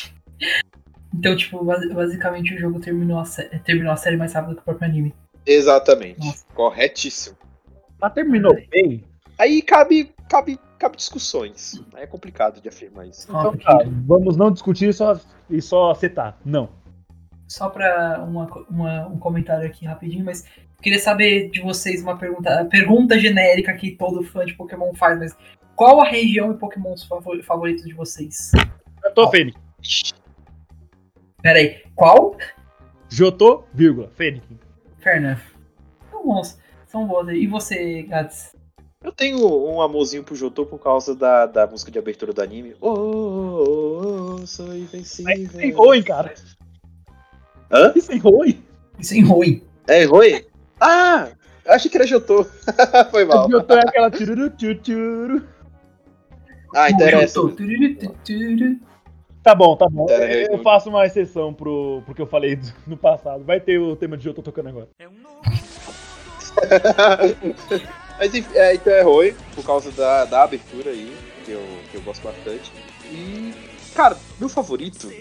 [1.14, 4.62] Então, tipo, basi- basicamente o jogo terminou a, sé- terminou a série mais rápido que
[4.62, 5.14] o próprio anime.
[5.45, 6.20] Exatamente.
[6.26, 6.45] Nossa.
[6.53, 7.38] Corretíssimo.
[7.99, 9.03] Mas terminou bem.
[9.38, 11.84] Aí cabe, cabe, cabe discussões.
[11.93, 13.26] Aí é complicado de afirmar isso.
[13.30, 16.38] Então tá, vamos não discutir só, e só acertar.
[16.45, 16.70] Não.
[17.47, 20.45] Só pra uma, uma- um comentário aqui rapidinho, mas
[20.82, 25.38] queria saber de vocês uma pergunta, pergunta genérica que todo fã de Pokémon faz, mas
[25.76, 28.51] qual a região e Pokémons favor- favoritos de vocês?
[29.03, 30.14] Jotô, Fênix.
[31.42, 32.36] Pera aí, qual?
[33.10, 34.46] Jotô, vírgula, Fênix.
[35.00, 35.42] Fair enough.
[36.12, 37.30] São bons, são bons.
[37.30, 38.56] E você, Gats?
[39.04, 42.76] Eu tenho um amorzinho pro Jotô por causa da, da música de abertura do anime.
[42.80, 45.50] Oh, oh, oh, oh sou Mas invencível.
[45.60, 46.34] sem ruim, cara.
[47.72, 47.94] Hã?
[48.00, 48.64] Sem ruim.
[49.00, 49.64] Isso é ruim.
[49.88, 50.46] É, Rui?
[50.80, 51.30] Ah!
[51.66, 52.46] Eu achei que era Jotô.
[53.10, 53.50] Foi mal.
[53.50, 55.48] Jotô é aquela tchuru, tchuru.
[56.76, 56.88] Ah,
[57.28, 58.80] tô- tururu, tururu.
[59.44, 60.06] Tá bom, tá bom.
[60.10, 63.44] É, Eu faço uma exceção pro, pro que eu falei do- no passado.
[63.44, 64.88] Vai ter o tema de Jotô tocando agora.
[68.20, 71.98] Mas enfim, é, então é Rui, por causa da, da abertura aí, que eu, que
[71.98, 72.72] eu gosto bastante.
[73.12, 73.54] E,
[73.96, 75.12] cara, meu favorito,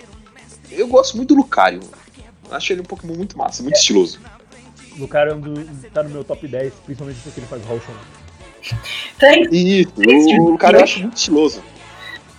[0.71, 1.81] eu gosto muito do Lucario.
[2.51, 4.21] Acho ele um Pokémon muito massa, muito estiloso.
[4.99, 7.93] O cara é um do- tá no meu top 10, principalmente porque ele faz Roshan.
[9.19, 9.45] Tem.
[9.51, 9.93] Isso,
[10.43, 11.63] o Lucario eu acho muito estiloso.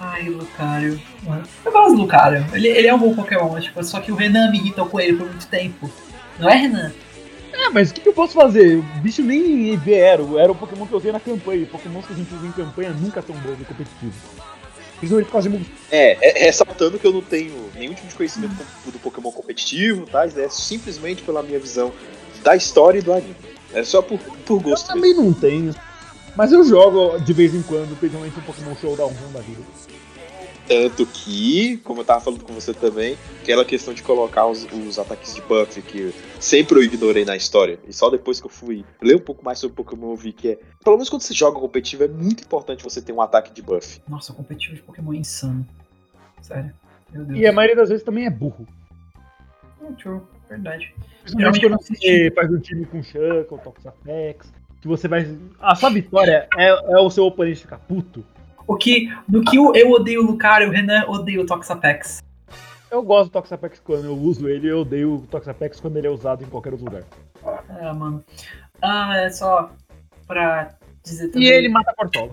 [0.04, 1.00] Ai, o Lucario.
[1.24, 2.44] Mano, Eu gosto do Lucario.
[2.54, 5.16] Ele, ele é um bom Pokémon, tipo, só que o Renan me irritou com ele
[5.16, 5.92] por muito tempo.
[6.40, 6.92] Não é, Renan?
[7.54, 8.78] É, mas o que, que eu posso fazer?
[8.78, 10.24] O bicho nem era.
[10.40, 11.66] Era o Pokémon que eu usei na campanha.
[11.68, 14.14] Pokémons que a gente usa em campanha nunca são bons no competitivo.
[14.98, 18.16] Principalmente por causa de Mug- É, é, ressaltando que eu não tenho nenhum tipo de
[18.16, 18.54] conhecimento
[18.86, 20.26] do Pokémon competitivo, tá?
[20.26, 21.92] É simplesmente pela minha visão
[22.44, 23.36] da história e do anime.
[23.74, 24.94] É só por, por Eu gosto mesmo.
[24.96, 25.76] também não tenho.
[26.36, 29.62] Mas eu jogo de vez em quando, principalmente um Pokémon Showdown da vida.
[30.68, 34.98] Tanto que, como eu tava falando com você também, aquela questão de colocar os, os
[34.98, 37.78] ataques de buff que sempre eu ignorei na história.
[37.86, 40.52] E só depois que eu fui ler um pouco mais sobre Pokémon eu vi que
[40.52, 40.60] é.
[40.82, 44.02] Pelo menos quando você joga competitivo, é muito importante você ter um ataque de buff.
[44.08, 45.68] Nossa, o competitivo de Pokémon é insano.
[46.42, 46.72] Sério.
[47.12, 47.40] Meu Deus.
[47.40, 48.66] E a maioria das vezes também é burro.
[49.82, 50.22] Hum, true.
[50.48, 50.94] Verdade.
[51.26, 54.52] Geralmente eu quando não você faz um time com Shuckle, Toxapex,
[54.82, 55.38] que você vai.
[55.60, 58.26] A sua vitória é, é o seu oponente ficar puto.
[58.68, 62.22] O que, do que o- eu odeio o Lucario, o Renan odeia o Toxapex.
[62.90, 66.10] Eu gosto do Toxapex quando eu uso ele, eu odeio o Toxapex quando ele é
[66.10, 67.04] usado em qualquer outro lugar.
[67.70, 68.24] Ah, mano.
[68.82, 69.72] Ah, é só
[70.28, 71.48] pra dizer também.
[71.48, 72.32] E ele mata Corsola.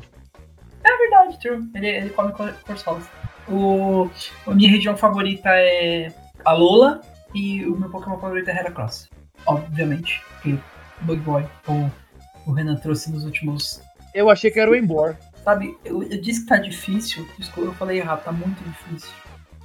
[0.84, 1.68] É verdade, true.
[1.74, 3.04] Ele, ele come cor- corsolas.
[3.48, 4.08] O,
[4.46, 6.12] a minha região favorita é
[6.44, 7.00] a Lola
[7.34, 9.08] e o meu Pokémon favorito é Heracross.
[9.46, 10.22] Obviamente.
[11.02, 11.90] Bug Boy, como
[12.48, 13.80] o Renan trouxe nos últimos.
[14.14, 15.16] Eu achei que era o Embor.
[15.44, 17.26] Sabe, eu, eu disse que tá difícil.
[17.56, 19.10] Eu falei errado, tá muito difícil.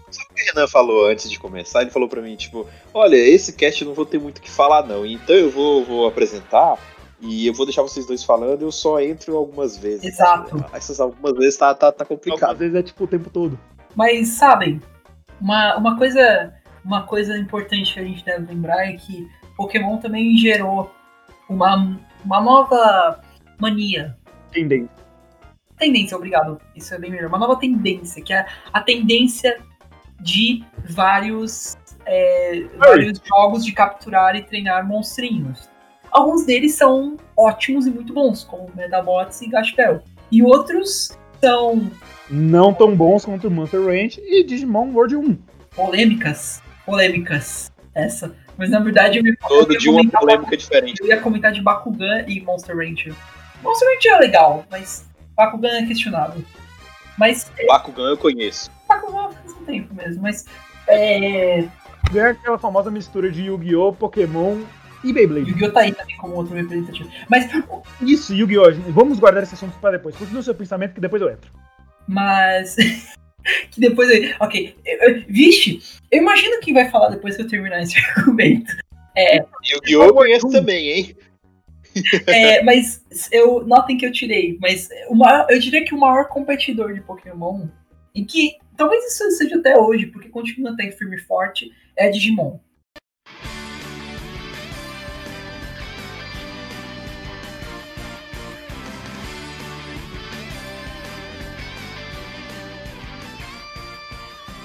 [0.08, 3.54] O que o Renan falou antes de começar, ele falou pra mim, tipo, olha, esse
[3.54, 5.06] cast eu não vou ter muito o que falar, não.
[5.06, 6.78] Então eu vou, vou apresentar
[7.20, 10.04] e eu vou deixar vocês dois falando, eu só entro algumas vezes.
[10.04, 10.64] Exato.
[10.74, 12.58] Essas algumas vezes tá, tá, tá Algumas complicado.
[12.58, 13.58] vezes é tipo o tempo todo.
[13.96, 14.82] Mas sabem,
[15.40, 16.54] uma, uma coisa
[16.84, 20.92] uma coisa importante que a gente deve lembrar é que Pokémon também gerou
[21.50, 23.20] uma, uma nova
[23.60, 24.18] mania.
[24.50, 24.90] Entendem?
[25.78, 26.60] Tendência, obrigado.
[26.76, 27.28] Isso é bem melhor.
[27.28, 29.60] Uma nova tendência, que é a tendência
[30.20, 35.70] de vários, é, vários jogos de capturar e treinar monstrinhos.
[36.12, 40.04] Alguns deles são ótimos e muito bons, como Medabots e Gashpel.
[40.32, 41.92] E outros são
[42.30, 45.38] Não tão bons quanto Monster Ranch e Digimon World 1.
[45.76, 46.62] polêmicas.
[46.86, 47.72] Polêmicas.
[47.96, 48.36] Essa.
[48.58, 51.00] Mas na verdade eu Todo ia dia uma comentar, polêmica diferente.
[51.02, 53.14] eu ia comentar de Bakugan e Monster Ranger.
[53.64, 56.44] Monster Ranger é legal, mas Bakugan é questionável.
[57.18, 58.72] Mas Bakugan eu conheço.
[58.88, 60.46] Bakugan faz um tempo mesmo, mas
[60.88, 61.64] é,
[62.14, 64.60] É aquela famosa mistura de Yu-Gi-Oh!, Pokémon
[65.04, 65.50] e Beyblade.
[65.50, 65.72] Yu-Gi-Oh!
[65.72, 67.10] tá aí também como outro representativo.
[67.30, 67.50] Mas,
[68.02, 68.72] Isso, Yu-Gi-Oh!
[68.92, 70.16] Vamos guardar esse assunto pra depois.
[70.16, 71.50] Continua o seu pensamento que depois eu entro.
[72.08, 72.76] mas
[73.72, 74.76] que depois eu, ok,
[75.28, 75.82] vixe,
[76.12, 78.72] eu imagino quem vai falar depois que eu terminar esse argumento.
[79.16, 80.06] Yu-Gi-Oh!
[80.06, 81.16] eu conheço também, hein?
[82.28, 86.28] É, mas eu notem que eu tirei, mas o maior- eu diria que o maior
[86.28, 87.68] competidor de Pokémon,
[88.16, 92.60] e que talvez isso seja até hoje, porque continua até firme e forte, é Digimon.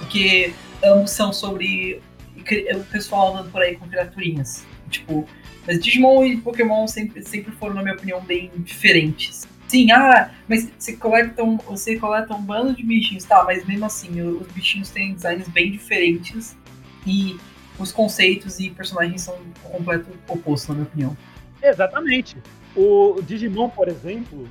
[0.09, 0.51] Porque
[0.83, 2.01] ambos são sobre
[2.35, 4.65] o pessoal andando por aí com criaturinhas.
[4.89, 5.27] Tipo,
[5.67, 9.47] mas Digimon e Pokémon sempre, sempre foram, na minha opinião, bem diferentes.
[9.67, 13.85] Sim, ah, mas você coleta um, você coleta um bando de bichinhos, tá, mas mesmo
[13.85, 16.57] assim, os bichinhos têm designs bem diferentes
[17.05, 17.37] e
[17.77, 21.17] os conceitos e personagens são o completo oposto, na minha opinião.
[21.61, 22.35] Exatamente.
[22.75, 24.49] O Digimon, por exemplo,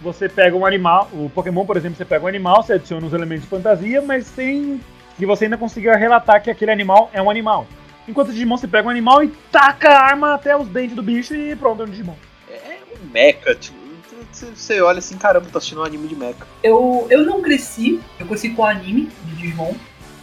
[0.00, 1.10] você pega um animal.
[1.12, 4.26] O Pokémon, por exemplo, você pega um animal, você adiciona os elementos de fantasia, mas
[4.26, 4.80] sem
[5.16, 7.66] que você ainda consiga relatar que aquele animal é um animal.
[8.06, 11.02] Enquanto o Digimon, você pega um animal e taca a arma até os dentes do
[11.02, 12.14] bicho e pronto, é um Digimon.
[12.50, 13.84] É um mecha, tipo.
[14.32, 16.38] Você- olha assim, caramba, tô assistindo um anime de mecha.
[16.62, 19.72] Eu, eu não cresci, eu cresci com o anime de Digimon.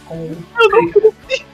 [0.06, 0.36] Com...
[0.60, 1.46] Eu não cresci.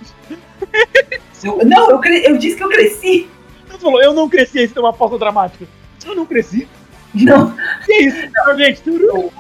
[1.44, 2.24] Eu- não, eu, cre...
[2.26, 3.28] eu disse que eu cresci!
[3.68, 5.66] Você falou, eu não cresci, isso é uma pausa dramática.
[6.04, 6.68] Eu não cresci.
[7.14, 7.54] Não,
[7.86, 8.80] Que isso, Não, gente?
[8.82, 9.32] Turu.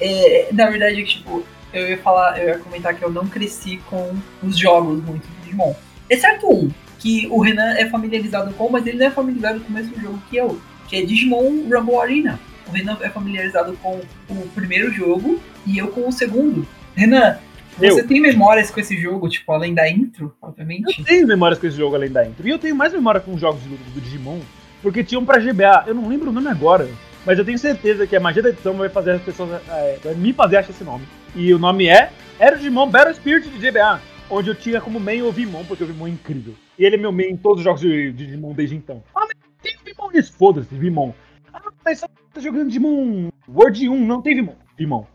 [0.00, 1.44] é, na verdade, tipo,
[1.78, 5.44] eu ia falar, eu ia comentar que eu não cresci com os jogos muito de
[5.44, 5.74] Digimon.
[6.10, 9.72] Exceto um, que o Renan é familiarizado com, mas ele não é familiarizado com o
[9.72, 12.40] mesmo jogo que eu, que é Digimon Rumble Arena.
[12.66, 16.66] O Renan é familiarizado com o primeiro jogo e eu com o segundo.
[16.94, 17.38] Renan,
[17.80, 17.94] Eu.
[17.94, 20.98] você tem memórias com esse jogo, tipo, além da intro, obviamente?
[20.98, 22.46] Eu tenho memórias com esse jogo além da intro.
[22.46, 24.40] E eu tenho mais memória com os jogos de luta do Digimon,
[24.82, 25.84] porque tinham pra GBA.
[25.86, 26.88] Eu não lembro o nome agora,
[27.24, 29.60] mas eu tenho certeza que a magia da edição vai fazer as pessoas.
[29.70, 31.04] é, vai me fazer achar esse nome.
[31.38, 34.98] E o nome é Era o Digimon Battle Spirit de GBA, onde eu tinha como
[34.98, 36.52] main o Vimon, porque o Vimon é incrível.
[36.76, 39.04] E ele é meu main em todos os jogos de, de Digimon desde então.
[39.14, 41.14] Ah, mas tem Vimon nisso, foda-se, Vimon.
[41.52, 44.56] Ah, mas só tá jogando Digimon World 1, não tem Vimon.
[44.76, 45.06] Vimon.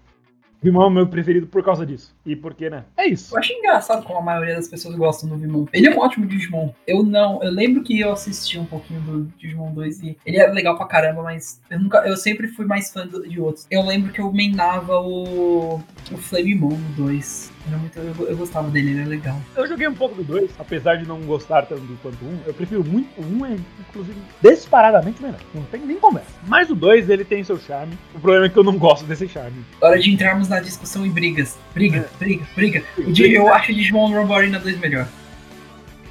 [0.62, 2.13] Vimon é meu preferido por causa disso.
[2.26, 2.86] E porque, né?
[2.96, 3.34] É isso.
[3.36, 5.66] Eu acho engraçado como a maioria das pessoas gostam do Vimon.
[5.74, 6.70] Ele é um ótimo Digimon.
[6.88, 7.44] Eu não.
[7.44, 10.86] Eu lembro que eu assisti um pouquinho do Digimon 2 e ele é legal pra
[10.86, 11.98] caramba, mas eu nunca.
[12.08, 13.68] Eu sempre fui mais fã do- de outros.
[13.70, 15.76] Eu lembro que eu mainava o.
[16.12, 17.52] o Flamemon no 2.
[17.66, 19.40] Era muito, eu, eu gostava dele, ele é legal.
[19.56, 22.40] Eu joguei um pouco do 2, apesar de não gostar tanto do quanto 1.
[22.46, 23.08] Eu prefiro muito.
[23.22, 23.56] O 1 é,
[23.90, 25.40] inclusive, disparadamente melhor.
[25.54, 26.28] Não tem nem conversa.
[26.46, 27.98] Mas o 2, ele tem seu charme.
[28.14, 29.64] O problema é que eu não gosto desse charme.
[29.82, 31.58] Hora de entrarmos na discussão e brigas.
[31.74, 32.13] Briga, É.
[32.20, 32.84] briga, briga.
[32.98, 35.08] O Di- eu acho o Digimon Rumble Arena 2 melhor.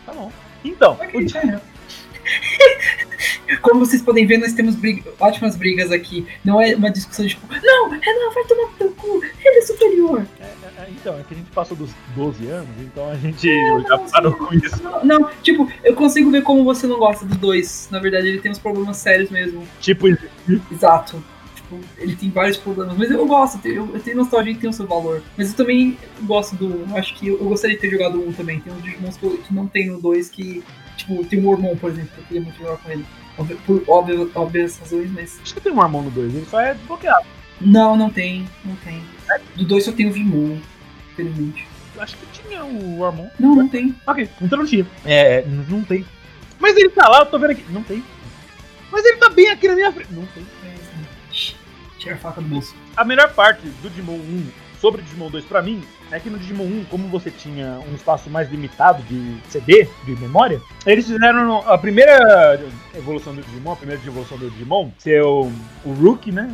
[0.06, 0.30] Tá bom.
[0.64, 1.60] Então, o Ok, é.
[3.60, 6.26] Como vocês podem ver, nós temos briga- ótimas brigas aqui.
[6.44, 9.62] Não é uma discussão de tipo, não, Renan, vai tomar no teu cu, ele é
[9.62, 10.26] superior.
[10.40, 13.46] É, é, é, então, é que a gente passou dos 12 anos, então a gente
[13.46, 14.38] não, já parou sim.
[14.38, 14.82] com isso.
[14.82, 17.88] Não, não, tipo, eu consigo ver como você não gosta do 2.
[17.90, 19.66] Na verdade, ele tem uns problemas sérios mesmo.
[19.80, 20.06] Tipo,
[20.70, 21.22] Exato.
[21.80, 22.96] Tipo, ele tem vários problemas.
[22.96, 25.22] Mas eu gosto, eu, eu tenho nostalgia e tem o seu valor.
[25.36, 26.96] Mas eu também gosto do 1.
[26.96, 28.60] Acho que eu, eu gostaria de ter jogado o 1 também.
[28.60, 30.62] Tem uns Digimons que, eu- que não tem no 2 que.
[30.96, 33.04] Tipo, tem o Mormon, por exemplo, que eu queria muito jogar com ele.
[33.66, 35.40] Por óbvio, óbvias razões, mas.
[35.42, 37.26] acho que tem um Armão no 2, ele só é desbloqueado.
[37.60, 38.46] Não, não tem.
[38.64, 39.02] Não tem.
[39.56, 40.58] Do 2 só tem o Vimon,
[41.12, 41.66] infelizmente.
[41.96, 43.28] Eu Acho que tinha o Armon.
[43.38, 43.94] Não, não tem.
[44.06, 44.86] Ok, então não tinha.
[45.04, 46.04] É, n- não tem.
[46.58, 47.64] Mas ele tá lá, eu tô vendo aqui.
[47.70, 48.02] Não tem.
[48.90, 50.12] Mas ele tá bem aqui na minha frente.
[50.12, 50.44] Não tem.
[52.02, 52.74] Tira a faca do bolso.
[52.96, 54.46] A melhor parte do Digimon 1
[54.80, 57.94] sobre o Digimon 2 pra mim é que no Digimon 1, como você tinha um
[57.94, 62.60] espaço mais limitado de CD, de memória, eles fizeram a primeira
[62.92, 65.52] evolução do Digimon, a primeira evolução do Digimon, ser o,
[65.84, 66.52] o Rookie, né?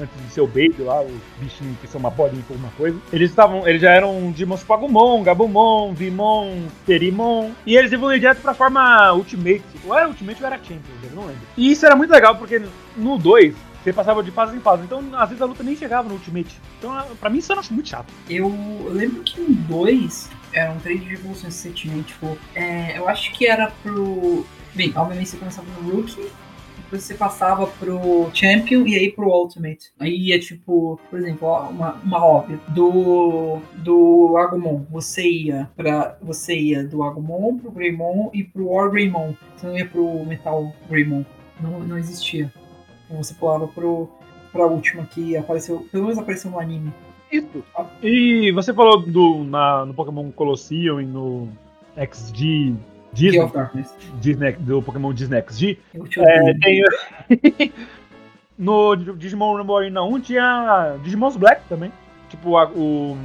[0.00, 2.98] Antes de ser o Baby lá, os bichinhos que são uma bolinha por uma coisa.
[3.12, 3.68] Eles estavam.
[3.68, 7.50] Eles já eram Digimons tipo Agumon, Gabumon, Vimon, Terimon.
[7.66, 9.62] E eles evoluíram direto pra forma Ultimate.
[9.84, 11.42] Ou era Ultimate ou era Champions, eu não lembro.
[11.54, 12.62] E isso era muito legal, porque
[12.96, 14.84] no 2, você passava de fase em fase.
[14.84, 16.58] Então, às vezes, a luta nem chegava no Ultimate.
[16.78, 18.12] Então, pra mim, isso eu acho muito chato.
[18.28, 18.48] Eu,
[18.90, 23.46] lembro que no 2 eram três de evoluções que você tipo, é, eu acho que
[23.46, 24.44] era pro.
[24.74, 26.30] Bem, obviamente você começava no Rookie,
[26.76, 29.92] depois você passava pro Champion e aí pro Ultimate.
[29.98, 32.58] Aí é tipo, por exemplo, uma, uma óbvia.
[32.68, 38.90] Do, do Agumon, você ia para Você ia do Agumon pro Greymon e pro War
[38.90, 39.34] Greymon.
[39.56, 41.24] Você não ia pro Metal Greymon.
[41.60, 42.52] Não, não existia.
[43.16, 44.08] Você pulava pro,
[44.52, 45.86] pra última que apareceu.
[45.90, 46.92] Pelo menos apareceu no anime.
[47.30, 47.64] Isso.
[48.02, 51.48] E você falou do, na, no Pokémon Colosseum e no
[51.96, 52.74] XG.
[53.12, 53.50] Disney.
[54.20, 55.78] Disney, do Pokémon Disney XG.
[56.18, 56.84] É, tem,
[58.56, 61.92] no Digimon Arena 1 tinha Digimons Black também.
[62.28, 63.16] Tipo a- o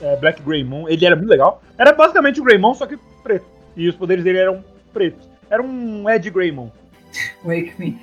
[0.00, 1.60] é, Black Greymon, ele era muito legal.
[1.76, 3.44] Era basicamente o Greymon, só que preto.
[3.76, 5.28] E os poderes dele eram pretos.
[5.50, 6.70] Era um Ed Greymon.
[7.44, 7.98] Wake me.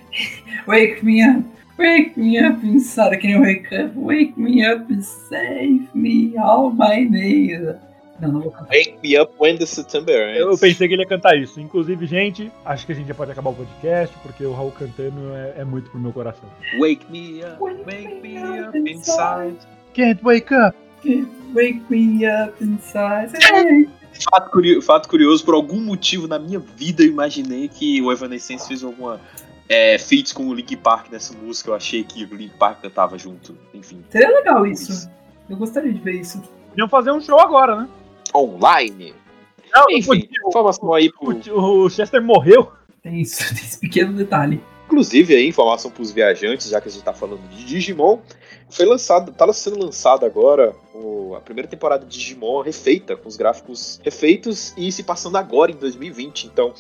[0.68, 1.44] Wake me up.
[1.78, 3.14] Wake me up inside.
[3.14, 3.96] I can wake up.
[3.96, 7.76] Wake me up and save me all my days.
[8.22, 8.70] Não, não vou cantar.
[8.70, 10.40] Wake me up when the September ends.
[10.40, 11.60] Eu pensei que ele ia cantar isso.
[11.60, 15.34] Inclusive, gente, acho que a gente já pode acabar o podcast, porque o Raul cantando
[15.34, 16.48] é, é muito pro meu coração.
[16.80, 19.58] Wake me up, wake me up inside.
[19.94, 20.78] Can't wake up.
[21.04, 23.32] Give wake me up inside.
[24.30, 28.68] Fato, curio- fato curioso, por algum motivo na minha vida eu imaginei que o Evanescence
[28.68, 29.20] fez alguma
[29.68, 31.70] é, feats com o Link Park nessa música.
[31.70, 33.58] Eu achei que o Link Park cantava junto.
[33.74, 34.04] Enfim.
[34.10, 35.10] Seria legal isso.
[35.50, 36.42] Eu gostaria de ver isso.
[36.70, 37.90] Podiam fazer um show agora, né?
[38.36, 39.14] Online.
[39.74, 41.40] Não, Enfim, informação aí pro.
[41.58, 42.72] O, Chester morreu.
[43.02, 44.62] Tem isso, tem esse pequeno detalhe.
[44.86, 48.20] Inclusive, aí, informação para os viajantes, já que a gente tá falando de Digimon,
[48.72, 53.38] foi lançado, tá sendo lançado agora o- a primeira temporada de Digimon refeita, com os
[53.38, 56.46] gráficos refeitos e se passando agora em 2020.
[56.48, 56.74] Então,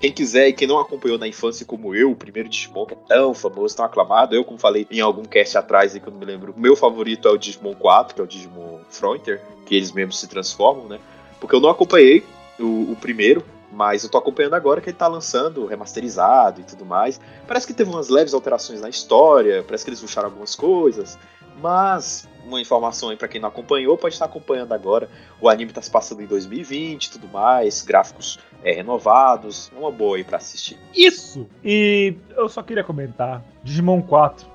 [0.00, 2.96] quem quiser e quem não acompanhou na infância como eu, o primeiro Digimon que é
[3.08, 6.26] tão famoso, tão aclamado, eu, como falei em algum cast atrás que eu não me
[6.26, 10.18] lembro, meu favorito é o Digimon 4, que é o Digimon Frontier, que eles mesmos
[10.18, 10.98] se transformam, né?
[11.40, 12.24] Porque eu não acompanhei
[12.58, 16.84] o, o primeiro, mas eu tô acompanhando agora que ele tá lançando remasterizado e tudo
[16.84, 17.18] mais.
[17.48, 21.18] Parece que teve umas leves alterações na história, parece que eles puxaram algumas coisas,
[21.60, 25.08] mas uma informação aí pra quem não acompanhou, pode estar acompanhando agora.
[25.40, 30.16] O anime tá se passando em 2020 e tudo mais, gráficos é, renovados, uma boa
[30.16, 30.78] aí pra assistir.
[30.94, 31.48] Isso!
[31.64, 34.46] E eu só queria comentar: Digimon 4.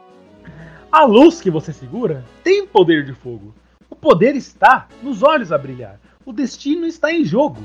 [0.91, 3.53] A luz que você segura tem poder de fogo.
[3.89, 5.99] O poder está nos olhos a brilhar.
[6.25, 7.63] O destino está em jogo.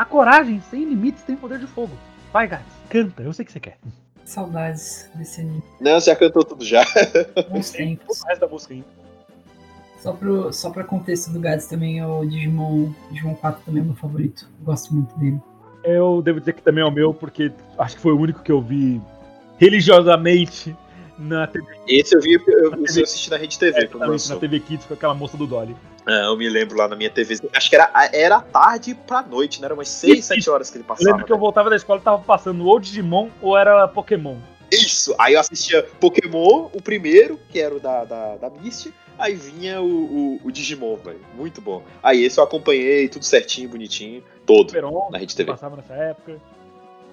[0.00, 1.92] A coragem sem limites tem poder de fogo.
[2.32, 3.76] Vai, Gats, canta, eu sei que você quer.
[4.24, 5.62] Saudades desse anime.
[5.78, 6.86] Não, você já cantou tudo já.
[7.50, 8.22] Bons tempos.
[8.22, 8.74] O resto da música.
[9.98, 13.84] Só, pro, só pra contexto do Gads também, é o Digimon, Digimon 4 também é
[13.84, 14.48] meu favorito.
[14.62, 15.38] Gosto muito dele.
[15.84, 18.50] Eu devo dizer que também é o meu, porque acho que foi o único que
[18.50, 19.02] eu vi
[19.58, 20.74] religiosamente
[21.20, 24.36] na TV, Esse eu vi, eu, eu assisti na Rede TV quando na.
[24.36, 25.76] TV Kids com aquela moça do Dolly.
[26.06, 27.38] Ah, eu me lembro lá na minha TV.
[27.52, 29.66] Acho que era, era tarde pra noite, né?
[29.66, 31.10] Era umas 6, Isso, 7 horas que ele Eu passava.
[31.10, 31.40] lembro que eu né?
[31.40, 34.36] voltava da escola e tava passando ou Digimon ou era Pokémon.
[34.72, 35.14] Isso!
[35.18, 38.94] Aí eu assistia Pokémon, o primeiro, que era o da, da, da Misty.
[39.18, 41.20] Aí vinha o, o, o Digimon, velho.
[41.36, 41.82] Muito bom.
[42.02, 45.50] Aí esse eu acompanhei, tudo certinho, bonitinho, todo, Superon, na Rede que TV.
[45.52, 46.40] passava nessa época.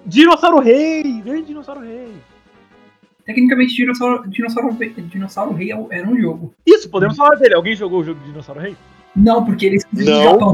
[0.06, 1.02] Dinossauro Rei!
[1.20, 2.14] Grande Dinossauro Rei!
[3.28, 6.54] Tecnicamente, Dinossauro, Dinossauro, Dinossauro Rei era um jogo.
[6.66, 7.54] Isso, podemos falar dele.
[7.54, 8.74] Alguém jogou o jogo de Dinossauro Rei?
[9.14, 10.22] Não, porque ele é Não.
[10.22, 10.52] Japão.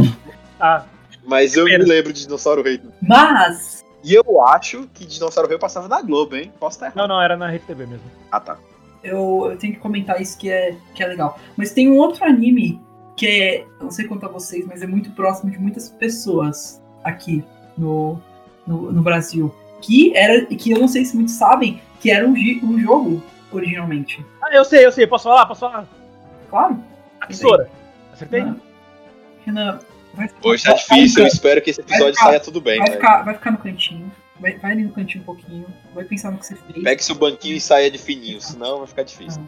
[0.58, 0.84] Ah,
[1.24, 1.88] Mas eu me Primeiro.
[1.94, 2.80] lembro de Dinossauro Rei.
[3.00, 6.52] Mas, E eu acho que Dinossauro Rei passava na Globo, hein?
[6.58, 6.96] Posso estar errado.
[6.96, 8.10] não, não, era na Rede TV mesmo.
[8.32, 8.58] Ah, tá.
[9.04, 11.38] eu, eu tenho que comentar isso que é, que é legal.
[11.56, 12.80] Mas tem um outro anime
[13.16, 16.82] que é, eu não sei quanto a vocês, mas é muito próximo de muitas pessoas
[17.04, 17.44] aqui
[17.78, 18.18] no,
[18.66, 19.54] no, no Brasil.
[19.84, 22.32] Que era, que eu não sei se muitos sabem, que era um,
[22.62, 23.22] um jogo
[23.52, 24.24] originalmente.
[24.42, 25.06] Ah, eu sei, eu sei.
[25.06, 25.44] Posso falar?
[25.44, 25.86] Posso falar?
[26.48, 26.82] Claro.
[27.20, 27.68] A tesoura.
[28.12, 28.40] Acertei?
[28.40, 28.56] Renan,
[29.44, 29.80] Renan,
[30.14, 32.88] vai, Hoje tá vai- difícil, eu espero que esse episódio ficar- saia tudo bem, Vai
[32.88, 32.94] né?
[32.94, 34.10] ficar, vai ficar no cantinho.
[34.40, 35.66] Vai, vai ali no cantinho um pouquinho.
[35.94, 36.82] Vai pensar no que você fez.
[36.82, 39.42] Pegue seu banquinho e saia de fininho, senão vai ficar difícil.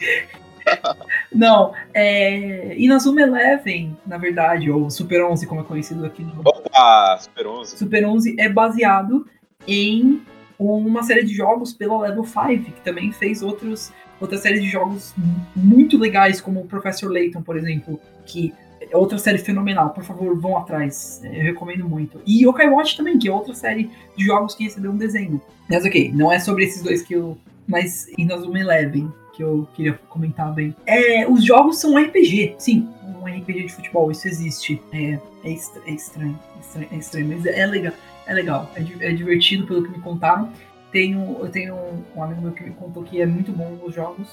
[1.32, 2.74] Não, é.
[2.76, 7.78] Inazuma Eleven, na verdade, ou Super 11, como é conhecido aqui no Opa, Super 11.
[7.78, 9.26] Super 11, é baseado
[9.66, 10.20] em
[10.58, 13.90] uma série de jogos pela Level 5, que também fez outros,
[14.20, 18.94] outra série de jogos mu- muito legais, como o Professor Layton, por exemplo, que é
[18.96, 19.90] outra série fenomenal.
[19.90, 21.20] Por favor, vão atrás.
[21.24, 22.20] Eu recomendo muito.
[22.26, 25.40] E Yokai Watch também, que é outra série de jogos que recebeu um desenho.
[25.68, 27.38] Mas ok, não é sobre esses dois que eu.
[27.66, 30.74] Mas Inazuma Eleven, que eu queria comentar bem.
[30.86, 32.88] É, os jogos são RPG, sim,
[33.22, 34.82] um RPG de futebol, isso existe.
[34.92, 37.92] É, é, é estranho, é estranho, é estranho, mas é legal.
[38.30, 40.52] É legal, é, é divertido pelo que me contaram.
[40.92, 41.74] Tenho, eu tenho
[42.16, 44.28] um, amigo meu que me contou que é muito bom os jogos.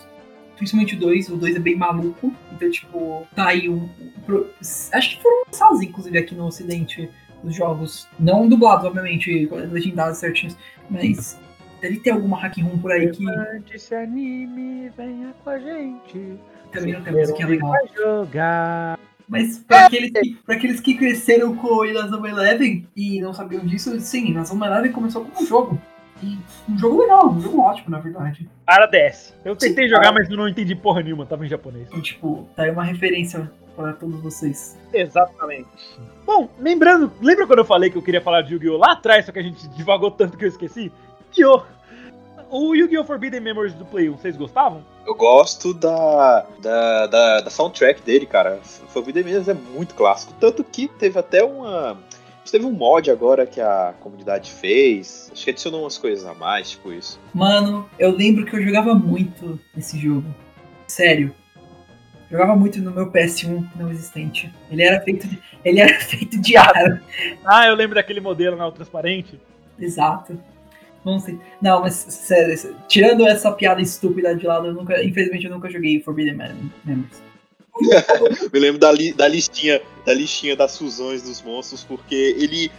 [0.55, 2.31] Principalmente o 2, o 2 é bem maluco.
[2.53, 3.89] Então, tipo, tá aí um.
[4.23, 4.47] pro-
[4.93, 7.09] acho que foram lançados, inclusive, aqui no ocidente,
[7.43, 8.07] os jogos.
[8.19, 10.55] Não dublados, obviamente, legendados certinhos.
[10.91, 11.35] Mas
[11.81, 16.35] deve ter alguma hack room por aí que Levante esse anime, venha com a gente.
[16.71, 17.71] também não tem musiquinha legal.
[17.71, 18.99] Vai jogar.
[19.27, 23.65] Mas pra aqueles, que, pra aqueles que cresceram com o Inazuma Eleven e não sabiam
[23.65, 25.81] disso, sim, Inazuma Eleven começou como um jogo.
[26.23, 28.49] E um jogo legal, um jogo ótimo, na verdade.
[28.65, 29.35] Ara DS.
[29.45, 30.15] Eu tentei Sim, jogar, cara.
[30.15, 31.87] mas não entendi porra nenhuma, tava em japonês.
[31.89, 34.75] Então, tipo, tá aí uma referência para todos vocês.
[34.91, 35.67] Exatamente.
[36.25, 38.77] Bom, lembrando, lembra quando eu falei que eu queria falar de Yu-Gi-Oh!
[38.77, 40.91] lá atrás, só que a gente divagou tanto que eu esqueci?
[41.37, 41.61] Yu-Gi-Oh!
[42.49, 43.03] O Yu-Gi-Oh!
[43.03, 44.83] Forbidden Memories do Play 1, vocês gostavam?
[45.05, 48.59] Eu gosto da, da, da, da soundtrack dele, cara.
[48.89, 50.33] Forbidden Memories é muito clássico.
[50.39, 51.97] Tanto que teve até uma.
[52.49, 55.29] Teve um mod agora que a comunidade fez.
[55.33, 57.19] Acho que adicionou umas coisas a mais, tipo isso.
[57.33, 60.33] Mano, eu lembro que eu jogava muito esse jogo.
[60.87, 61.35] Sério.
[62.31, 64.53] Jogava muito no meu PS1 não existente.
[64.71, 67.01] Ele era feito de, ele era feito de aro.
[67.45, 69.37] Ah, eu lembro daquele modelo na transparente.
[69.77, 70.39] Exato.
[71.07, 71.39] Não sei.
[71.61, 76.01] Não, mas sério, tirando essa piada estúpida de lado, eu nunca, infelizmente eu nunca joguei
[76.01, 77.21] Forbidden Mem- Memories.
[78.51, 82.71] Me lembro da, li- da listinha da listinha das fusões dos monstros, porque ele.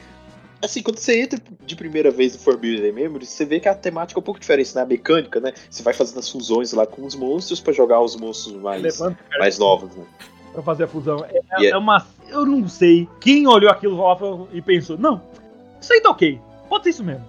[0.61, 4.19] Assim, quando você entra de primeira vez no Forbidden Memories, você vê que a temática
[4.19, 4.83] é um pouco diferente, né?
[4.83, 5.53] A mecânica, né?
[5.71, 8.99] Você vai fazendo as fusões lá com os monstros pra jogar os monstros mais,
[9.39, 10.05] mais novos, né?
[10.53, 11.25] pra fazer a fusão.
[11.25, 11.77] É, é- Yeah.
[11.77, 12.05] é uma.
[12.29, 15.23] Eu não sei quem olhou aquilo e pensou, não,
[15.81, 16.41] isso aí tá ok.
[16.69, 17.25] Pode ser isso mesmo.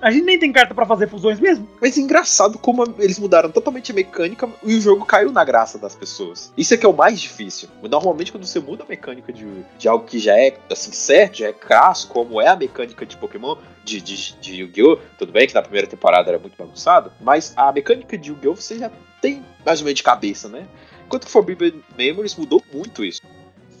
[0.00, 1.68] A gente nem tem carta pra fazer fusões mesmo.
[1.80, 5.78] Mas é engraçado como eles mudaram totalmente a mecânica e o jogo caiu na graça
[5.78, 6.52] das pessoas.
[6.56, 7.68] Isso é que é o mais difícil.
[7.82, 9.46] Normalmente, quando você muda a mecânica de,
[9.78, 13.16] de algo que já é assim certo, já é crasso, como é a mecânica de
[13.16, 14.98] Pokémon, de, de, de Yu-Gi-Oh!
[15.18, 18.56] Tudo bem que na primeira temporada era muito bagunçado, mas a mecânica de Yu-Gi-Oh!
[18.56, 18.90] você já
[19.20, 20.66] tem mais ou menos de cabeça, né?
[21.06, 23.22] Enquanto que Forbidden Memories mudou muito isso.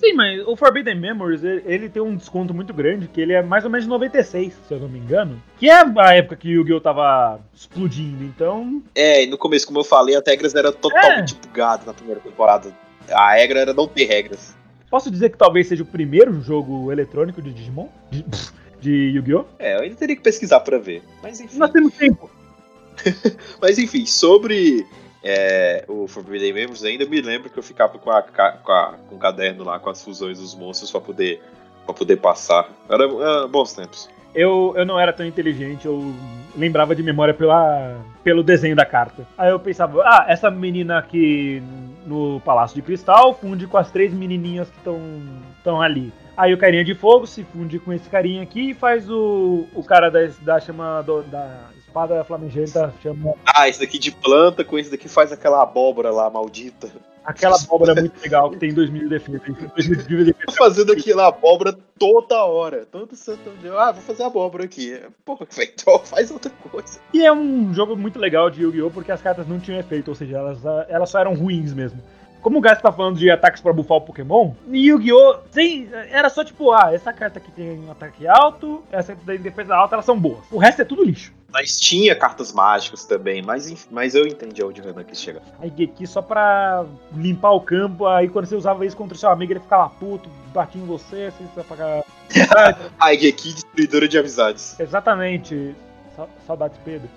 [0.04, 3.42] Sim, mas o Forbidden Memories, ele, ele tem um desconto muito grande, que ele é
[3.42, 5.42] mais ou menos de 96, se eu não me engano.
[5.58, 6.80] Que é a época que o Yu-Gi-Oh!
[6.80, 8.82] tava explodindo, então.
[8.94, 12.70] É, e no começo, como eu falei, as regras eram totalmente bugadas na primeira temporada.
[13.10, 14.54] A regra era não ter regras.
[14.90, 17.88] Posso dizer que talvez seja o primeiro jogo eletrônico de Digimon?
[18.10, 18.22] De,
[18.82, 19.46] de Yu-Gi-Oh!
[19.58, 21.02] É, eu ainda teria que pesquisar pra ver.
[21.22, 21.56] Mas enfim.
[21.56, 22.30] Nós temos tempo.
[23.58, 24.86] Mas enfim, sobre
[25.24, 29.16] é, o Forbidden Memories, ainda me lembro que eu ficava com, a, com, a- com
[29.16, 31.40] o caderno lá, com as fusões dos monstros pra poder,
[31.86, 32.68] pra poder passar.
[32.88, 34.08] Era, era bons tempos.
[34.34, 36.12] Eu, eu não era tão inteligente, eu
[36.56, 39.26] lembrava de memória pela, pelo desenho da carta.
[39.38, 41.62] Aí eu pensava, ah, essa menina aqui
[42.04, 46.12] no Palácio de Cristal funde com as três menininhas que estão ali.
[46.36, 49.84] Aí o carinha de fogo se funde com esse carinha aqui e faz o, o
[49.84, 54.76] cara da, da chama do- da espada flamejanta chama Ah, esse daqui de planta, com
[54.76, 56.90] esse daqui faz aquela abóbora lá, maldita.
[57.24, 59.40] aquela abóbora muito legal que tem 2 mil de defesa.
[59.76, 60.46] 2 mil de defesa.
[60.46, 62.84] Tô fazendo aquela abóbora toda hora.
[62.90, 63.72] Todo santo dia.
[63.78, 65.00] Ah, vou fazer abóbora aqui.
[65.24, 66.98] Porra, então faz outra coisa.
[67.12, 68.90] E é um jogo muito legal de Yu-Gi-Oh!
[68.90, 72.02] porque as cartas não tinham efeito, ou seja, elas, elas só eram ruins mesmo.
[72.44, 75.38] Como o Gás tá falando de ataques pra bufar o Pokémon, em Yu-Gi-Oh!
[76.10, 79.94] era só tipo, ah, essa carta aqui tem um ataque alto, essa tem defesa alta,
[79.94, 80.44] elas são boas.
[80.52, 81.32] O resto é tudo lixo.
[81.50, 85.40] Mas tinha cartas mágicas também, mas, mas eu entendi onde o Renan quis chegar.
[85.58, 86.84] Aí Geki só pra
[87.16, 90.28] limpar o campo, aí quando você usava isso contra o seu amigo, ele ficava puto,
[90.52, 92.04] batia em você, você precisa pagar.
[93.00, 94.78] Ai, Geki, destruidora de amizades.
[94.78, 95.74] Exatamente.
[96.14, 97.08] Sa- Saudades, Pedro.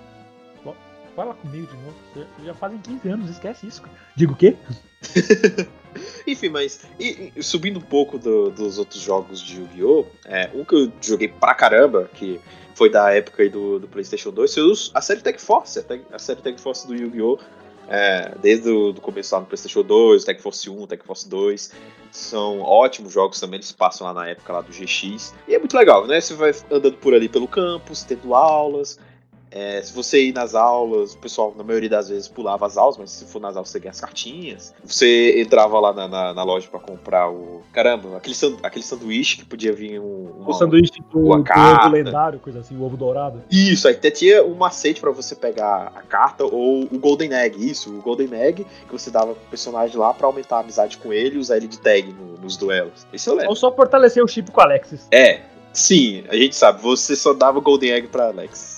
[1.14, 2.28] Fala comigo de novo.
[2.44, 3.82] Já- fazem 15 anos, esquece isso.
[4.14, 4.56] Digo o quê?
[6.26, 10.04] Enfim, mas e- e subindo um pouco do- dos outros jogos de Yu-Gi-Oh!
[10.24, 12.40] É, um que eu joguei pra caramba, que
[12.74, 15.78] foi da época aí do, do PlayStation 2, foi a série Tag Force.
[15.78, 17.38] A, a série Tag Force do Yu-Gi-Oh!
[17.90, 21.72] é, desde o do começo lá no PlayStation 2, Tag Force 1, Tag Force 2.
[22.12, 25.34] São ótimos jogos também, eles passam lá na época lá do GX.
[25.48, 26.20] E é muito legal, né?
[26.20, 28.98] Você vai andando por ali pelo campus, tendo aulas.
[29.50, 32.98] É, se você ir nas aulas, o pessoal, na maioria das vezes, pulava as aulas,
[32.98, 34.74] mas se for nas aulas, você ganha as cartinhas.
[34.84, 37.62] Você entrava lá na, na- na loja pra comprar o.
[37.72, 40.30] Caramba, aquele, san- aquele sanduíche que podia vir um.
[40.38, 41.86] uma- O sanduíche do, uma carta.
[41.86, 43.42] ovo lendário, coisa assim, o ovo dourado.
[43.50, 47.58] Isso, aí até tinha um macete pra você pegar a carta ou o Golden Egg.
[47.70, 51.12] Isso, o Golden Egg que você dava pro personagem lá pra aumentar a amizade com
[51.12, 53.06] ele e usar ele de tag no- nos duelos.
[53.12, 53.50] Isso eu lembro.
[53.50, 55.06] Ou só fortalecer o chip com o Alexis.
[55.10, 55.40] É,
[55.72, 58.77] sim, a gente sabe, você só dava Golden Egg pra Alex.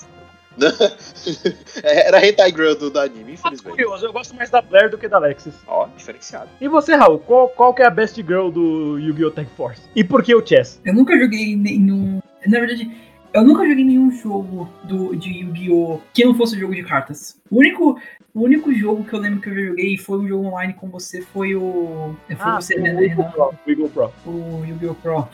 [1.83, 3.69] Era a Hentai Girl do, do anime, Fato infelizmente.
[3.83, 5.53] curioso, eu gosto mais da Blair do que da Alexis.
[5.67, 6.49] Ó, diferenciado.
[6.59, 9.31] E você, Raul, qual, qual que é a best girl do Yu-Gi-Oh!
[9.31, 9.81] Tag Force?
[9.95, 10.81] E por que o Chess?
[10.85, 12.19] Eu nunca joguei nenhum.
[12.45, 12.91] Na verdade,
[13.33, 15.99] eu nunca joguei nenhum jogo do, de Yu-Gi-Oh!
[16.13, 17.39] que não fosse jogo de cartas.
[17.49, 17.97] O único,
[18.33, 20.89] o único jogo que eu lembro que eu já joguei foi um jogo online com
[20.89, 22.15] você foi o.
[22.37, 23.31] Foi você, né, Ah, o Eagle Renan?
[23.31, 23.43] Pro.
[23.65, 24.13] O Eagle Pro.
[24.25, 24.95] O Yu-Gi-Oh!
[24.95, 25.27] Pro.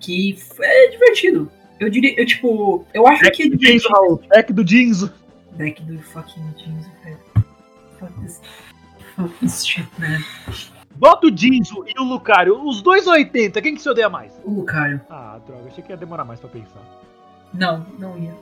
[0.00, 1.50] Que é divertido.
[1.78, 3.88] Eu diria, eu tipo, eu acho que Deck do Jinzo.
[3.88, 4.22] Raul.
[4.28, 5.12] Deck do Jinzo.
[5.52, 6.90] Deck do fucking Jinzo.
[7.98, 8.40] Fuck this.
[9.16, 10.18] Fuck this shit, man.
[10.96, 14.32] Bota o Jinzo e o Lucario, os dois 80, quem que se odeia mais?
[14.44, 15.00] O Lucario.
[15.08, 16.80] Ah, droga, achei que ia demorar mais pra pensar.
[17.54, 18.34] Não, não ia.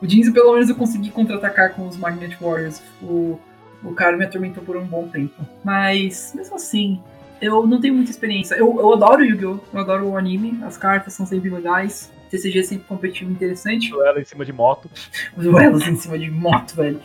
[0.00, 2.80] O Jinzo, pelo menos, eu consegui contra-atacar com os Magnet Warriors.
[3.02, 3.38] O,
[3.82, 5.34] o cara me atormentou por um bom tempo.
[5.64, 7.02] Mas, mesmo assim,
[7.40, 8.54] eu não tenho muita experiência.
[8.54, 9.58] Eu, eu adoro Yu-Gi-Oh!
[9.72, 10.58] Eu adoro o anime.
[10.64, 12.10] As cartas são sempre legais.
[12.30, 13.92] TCG é sempre competitivo e interessante.
[13.92, 14.88] Ela em cima de moto.
[15.36, 17.00] Os duelos em cima de moto, velho.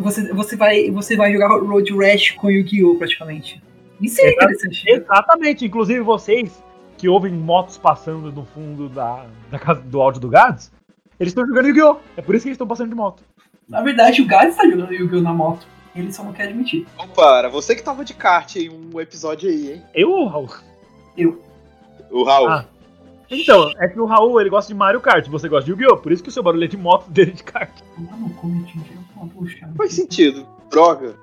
[0.00, 2.96] Você, você, vai, você vai jogar Road Rash com Yu-Gi-Oh!
[2.96, 3.62] praticamente.
[4.00, 4.90] Isso é interessante.
[4.90, 6.62] Exatamente, inclusive vocês
[6.96, 10.72] que ouvem motos passando no fundo da, da casa do áudio do Gads,
[11.20, 11.98] eles estão jogando Yu-Gi-Oh!
[12.16, 13.22] É por isso que eles estão passando de moto.
[13.68, 15.20] Na verdade, o Gás tá jogando Yu-Gi-Oh!
[15.20, 15.66] na moto.
[15.94, 16.86] Ele só não quer admitir.
[16.98, 19.82] Opa, era você que tava de kart em um episódio aí, hein?
[19.94, 20.50] Eu ou o Raul?
[22.10, 22.48] O Raul.
[22.48, 22.66] Ah.
[23.30, 25.98] Então, é que o Raul ele gosta de Mario Kart, você gosta de Yu-Gi-Oh!
[25.98, 27.72] Por isso que o seu barulho é de moto dele de kart.
[29.76, 30.46] Faz sentido.
[30.70, 31.16] Droga.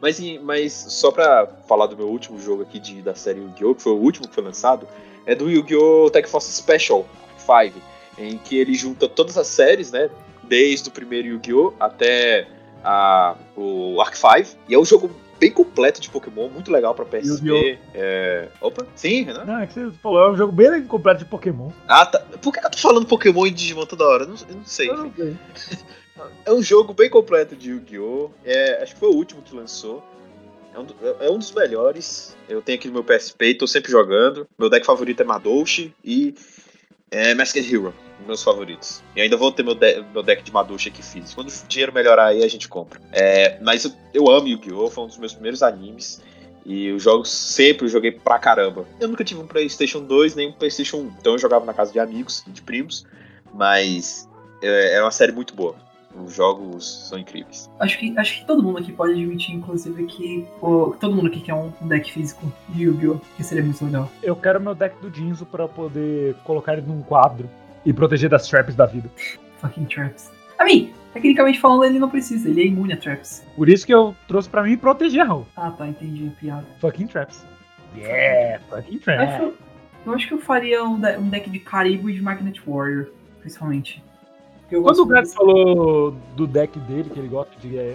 [0.00, 3.82] Mas, mas só pra falar do meu último jogo aqui de, da série Yu-Gi-Oh!, que
[3.82, 4.86] foi o último que foi lançado,
[5.26, 6.10] é do Yu-Gi-Oh!
[6.10, 7.06] Tech Force Special
[7.38, 7.80] 5,
[8.18, 10.10] em que ele junta todas as séries, né?
[10.44, 11.72] Desde o primeiro Yu-Gi-Oh!
[11.78, 12.48] até
[12.84, 14.58] a, o Arc 5.
[14.68, 15.10] E é um jogo
[15.42, 17.76] bem completo de Pokémon, muito legal pra PSP.
[17.94, 18.46] É...
[18.60, 19.44] Opa, sim, Renan?
[19.44, 21.68] Não, é que você falou, é um jogo bem completo de Pokémon.
[21.88, 22.20] Ah, tá.
[22.40, 24.22] Por que eu tô falando Pokémon e Digimon toda hora?
[24.22, 24.88] Eu não, eu não sei.
[24.88, 25.36] Eu não sei.
[26.44, 28.30] É um jogo bem completo de Yu-Gi-Oh!
[28.44, 30.04] É, acho que foi o último que lançou.
[30.72, 32.36] É um, do- é um dos melhores.
[32.48, 34.46] Eu tenho aqui no meu PSP tô sempre jogando.
[34.58, 36.34] Meu deck favorito é Madouchi e
[37.10, 37.92] é Masked Hero,
[38.26, 39.02] meus favoritos.
[39.16, 41.34] E ainda vou ter meu, de- meu deck de Madouchi aqui físico.
[41.34, 43.00] Quando o dinheiro melhorar aí, a gente compra.
[43.12, 44.90] É, mas eu, eu amo Yu-Gi-Oh!
[44.90, 46.20] Foi um dos meus primeiros animes.
[46.64, 48.86] E os jogos sempre eu joguei pra caramba.
[49.00, 51.12] Eu nunca tive um PlayStation 2 nem um PlayStation 1.
[51.20, 53.04] Então eu jogava na casa de amigos, de primos.
[53.52, 54.28] Mas
[54.62, 55.74] é, é uma série muito boa.
[56.14, 57.70] Os jogos são incríveis.
[57.80, 61.40] Acho que, acho que todo mundo aqui pode admitir, inclusive, que o, todo mundo aqui
[61.40, 63.18] quer um deck físico de Yu-Gi-Oh!
[63.36, 64.10] Que seria muito legal.
[64.22, 67.48] Eu quero meu deck do Jinzo pra poder colocar ele num quadro
[67.84, 69.10] e proteger das traps da vida.
[69.60, 70.30] Fucking Traps.
[70.58, 73.44] A mim, tecnicamente falando, ele não precisa, ele é imune a Traps.
[73.56, 75.46] Por isso que eu trouxe pra mim proteger, Raul.
[75.56, 76.66] Ah, tá, entendi a piada.
[76.80, 77.44] Fucking traps.
[77.96, 79.40] Yeah, fucking traps.
[79.40, 79.54] eu-
[80.06, 83.08] eu acho que eu faria um, de- um deck de Caribou e de Magnet Warrior,
[83.40, 84.02] principalmente.
[84.70, 87.94] Quando o desse- falou do deck dele, que ele gosta de é,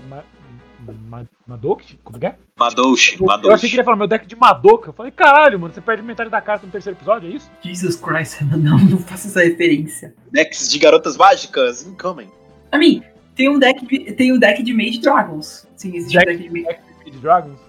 [0.88, 1.84] ma, ma, Madoka?
[2.04, 2.36] Como que é?
[2.58, 4.90] Madouchi, Eu achei que ele ia falar meu deck de Madoka.
[4.90, 7.50] Eu falei, caralho, mano, você perde metade da carta no terceiro episódio, é isso?
[7.62, 10.14] Jesus Christ, não, não faça essa referência.
[10.32, 12.30] Decks de garotas mágicas, incoming.
[12.72, 13.02] A mim,
[13.36, 15.68] tem um deck de, tem um deck de Mage Dragons.
[15.76, 17.60] Sim, existe Deck- um deck de Mage, Deck de Dragons?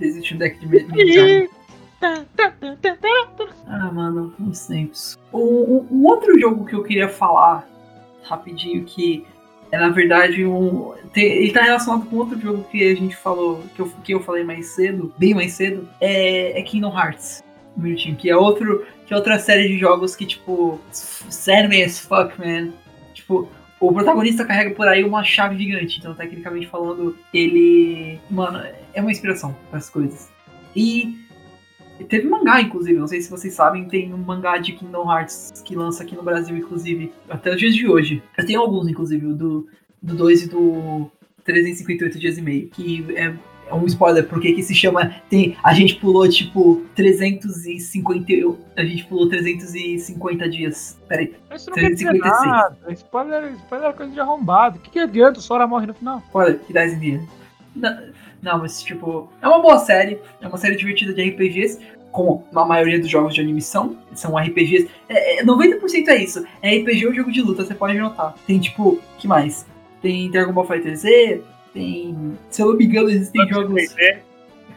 [0.00, 1.50] existe um deck de Ma- Mage Dragons.
[3.66, 5.18] Ah, mano, uns tempos.
[5.32, 7.68] Um, um- um outro jogo que eu queria falar
[8.24, 9.26] rapidinho, que
[9.70, 10.92] é na verdade um.
[11.12, 14.22] tem- ele tá relacionado com outro jogo que a gente falou, que eu, que eu
[14.22, 17.42] falei mais cedo, bem mais cedo, é, é Kingdom Hearts.
[17.76, 18.84] Um minutinho, que é outro.
[19.06, 22.72] Que é outra série de jogos que, tipo, sério as fuck, man.
[23.14, 23.48] Tipo,
[23.80, 28.18] o protagonista carrega por aí uma chave gigante, então tecnicamente falando, ele.
[28.28, 28.60] Mano,
[28.92, 30.28] é uma inspiração para as coisas.
[30.74, 31.16] E
[32.04, 35.74] Teve mangá, inclusive, não sei se vocês sabem, tem um mangá de Kingdom Hearts que
[35.76, 38.22] lança aqui no Brasil, inclusive, até os dias de hoje.
[38.36, 39.66] Eu tenho alguns, inclusive, do,
[40.02, 41.10] do 2 e do
[41.44, 43.34] 358 dias e meio, que é,
[43.68, 45.14] é um spoiler, porque que se chama.
[45.30, 48.32] Tem, a gente pulou, tipo, 350.
[48.32, 50.98] eu- A gente pulou 350 dias.
[51.08, 52.46] Peraí, Isso não quer dizer 356.
[52.46, 52.76] nada.
[52.92, 54.78] Spoiler, spoiler é coisa de arrombado.
[54.78, 55.38] O que, que adianta?
[55.38, 56.22] O Sora morre no final.
[56.26, 57.20] spoiler, que dá esse dia.
[57.74, 57.96] Não,
[58.42, 61.80] não, mas, tipo, é uma boa série, é uma série divertida de RPGs.
[62.10, 64.88] Como a maioria dos jogos de anime são, são RPGs.
[65.08, 66.44] É, é, 90% é isso.
[66.62, 68.34] É RPG ou jogo de luta, você pode notar.
[68.46, 69.66] Tem tipo, que mais?
[70.00, 71.42] Tem Dragon Ball Fighter Z,
[71.74, 72.38] tem.
[72.48, 73.94] Se eu não me engano, existem jogos.
[73.98, 74.20] É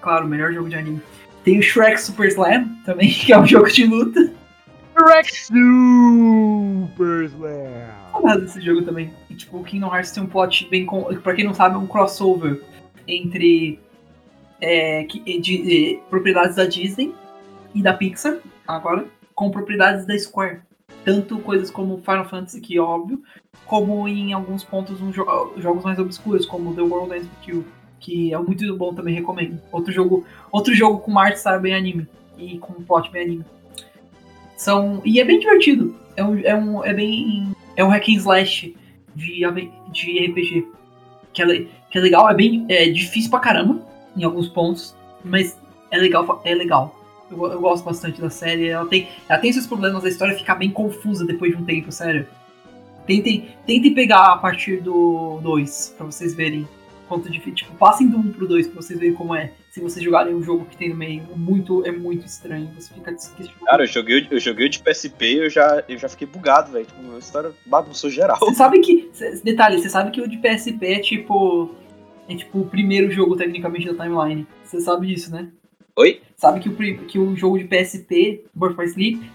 [0.01, 1.01] claro, o melhor jogo de anime.
[1.43, 4.31] Tem o Shrek Super Slam também, que é um jogo de luta.
[5.07, 8.01] Rex Super Slam.
[8.11, 9.13] Saudades desse jogo também.
[9.29, 10.85] E, tipo, o Kingdom Hearts tem um plot bem.
[10.85, 11.03] Com...
[11.21, 12.61] Pra quem não sabe, é um crossover
[13.07, 13.79] entre
[14.59, 17.13] é, de, é, propriedades da Disney
[17.73, 18.37] e da Pixar,
[18.67, 20.59] agora, com propriedades da Square.
[21.03, 23.23] Tanto coisas como Final Fantasy, que óbvio,
[23.65, 27.65] como em alguns pontos uns jo- jogos mais obscuros, como The World Ends With You,
[27.99, 29.59] que é muito bom também, recomendo.
[29.71, 33.45] Outro jogo, outro jogo com arte style bem anime e com um plot bem anime.
[34.55, 35.95] São, e é bem divertido.
[36.15, 38.75] É um, é um, é bem, é um hack and slash
[39.15, 39.41] de,
[39.91, 40.67] de RPG.
[41.33, 41.45] Que é,
[41.89, 43.79] que é legal, é bem é difícil pra caramba
[44.15, 45.57] em alguns pontos, mas
[45.89, 46.95] é legal, é legal.
[47.29, 48.67] Eu, eu gosto bastante da série.
[48.67, 51.91] Ela tem, ela tem seus problemas, a história fica bem confusa depois de um tempo,
[51.91, 52.27] sério.
[53.05, 56.67] Tentem, tentem pegar a partir do 2 pra vocês verem
[57.11, 57.55] quanto difícil.
[57.55, 59.51] Tipo, passem do 1 um pro 2 pra vocês verem como é.
[59.69, 62.71] Se vocês jogarem um jogo que tem no meio, muito, é muito estranho.
[62.73, 63.65] Você fica questionando.
[63.65, 66.71] Cara, eu joguei, eu joguei o de PSP e eu já, eu já fiquei bugado,
[66.71, 66.85] velho.
[66.85, 68.37] Tipo, a história bagunçou geral.
[68.39, 69.11] Você sabe que.
[69.43, 71.75] Detalhe, você sabe que o de PSP é tipo.
[72.29, 74.47] É tipo o primeiro jogo tecnicamente da timeline.
[74.63, 75.49] Você sabe disso, né?
[75.97, 76.21] Oi?
[76.37, 79.31] Sabe que o, que o jogo de PSP, Birth by Sleep,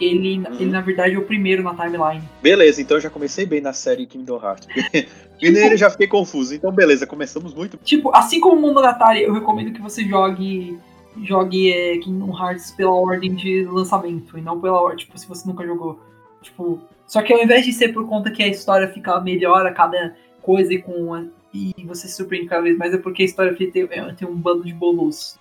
[0.00, 0.54] ele, Uhum.
[0.54, 2.22] ele na verdade é o primeiro na timeline.
[2.42, 4.66] Beleza, então eu já comecei bem na série Kingdom Hearts.
[5.40, 6.54] e nele eu já fiquei confuso.
[6.54, 7.76] Então, beleza, começamos muito.
[7.78, 10.78] Tipo, assim como o Monogatari, eu recomendo que você jogue.
[11.22, 15.46] Jogue é, Kingdom Hearts pela ordem de lançamento e não pela ordem, tipo, se você
[15.46, 15.98] nunca jogou.
[16.42, 16.80] Tipo.
[17.06, 20.16] Só que ao invés de ser por conta que a história fica melhor a cada
[20.40, 21.28] coisa e com.
[21.52, 24.36] e você se surpreende cada vez mais, é porque a história tem, é, tem um
[24.36, 25.36] bando de bolos.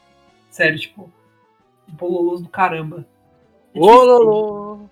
[0.49, 1.09] Sério, tipo.
[1.87, 3.05] Bololos do caramba.
[3.75, 4.89] Ololô!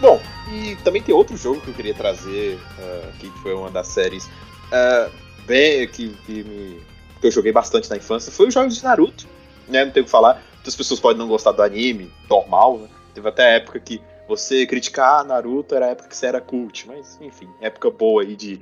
[0.00, 0.20] Bom,
[0.50, 4.26] e também tem outro jogo que eu queria trazer, uh, que foi uma das séries.
[4.26, 6.80] Uh, bem, que, que, me,
[7.20, 9.26] que eu joguei bastante na infância, foi os jogos de Naruto.
[9.68, 9.84] Né?
[9.84, 10.42] Não tem o que falar.
[10.54, 12.88] Muitas pessoas podem não gostar do anime, normal, né?
[13.14, 17.18] Teve até época que você criticar Naruto era a época que você era cult, mas
[17.20, 18.60] enfim, época boa aí de,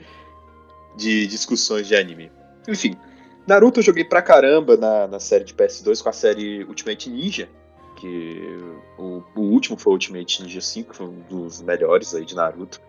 [0.97, 2.31] de discussões de anime.
[2.69, 2.97] Enfim,
[3.47, 7.49] Naruto eu joguei pra caramba na, na série de PS2 com a série Ultimate Ninja,
[7.97, 8.59] que
[8.99, 12.81] o, o último foi Ultimate Ninja 5, que foi um dos melhores aí de Naruto.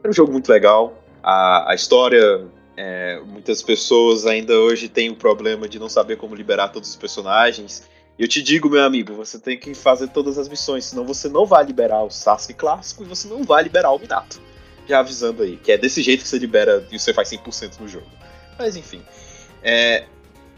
[0.00, 2.46] Era um jogo muito legal, a, a história
[2.76, 6.96] é, muitas pessoas ainda hoje têm o problema de não saber como liberar todos os
[6.96, 7.88] personagens.
[8.18, 11.46] Eu te digo, meu amigo, você tem que fazer todas as missões, senão você não
[11.46, 14.40] vai liberar o Sasuke clássico e você não vai liberar o Minato.
[14.86, 17.88] Já avisando aí, que é desse jeito que você libera e você faz 100% no
[17.88, 18.06] jogo.
[18.58, 19.02] Mas enfim,
[19.62, 20.04] é,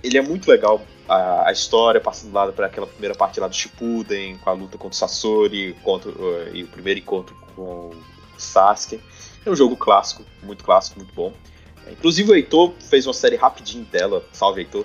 [0.02, 3.54] ele é muito legal, a, a história passando lá para aquela primeira parte lá do
[3.54, 6.12] Shippuden, com a luta contra o Sasori contra,
[6.52, 7.94] e o primeiro encontro com o
[8.36, 9.00] Sasuke.
[9.44, 11.32] É um jogo clássico, muito clássico, muito bom.
[11.90, 14.84] Inclusive o Heitor fez uma série rapidinho dela, salve Heitor,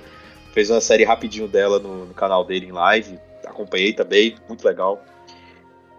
[0.53, 3.19] fez uma série rapidinho dela no, no, canal dele em live.
[3.45, 5.03] Acompanhei também, muito legal.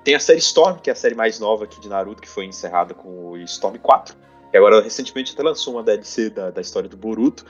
[0.03, 2.45] Tem a série Storm, que é a série mais nova aqui de Naruto, que foi
[2.45, 4.15] encerrada com o Storm 4.
[4.53, 7.45] E agora recentemente até lançou uma DLC da, da história do Boruto.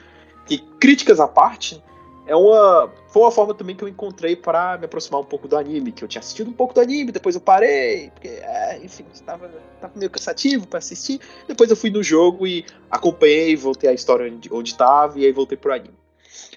[0.46, 1.82] Que críticas à parte,
[2.26, 5.56] é uma foi uma forma também que eu encontrei para me aproximar um pouco do
[5.56, 9.04] anime, que eu tinha assistido um pouco do anime, depois eu parei, porque, é, enfim,
[9.12, 9.48] estava
[9.80, 11.20] tava meio cansativo para assistir.
[11.46, 15.56] Depois eu fui no jogo e acompanhei, voltei à história onde, estava e aí voltei
[15.56, 15.94] pro anime.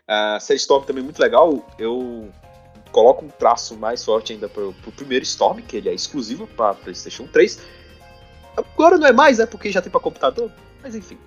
[0.07, 1.65] A série Storm também é muito legal.
[1.77, 2.29] Eu
[2.91, 6.73] coloco um traço mais forte ainda pro, pro primeiro Storm, que ele é exclusivo para
[6.73, 7.59] PlayStation 3.
[8.55, 9.45] Agora não é mais, né?
[9.45, 10.51] Porque já tem para computador.
[10.81, 11.17] Mas enfim,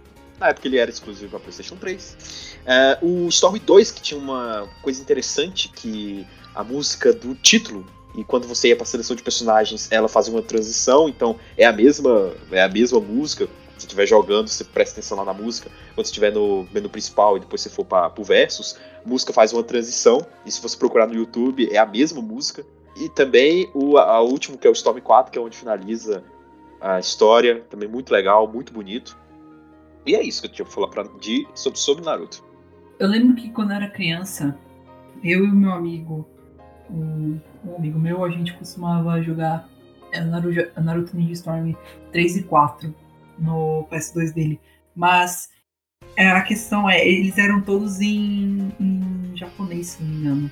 [0.40, 2.56] na época ele era exclusivo para PlayStation 3.
[2.66, 7.86] É, o Storm 2, que tinha uma coisa interessante, que a música do título
[8.16, 11.72] e quando você ia para seleção de personagens, ela fazia uma transição, então é a
[11.72, 13.48] mesma, é a mesma música,
[13.80, 15.70] você estiver jogando, você presta atenção lá na música.
[15.94, 19.32] Quando você estiver no menu principal e depois você for para o versus, a música
[19.32, 20.26] faz uma transição.
[20.44, 22.64] E se você procurar no YouTube, é a mesma música.
[22.96, 26.22] E também o a, último, que é o Storm 4, que é onde finaliza
[26.78, 27.64] a história.
[27.70, 29.16] Também muito legal, muito bonito.
[30.06, 32.44] E é isso que eu tinha pra falar pra, de, sobre, sobre Naruto.
[32.98, 34.58] Eu lembro que quando eu era criança,
[35.22, 36.28] eu e o meu amigo,
[36.90, 39.68] um, um amigo meu, a gente costumava jogar
[40.12, 41.74] é, Naruto, Naruto Ninja Storm
[42.12, 42.94] 3 e 4
[43.38, 44.60] no PS2 dele.
[44.94, 45.50] Mas
[46.16, 50.50] a questão é, eles eram todos em, em japonês, se não me engano.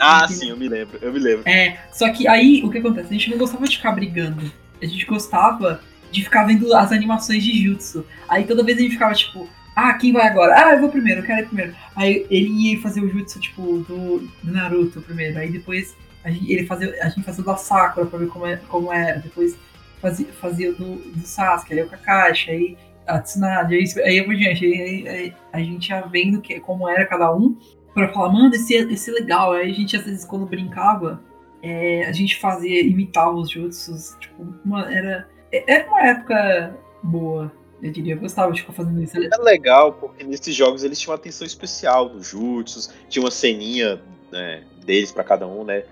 [0.00, 1.48] ah, sim, eu me lembro, eu me lembro.
[1.48, 3.08] É, só que aí o que acontece?
[3.08, 4.50] A gente não gostava de ficar brigando.
[4.82, 5.80] A gente gostava
[6.14, 8.06] de ficar vendo as animações de Jutsu.
[8.28, 10.54] Aí toda vez a gente ficava tipo, ah, quem vai agora?
[10.56, 11.74] Ah, eu vou primeiro, eu quero ir primeiro.
[11.96, 15.38] Aí ele ia fazer o Jutsu, tipo, do, do Naruto primeiro.
[15.38, 18.46] Aí depois a gente, ele fazia, a gente fazia o da Sakura pra ver como,
[18.46, 19.18] é, como era.
[19.18, 19.58] Depois
[20.00, 24.64] fazia, fazia do, do Sasuke, aí o Kakashi, aí a Tsunade, aí, aí por diante.
[24.64, 27.58] Aí, aí, a gente ia vendo que, como era cada um,
[27.92, 29.52] pra falar, mano, esse, esse é legal.
[29.52, 31.20] Aí a gente, às vezes, quando brincava,
[31.62, 35.26] é, a gente fazia, imitava os jutsus, tipo, uma, era,
[35.66, 37.52] era uma época boa.
[37.82, 39.16] Eu diria, eu gostava de ficar fazendo isso.
[39.16, 44.00] É legal, porque nesses jogos eles tinham uma atenção especial dos jutsus, tinha uma ceninha
[44.32, 45.84] né, deles para cada um, né?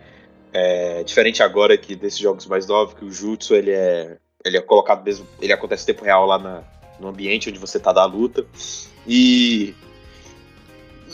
[0.53, 4.61] É, diferente agora que desses jogos mais novos, que o Jutsu ele é, ele é
[4.61, 6.63] colocado mesmo, ele acontece em tempo real lá na,
[7.01, 8.45] no ambiente onde você tá da luta.
[9.07, 9.75] E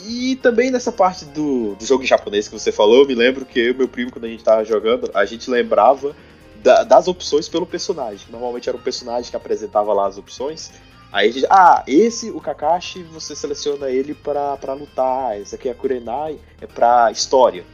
[0.05, 3.59] e também nessa parte do, do jogo japonês que você falou, eu me lembro que
[3.59, 6.15] eu e meu primo, quando a gente tava jogando, a gente lembrava
[6.61, 8.27] da, das opções pelo personagem.
[8.29, 10.71] Normalmente era um personagem que apresentava lá as opções.
[11.11, 15.39] Aí a gente, ah, esse, o Kakashi, você seleciona ele para lutar.
[15.39, 17.65] Esse aqui é a Kurenai, é pra história.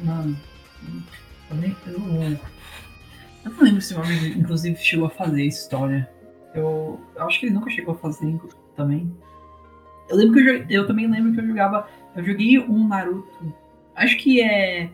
[0.00, 0.36] Mano,
[1.50, 1.92] eu, nem, eu,
[3.44, 6.10] eu não lembro se o amigo, inclusive, chegou a fazer história.
[6.54, 8.38] Eu, eu, acho que ele nunca chegou a fazer
[8.74, 9.14] também.
[10.08, 11.88] Eu lembro que eu, eu também lembro que eu jogava.
[12.16, 13.54] Eu joguei um Naruto.
[13.94, 14.90] Acho que é.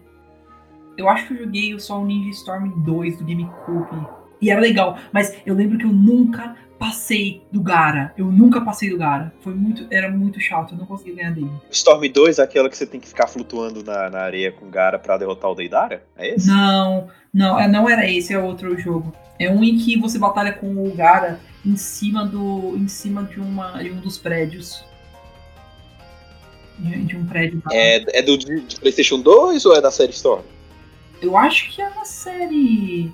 [0.96, 4.06] Eu acho que eu joguei só o Ninja Storm 2 do GameCube.
[4.40, 8.12] E era legal, mas eu lembro que eu nunca passei do Gara.
[8.16, 9.32] Eu nunca passei do Gara.
[9.40, 11.50] Foi muito, era muito chato, eu não consegui ganhar dele.
[11.70, 14.70] Storm 2 é aquela que você tem que ficar flutuando na, na areia com o
[14.70, 16.04] Gara pra derrotar o Deidara?
[16.16, 16.46] É esse?
[16.46, 19.12] Não, não, é, não era esse, é outro jogo.
[19.38, 22.76] É um em que você batalha com o Gara em cima do.
[22.76, 24.84] em cima de, uma, de um dos prédios.
[26.78, 27.62] De, de um prédio.
[27.72, 30.42] É, é do de Playstation 2 ou é da série Storm?
[31.20, 33.12] Eu acho que é uma série.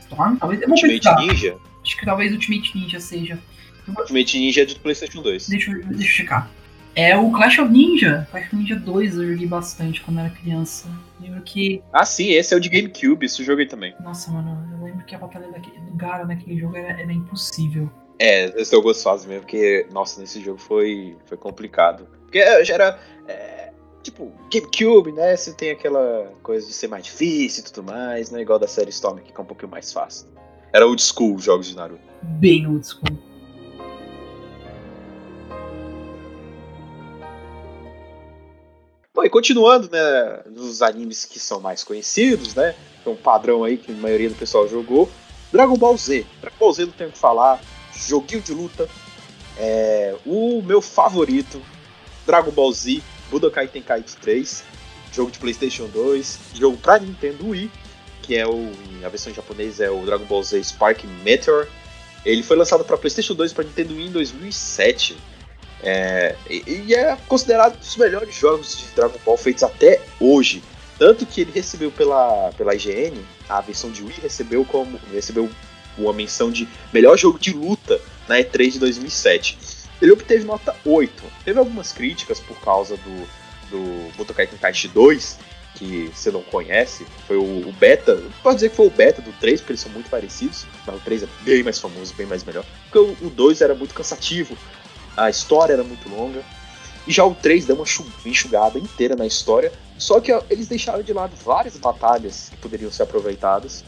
[0.00, 0.60] Storm, talvez.
[0.62, 1.56] Ultimate Ninja?
[1.82, 3.38] Acho que talvez Ultimate Ninja seja.
[3.88, 5.48] Ultimate Ninja é de PlayStation 2.
[5.48, 6.50] Deixa, deixa eu checar.
[6.94, 8.26] É o Clash of Ninja.
[8.30, 10.88] Clash of Ninja 2 eu joguei bastante quando era criança.
[11.20, 11.82] Lembro que.
[11.92, 13.94] Ah, sim, esse é o de GameCube, esse eu joguei também.
[14.00, 17.90] Nossa, mano, eu lembro que a batalha daquele, do Gara naquele jogo era, era impossível.
[18.18, 22.08] É, esse eu gostoso mesmo, porque, nossa, nesse jogo foi, foi complicado.
[22.22, 22.98] Porque já era.
[23.28, 23.65] É,
[24.06, 25.36] tipo, GameCube, né?
[25.36, 28.68] Você tem aquela coisa de ser mais difícil e tudo mais, não é igual da
[28.68, 30.28] série Storm que é um pouquinho mais fácil.
[30.72, 32.00] Era old school os jogos de Naruto.
[32.22, 33.18] Bem old school.
[39.12, 43.76] Bom, e continuando, né, nos animes que são mais conhecidos, né, é um padrão aí
[43.76, 45.10] que a maioria do pessoal jogou,
[45.50, 46.26] Dragon Ball Z.
[46.40, 47.60] Dragon Ball Z não tenho o que falar,
[47.92, 48.88] joguinho de luta,
[49.56, 51.60] é, o meu favorito,
[52.26, 54.64] Dragon Ball Z, Budokai Tenkaichi 3,
[55.12, 57.70] jogo de Playstation 2, jogo pra Nintendo Wii,
[58.22, 58.72] que é o,
[59.04, 61.66] a versão em japonês é o Dragon Ball Z Spark Meteor.
[62.24, 65.16] Ele foi lançado para PlayStation 2 e para Nintendo Wii em 2007.
[65.82, 70.62] É, e, e, é considerado um dos melhores jogos de Dragon Ball feitos até hoje.
[70.98, 75.48] Tanto que ele recebeu pela, pela IGN, a versão de Wii recebeu como recebeu
[75.96, 79.58] uma menção de melhor jogo de luta na E3 de 2007.
[80.00, 81.24] Ele obteve nota 8.
[81.44, 83.28] Teve algumas críticas por causa do,
[83.70, 85.38] do Budokai Tenkaichi 2,
[85.74, 87.06] que você não conhece.
[87.26, 89.92] Foi o, o, beta, pode dizer que foi o beta do 3, porque eles são
[89.92, 92.64] muito parecidos, mas o 3 é bem mais famoso, bem mais melhor.
[92.84, 94.56] Porque o, o 2 era muito cansativo,
[95.16, 96.42] a história era muito longa.
[97.06, 97.84] E já o 3 deu uma
[98.24, 103.04] enxugada inteira na história, só que eles deixaram de lado várias batalhas que poderiam ser
[103.04, 103.84] aproveitadas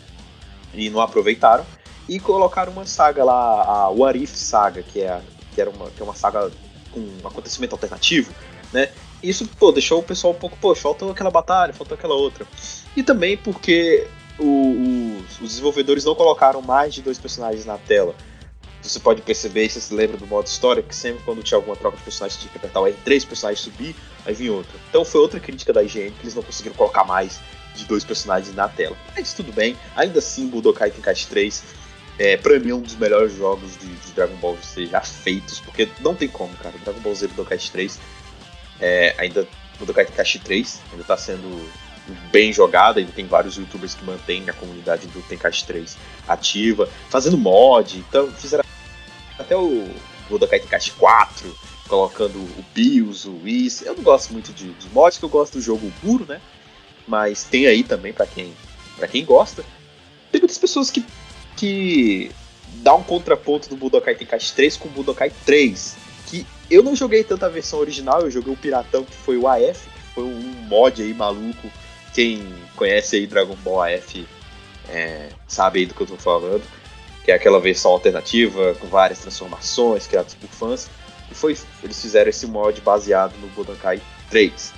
[0.73, 1.67] e não aproveitaram
[2.09, 5.21] e colocaram uma saga lá, a What If Saga, que é,
[5.55, 6.51] que era uma, que é uma saga
[6.91, 8.33] com um acontecimento alternativo,
[8.73, 8.91] né?
[9.23, 12.47] Isso, pô, deixou o pessoal um pouco, pô, faltou aquela batalha, faltou aquela outra.
[12.97, 14.07] E também porque
[14.39, 18.15] o, o, os desenvolvedores não colocaram mais de dois personagens na tela.
[18.81, 21.97] Você pode perceber, você se lembra do modo história, que sempre quando tinha alguma troca
[21.97, 23.95] de personagens tinha que apertar o R3, personagens subir,
[24.25, 24.73] aí vinha outra.
[24.89, 27.41] Então foi outra crítica da IGN, que eles não conseguiram colocar mais
[27.75, 28.97] de dois personagens na tela.
[29.17, 31.63] Mas tudo bem, ainda assim Budokai Tenkaichi 3
[32.19, 35.61] é, pra mim é um dos melhores jogos de, de, Dragon Ball Z já feitos,
[35.61, 36.75] porque não tem como, cara.
[36.85, 37.99] Dragon Ball Z Budokai 3
[38.81, 39.47] é, ainda
[39.79, 41.71] Budokai Tenkaichi 3 ainda tá sendo
[42.33, 45.97] bem jogada, ainda tem vários youtubers que mantêm a comunidade do Tenkaichi 3
[46.27, 48.65] ativa, fazendo mod, então fizeram
[49.39, 49.89] até o
[50.29, 51.57] Budokai Tenkaichi 4,
[51.87, 53.83] colocando o BIOS, o Whis.
[53.83, 56.41] Eu não gosto muito de, de mods, que eu gosto do jogo puro, né?
[57.07, 58.53] Mas tem aí também para quem
[58.97, 59.65] para quem gosta.
[60.33, 61.05] Tem muitas pessoas que
[61.59, 62.31] que
[62.83, 65.97] dá um contraponto do Budokai Tenkaichi 3 com o Budokai 3,
[66.27, 69.49] que eu não joguei tanto a versão original, eu joguei o Piratão, que foi o
[69.49, 71.69] AF, que foi um mod aí maluco.
[72.15, 72.47] Quem
[72.77, 74.27] conhece aí Dragon Ball AF
[74.89, 76.63] é, sabe aí do que eu tô falando.
[77.25, 80.89] Que é aquela versão alternativa, com várias transformações criadas por fãs.
[81.31, 84.01] E foi, eles fizeram esse mod baseado no Budokai
[84.31, 84.73] 3.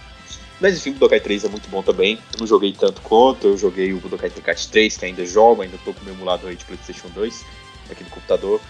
[0.61, 2.19] Mas enfim, o Budokai 3 é muito bom também.
[2.35, 5.79] Eu não joguei tanto quanto, eu joguei o Budokai Tenkaichi 3, que ainda jogo, ainda
[5.85, 7.45] tô com o meu emulador aí de Playstation 2,
[7.91, 8.61] aqui no computador.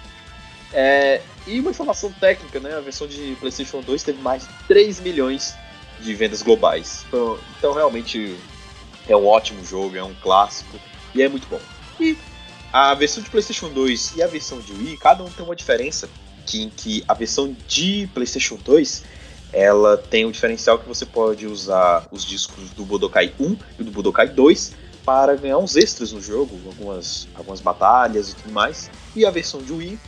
[0.73, 2.75] É, e uma informação técnica, né?
[2.77, 5.55] A versão de PlayStation 2 teve mais de 3 milhões
[6.01, 7.05] de vendas globais.
[7.09, 8.37] Então, então, realmente
[9.09, 10.79] é um ótimo jogo, é um clássico
[11.15, 11.61] e é muito bom.
[11.99, 12.17] E
[12.73, 16.09] a versão de PlayStation 2 e a versão de Wii, cada um tem uma diferença.
[16.47, 19.05] Que, em que a versão de PlayStation 2
[19.53, 23.91] ela tem o diferencial que você pode usar os discos do Budokai 1 e do
[23.91, 24.73] Budokai 2
[25.05, 28.91] para ganhar uns extras no jogo, algumas, algumas batalhas e tudo mais.
[29.17, 29.99] E a versão de Wii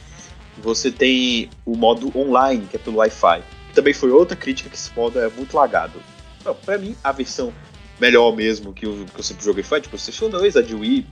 [0.58, 3.42] você tem o modo online, que é pelo Wi-Fi.
[3.74, 6.00] Também foi outra crítica que esse modo é muito lagado.
[6.64, 7.52] Para mim, a versão
[8.00, 11.06] melhor mesmo que eu, que eu sempre joguei foi de PlayStation 2, a de Wii.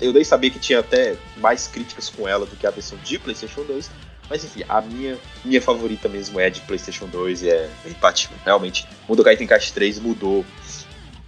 [0.00, 3.18] Eu nem sabia que tinha até mais críticas com ela do que a versão de
[3.18, 3.90] PlayStation 2.
[4.30, 8.30] Mas enfim, a minha, minha favorita mesmo é a de PlayStation 2 e é empatia.
[8.44, 10.46] Realmente, Budokai Tenkaichi 3 mudou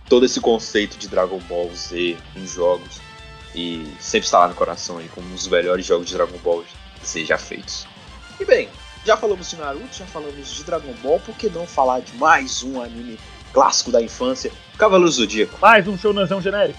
[0.08, 3.00] todo esse conceito de Dragon Ball Z em jogos
[3.56, 6.64] e sempre está lá no coração aí como um dos melhores jogos de Dragon Ball
[7.02, 7.88] seja feitos.
[8.38, 8.68] E bem,
[9.04, 12.62] já falamos de Naruto, já falamos de Dragon Ball, por que não falar de mais
[12.62, 13.18] um anime
[13.52, 15.58] clássico da infância, Cavaleiros do Zodíaco?
[15.60, 16.78] Mais um shounenzão genérico.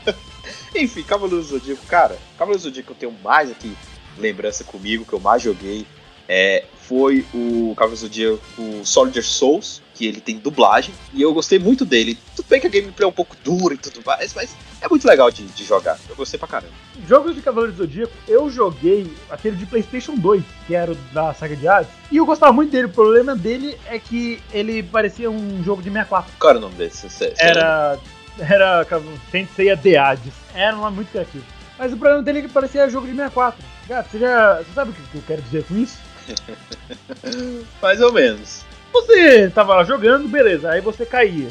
[0.74, 3.76] Enfim, Cavaleiros do Zodíaco, cara, Cavaleiros do Zodíaco eu tenho mais aqui
[4.18, 5.86] lembrança comigo, que eu mais joguei,
[6.28, 11.58] é, foi o Cavaleiros do Zodíaco Soldier Souls, que ele tem dublagem, e eu gostei
[11.58, 12.18] muito dele.
[12.34, 15.06] Tudo bem que a gameplay é um pouco dura e tudo mais, mas é muito
[15.06, 15.98] legal de, de jogar.
[16.08, 16.72] Eu gostei pra caramba.
[17.08, 21.32] Jogos de Cavaleiros do Zodíaco, eu joguei aquele de PlayStation 2, que era o da
[21.32, 22.86] saga de Hades, e eu gostava muito dele.
[22.86, 26.32] O problema dele é que ele parecia um jogo de 64.
[26.38, 27.08] Qual era o nome desse?
[27.08, 27.98] Você, você era.
[28.38, 28.86] Era.
[29.30, 30.34] Sensei The Hades.
[30.54, 31.44] Era um nome muito criativo.
[31.78, 33.73] Mas o problema dele é que parecia jogo de 64.
[33.88, 34.56] Gato, você já.
[34.58, 35.98] Você sabe o que eu quero dizer com isso?
[37.82, 38.64] Mais ou menos.
[38.92, 41.50] Você tava lá jogando, beleza, aí você caía.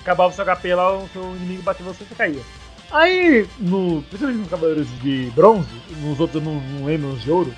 [0.00, 2.40] Acabava o seu HP lá, o seu inimigo batia você, você caía.
[2.90, 5.68] Aí, no, principalmente nos Cavaleiros de Bronze,
[6.00, 7.54] nos outros eu não, não lembro, nos de Ouro,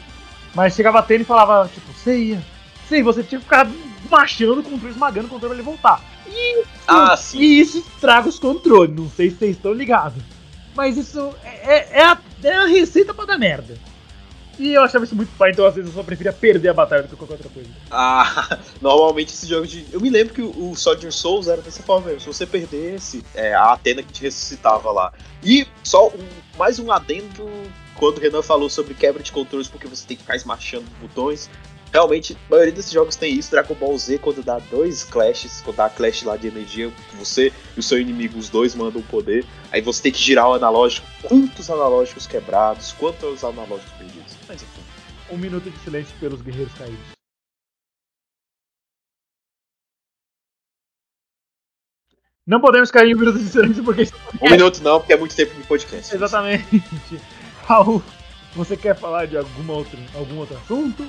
[0.54, 2.42] mas chegava tendo e falava, tipo, ceia.
[2.88, 3.70] Sei, você tinha que ficar
[4.10, 6.02] machando o controle, esmagando o controle pra ele voltar.
[6.26, 7.38] E, Ah, sim.
[7.38, 10.20] e isso estraga os controles, não sei se vocês estão ligados.
[10.74, 13.76] Mas isso é, é, é a, é a receita pra dar merda.
[14.60, 17.02] E eu achava isso muito pai, então às vezes eu só preferia perder a batalha
[17.04, 17.70] do que qualquer outra coisa.
[17.90, 19.86] Ah, normalmente esse jogo de.
[19.90, 22.20] Eu me lembro que o o Soldier Souls era dessa forma mesmo.
[22.20, 25.12] Se você perdesse, é a Atena que te ressuscitava lá.
[25.42, 27.50] E só um- mais um adendo
[27.94, 31.48] quando o Renan falou sobre quebra de controles porque você tem que ficar esmachando botões.
[31.92, 33.50] Realmente, a maioria desses jogos tem isso.
[33.50, 37.80] Dragon Ball Z, quando dá dois clashes, quando dá clash lá de energia, você e
[37.80, 39.44] o seu inimigo, os dois mandam poder.
[39.72, 41.04] Aí você tem que girar o analógico.
[41.22, 44.19] Quantos analógicos quebrados, quantos analógicos perdidos.
[44.52, 44.82] Enfim.
[45.30, 47.20] Um minuto de silêncio pelos guerreiros caídos.
[52.46, 54.08] Não podemos cair em um minuto de silêncio porque
[54.42, 56.14] Um minuto não, porque é muito tempo de podcast.
[56.14, 56.82] Exatamente.
[57.64, 58.02] Raul,
[58.56, 61.06] você quer falar de alguma outra, algum outro assunto?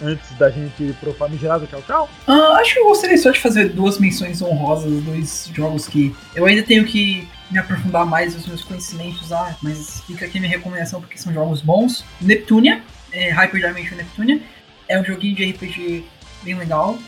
[0.00, 2.10] Antes da gente ir pro famigerado tchau tchau?
[2.26, 6.44] Ah, acho que eu gostaria só de fazer duas menções honrosas, dois jogos que eu
[6.44, 11.00] ainda tenho que me aprofundar mais nos meus conhecimentos, ah, mas fica aqui minha recomendação
[11.00, 12.04] porque são jogos bons.
[12.20, 12.82] Neptunia,
[13.12, 14.40] é, Hyper Dimension Neptunia,
[14.88, 16.04] é um joguinho de RPG
[16.42, 16.98] bem legal,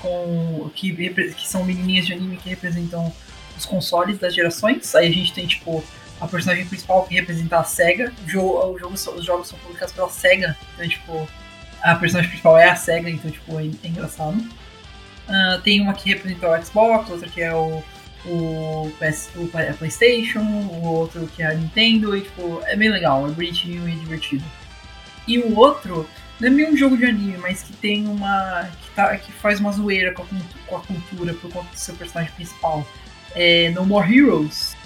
[0.00, 3.12] com que, que são menininhas de anime que representam
[3.56, 4.94] os consoles das gerações.
[4.94, 5.82] Aí a gente tem, tipo,
[6.20, 8.12] a personagem principal que representa a SEGA.
[8.24, 11.28] O jogo, o jogo, os jogos são publicados pela SEGA, então, tipo,
[11.82, 14.36] a personagem principal é a SEGA, então, tipo, é, é engraçado.
[15.28, 17.82] Ah, tem uma que representa o Xbox, outra que é o,
[18.28, 22.88] o, PS, o a PlayStation, o outro que é a Nintendo, e, tipo, é bem
[22.88, 24.44] legal, é bonitinho e divertido.
[25.26, 26.08] E o outro,
[26.38, 28.68] não é meio um jogo de anime, mas que tem uma.
[28.82, 30.26] que, tá, que faz uma zoeira com a,
[30.66, 32.86] com a cultura por conta do seu personagem principal.
[33.34, 34.76] É No More Heroes,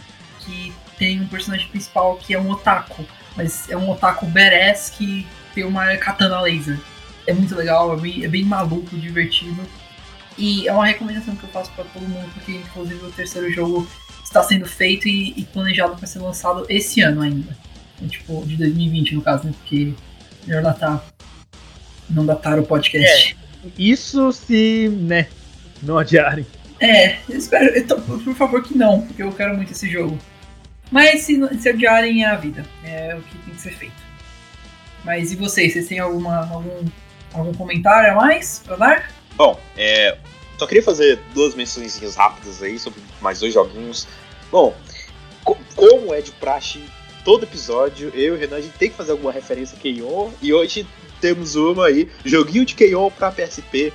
[0.40, 3.04] que tem um personagem principal que é um otaku,
[3.36, 6.78] mas é um otaku badass que tem uma katana laser.
[7.26, 9.60] É muito legal, é bem, é bem maluco, divertido.
[10.38, 13.86] E é uma recomendação que eu faço pra todo mundo, porque inclusive o terceiro jogo
[14.24, 17.56] está sendo feito e, e planejado para ser lançado esse ano ainda.
[18.02, 19.52] É, tipo, de 2020 no caso, né?
[19.58, 19.92] Porque
[20.46, 21.04] melhor datar.
[22.08, 23.36] Não datar o podcast.
[23.78, 25.26] Isso se, né,
[25.82, 26.46] não adiarem.
[26.80, 30.18] É, eu espero, eu tô- por favor que não, porque eu quero muito esse jogo.
[30.90, 33.94] Mas se, se adiarem é a vida, é o que tem que ser feito.
[35.04, 36.84] Mas e vocês, vocês têm alguma, algum,
[37.34, 39.12] algum comentário a mais pra dar?
[39.40, 40.18] Bom, é,
[40.58, 44.06] só queria fazer duas menções rápidas aí sobre mais dois joguinhos.
[44.52, 44.76] Bom,
[45.42, 46.84] co- como é de praxe,
[47.24, 50.28] todo episódio, eu e o Renan, a gente tem que fazer alguma referência a Keion,
[50.42, 50.86] e hoje
[51.22, 53.94] temos uma aí, joguinho de Keion pra PSP,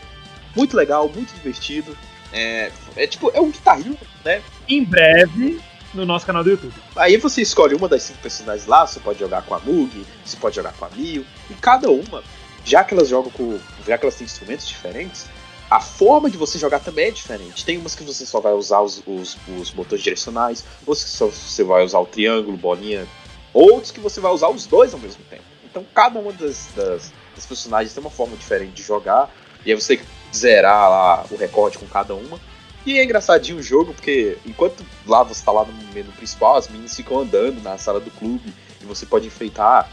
[0.55, 1.95] muito legal, muito divertido.
[2.33, 4.41] É, é tipo, é um guitarrinho, né?
[4.67, 5.61] Em breve,
[5.93, 6.73] no nosso canal do YouTube.
[6.95, 10.37] Aí você escolhe uma das cinco personagens lá, você pode jogar com a Mug, você
[10.37, 12.23] pode jogar com a Mio, e cada uma,
[12.65, 13.59] já que elas jogam com.
[13.87, 15.27] já que elas têm instrumentos diferentes,
[15.69, 17.63] a forma de você jogar também é diferente.
[17.63, 21.27] Tem umas que você só vai usar os, os, os botões direcionais, outras que só
[21.27, 23.07] você vai usar o triângulo, bolinha,
[23.53, 25.43] outros que você vai usar os dois ao mesmo tempo.
[25.63, 29.33] Então cada uma das, das, das personagens tem uma forma diferente de jogar,
[29.65, 32.39] e aí você tem que zerar lá o recorde com cada uma.
[32.85, 36.67] E é engraçadinho o jogo, porque enquanto lá você tá lá no menu principal, as
[36.67, 39.89] meninas ficam andando na sala do clube e você pode enfeitar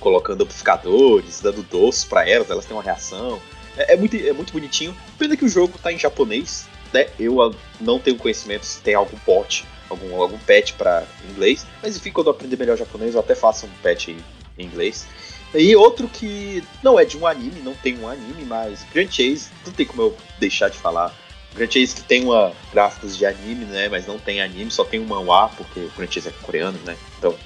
[0.00, 3.40] colocando amplificadores, dando doces pra elas, elas têm uma reação.
[3.76, 4.96] É, é muito, é muito bonitinho.
[5.18, 7.08] Pena que o jogo tá em japonês, né?
[7.18, 11.96] Eu ah, não tenho conhecimento se tem algum porte, algum, algum patch pra inglês, mas
[11.96, 14.18] enfim, quando eu aprender melhor japonês, eu até faço um patch em,
[14.56, 15.06] inglês.
[15.52, 19.50] E outro que não é de um anime, não tem um anime, mas Grand Chase,
[19.64, 21.14] não tem como eu deixar de falar.
[21.54, 23.88] Grand Chase que tem uma gráficos de anime, né?
[23.88, 26.96] Mas não tem anime, só tem um manhwa, porque o Grand Chase é coreano, né?
[27.18, 27.36] Então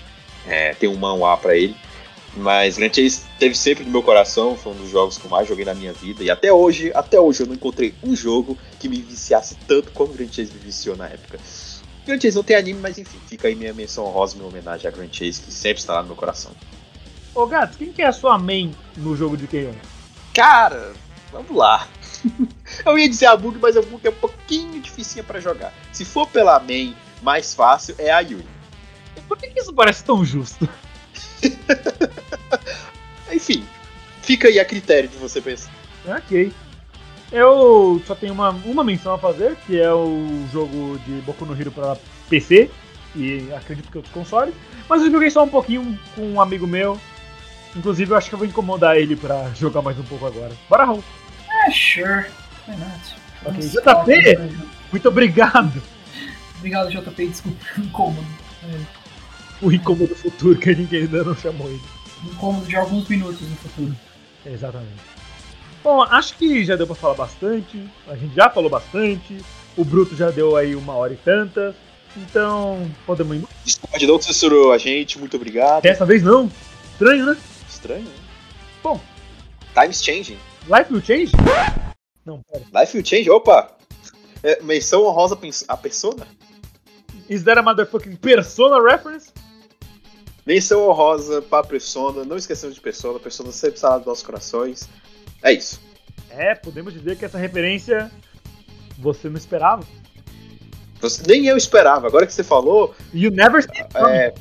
[0.46, 1.76] é, tem um manhwa pra ele.
[2.36, 5.48] Mas Grand Chase teve sempre no meu coração, foi um dos jogos que eu mais
[5.48, 6.22] joguei na minha vida.
[6.22, 10.12] E até hoje, até hoje eu não encontrei um jogo que me viciasse tanto como
[10.12, 11.38] Grand Chase me viciou na época.
[12.06, 14.90] Grand Chase não tem anime, mas enfim, fica aí minha menção honrosa, minha homenagem a
[14.90, 16.52] Grand Chase, que sempre está lá no meu coração.
[17.34, 19.74] Ô Gato, quem que é a sua main no jogo de Keion?
[20.34, 20.92] Cara,
[21.32, 21.88] vamos lá.
[22.84, 25.72] eu ia dizer a Bug, mas a Bug é um pouquinho dificinha pra jogar.
[25.92, 28.46] Se for pela main mais fácil, é a Yuri.
[29.26, 30.68] Por que, que isso parece tão justo?
[33.48, 33.64] Enfim,
[34.22, 35.70] fica aí a critério de você pensar.
[36.06, 36.52] Ok.
[37.32, 41.58] Eu só tenho uma, uma menção a fazer, que é o jogo de Boku no
[41.58, 41.96] Hero para
[42.28, 42.70] PC
[43.16, 44.54] e acredito que outros consoles.
[44.88, 46.98] Mas eu joguei só um pouquinho com um amigo meu.
[47.74, 50.52] Inclusive, eu acho que eu vou incomodar ele pra jogar mais um pouco agora.
[50.68, 51.04] Bora, Raul.
[51.50, 52.26] Ah, sure.
[52.66, 53.60] Why not?
[53.60, 54.66] JP?
[54.90, 55.82] Muito obrigado.
[56.58, 57.64] Obrigado, JP, desculpa.
[57.78, 58.26] Incômodo.
[58.64, 58.80] É,
[59.62, 61.80] O incômodo futuro que ninguém ainda não chamou ele.
[62.24, 63.96] Incômodo de alguns minutos no futuro.
[64.44, 65.18] Exatamente.
[65.82, 67.88] Bom, acho que já deu pra falar bastante.
[68.08, 69.38] A gente já falou bastante.
[69.76, 71.74] O Bruto já deu aí uma hora e tanta.
[72.16, 73.44] Então, podemos ir.
[73.64, 75.82] Discord não censurou a gente, muito obrigado.
[75.82, 76.50] Dessa vez não.
[76.92, 77.36] Estranho, né?
[77.68, 78.14] Estranho, né?
[78.82, 79.00] Bom.
[79.74, 80.38] Times changing.
[80.68, 81.32] Life will change?
[82.26, 82.64] Não, pera.
[82.80, 83.70] Life will change, opa!
[84.42, 85.38] É, menção honrosa
[85.68, 86.26] a persona?
[87.28, 89.32] Is that a motherfucking persona reference?
[90.48, 94.88] Menção honrosa pra persona, não esquecemos de persona, persona sempre está lá nos nossos corações.
[95.42, 95.78] É isso.
[96.30, 98.10] É, podemos dizer que essa referência
[98.98, 99.84] você não esperava.
[101.02, 104.32] Você- nem eu esperava, agora que você falou, You never see é,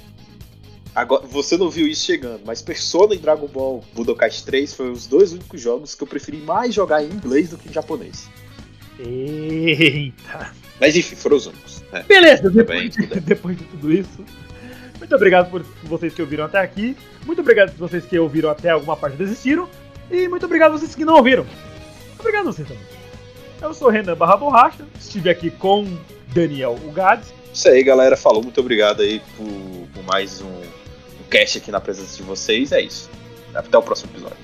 [0.96, 5.08] agora, você não viu isso chegando, mas Persona e Dragon Ball Budokai 3 foram os
[5.08, 8.30] dois únicos jogos que eu preferi mais jogar em inglês do que em japonês.
[8.98, 10.54] Eita.
[10.80, 11.84] Mas enfim, foram os únicos.
[11.92, 12.04] né?
[12.08, 13.24] Beleza, depois, bem, de, tudo bem.
[13.24, 14.26] depois de tudo isso.
[14.98, 16.96] Muito obrigado por vocês que ouviram até aqui.
[17.26, 19.70] Muito obrigado por vocês que ouviram até alguma parte e desistiram.
[20.10, 21.46] E muito obrigado a vocês que não ouviram.
[22.20, 22.84] Obrigado a vocês também.
[23.62, 24.86] Eu sou Renan Barra Borracha.
[25.00, 25.86] Estive aqui com
[26.34, 27.34] Daniel Ugades.
[27.54, 28.16] Isso aí, galera.
[28.16, 32.72] Falou, muito obrigado aí por, por mais um, um cast aqui na presença de vocês.
[32.72, 33.10] É isso.
[33.54, 34.38] Até o próximo episódio.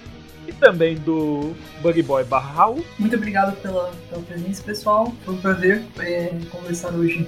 [0.48, 2.86] E também do Bug Boy barra Raul.
[2.98, 5.14] Muito obrigado pela, pela presença, pessoal.
[5.24, 7.28] Foi um prazer é, conversar hoje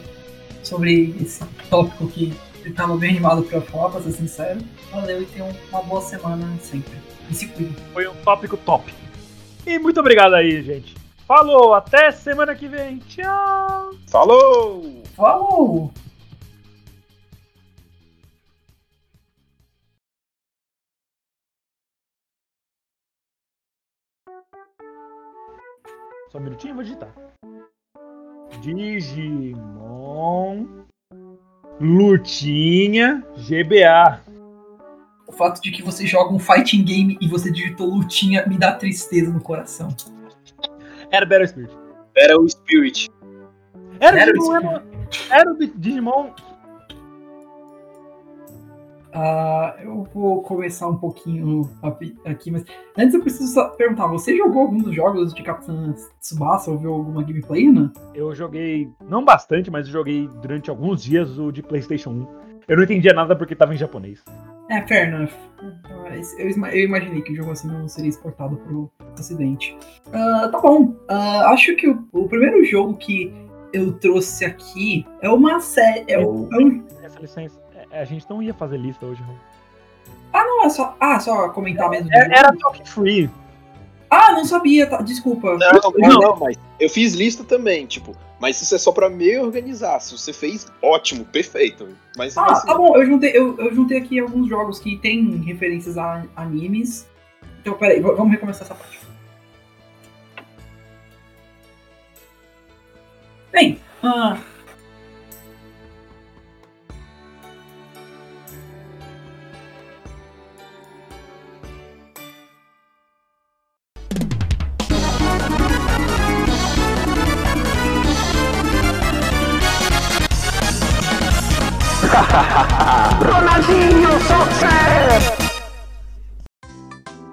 [0.64, 2.34] sobre esse tópico que
[2.66, 4.60] eu estava bem animado para falar, para ser sincero.
[4.92, 6.98] Valeu e tenham uma boa semana sempre.
[7.30, 7.76] E se cuidem.
[7.94, 8.92] Foi um tópico top.
[9.68, 10.96] E muito obrigado aí, gente.
[11.28, 12.98] Falou, até semana que vem.
[13.00, 13.92] Tchau.
[14.08, 15.04] Falou!
[15.16, 15.94] Falou!
[26.32, 27.14] Só um minutinho, eu vou digitar.
[28.62, 29.46] Digimon.
[31.80, 34.22] Lutinha GBA.
[35.28, 38.74] O fato de que você joga um fighting game e você digitou lutinha me dá
[38.74, 39.90] tristeza no coração.
[41.12, 41.78] Era Battle Spirit.
[42.16, 43.10] Era o Spirit.
[44.00, 45.24] Era, Era o Digimon, isso.
[45.30, 46.30] era, era o Digimon.
[49.18, 51.62] Ah, eu vou começar um pouquinho
[52.26, 52.66] aqui, mas
[52.98, 56.94] antes eu preciso só perguntar: você jogou algum dos jogos de Capitã Tsubasa ou viu
[56.94, 57.90] alguma gameplay, né?
[58.14, 62.28] Eu joguei, não bastante, mas eu joguei durante alguns dias o de PlayStation 1.
[62.68, 64.22] Eu não entendia nada porque tava em japonês.
[64.70, 65.30] É, fair enough.
[66.40, 69.78] Eu, eu imaginei que o jogo assim não seria exportado pro ocidente.
[70.12, 70.94] Ah, tá bom.
[71.08, 73.32] Ah, acho que o, o primeiro jogo que
[73.72, 76.12] eu trouxe aqui é uma série.
[76.12, 77.62] É, um- é um Essa licença,
[77.96, 79.38] é, a gente não ia fazer lista hoje, Raul.
[80.34, 80.96] Não, é só.
[81.00, 82.10] Ah, só comentar mesmo.
[82.14, 83.30] É- Era Talk Free.
[84.10, 85.58] Ah, não sabia, tá, desculpa.
[85.58, 89.38] Não, não, não, mas eu fiz lista também, tipo, mas isso é só pra me
[89.38, 90.00] organizar.
[90.00, 91.88] Se você fez, ótimo, perfeito.
[92.18, 95.38] Mas Ah, assim, tá bom, eu juntei, eu, eu juntei aqui alguns jogos que tem
[95.42, 97.08] referências a animes.
[97.60, 99.00] Então, peraí, vamos recomeçar essa parte.
[103.52, 104.38] Bem, ah,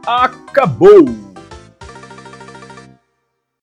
[0.06, 1.22] Acabou!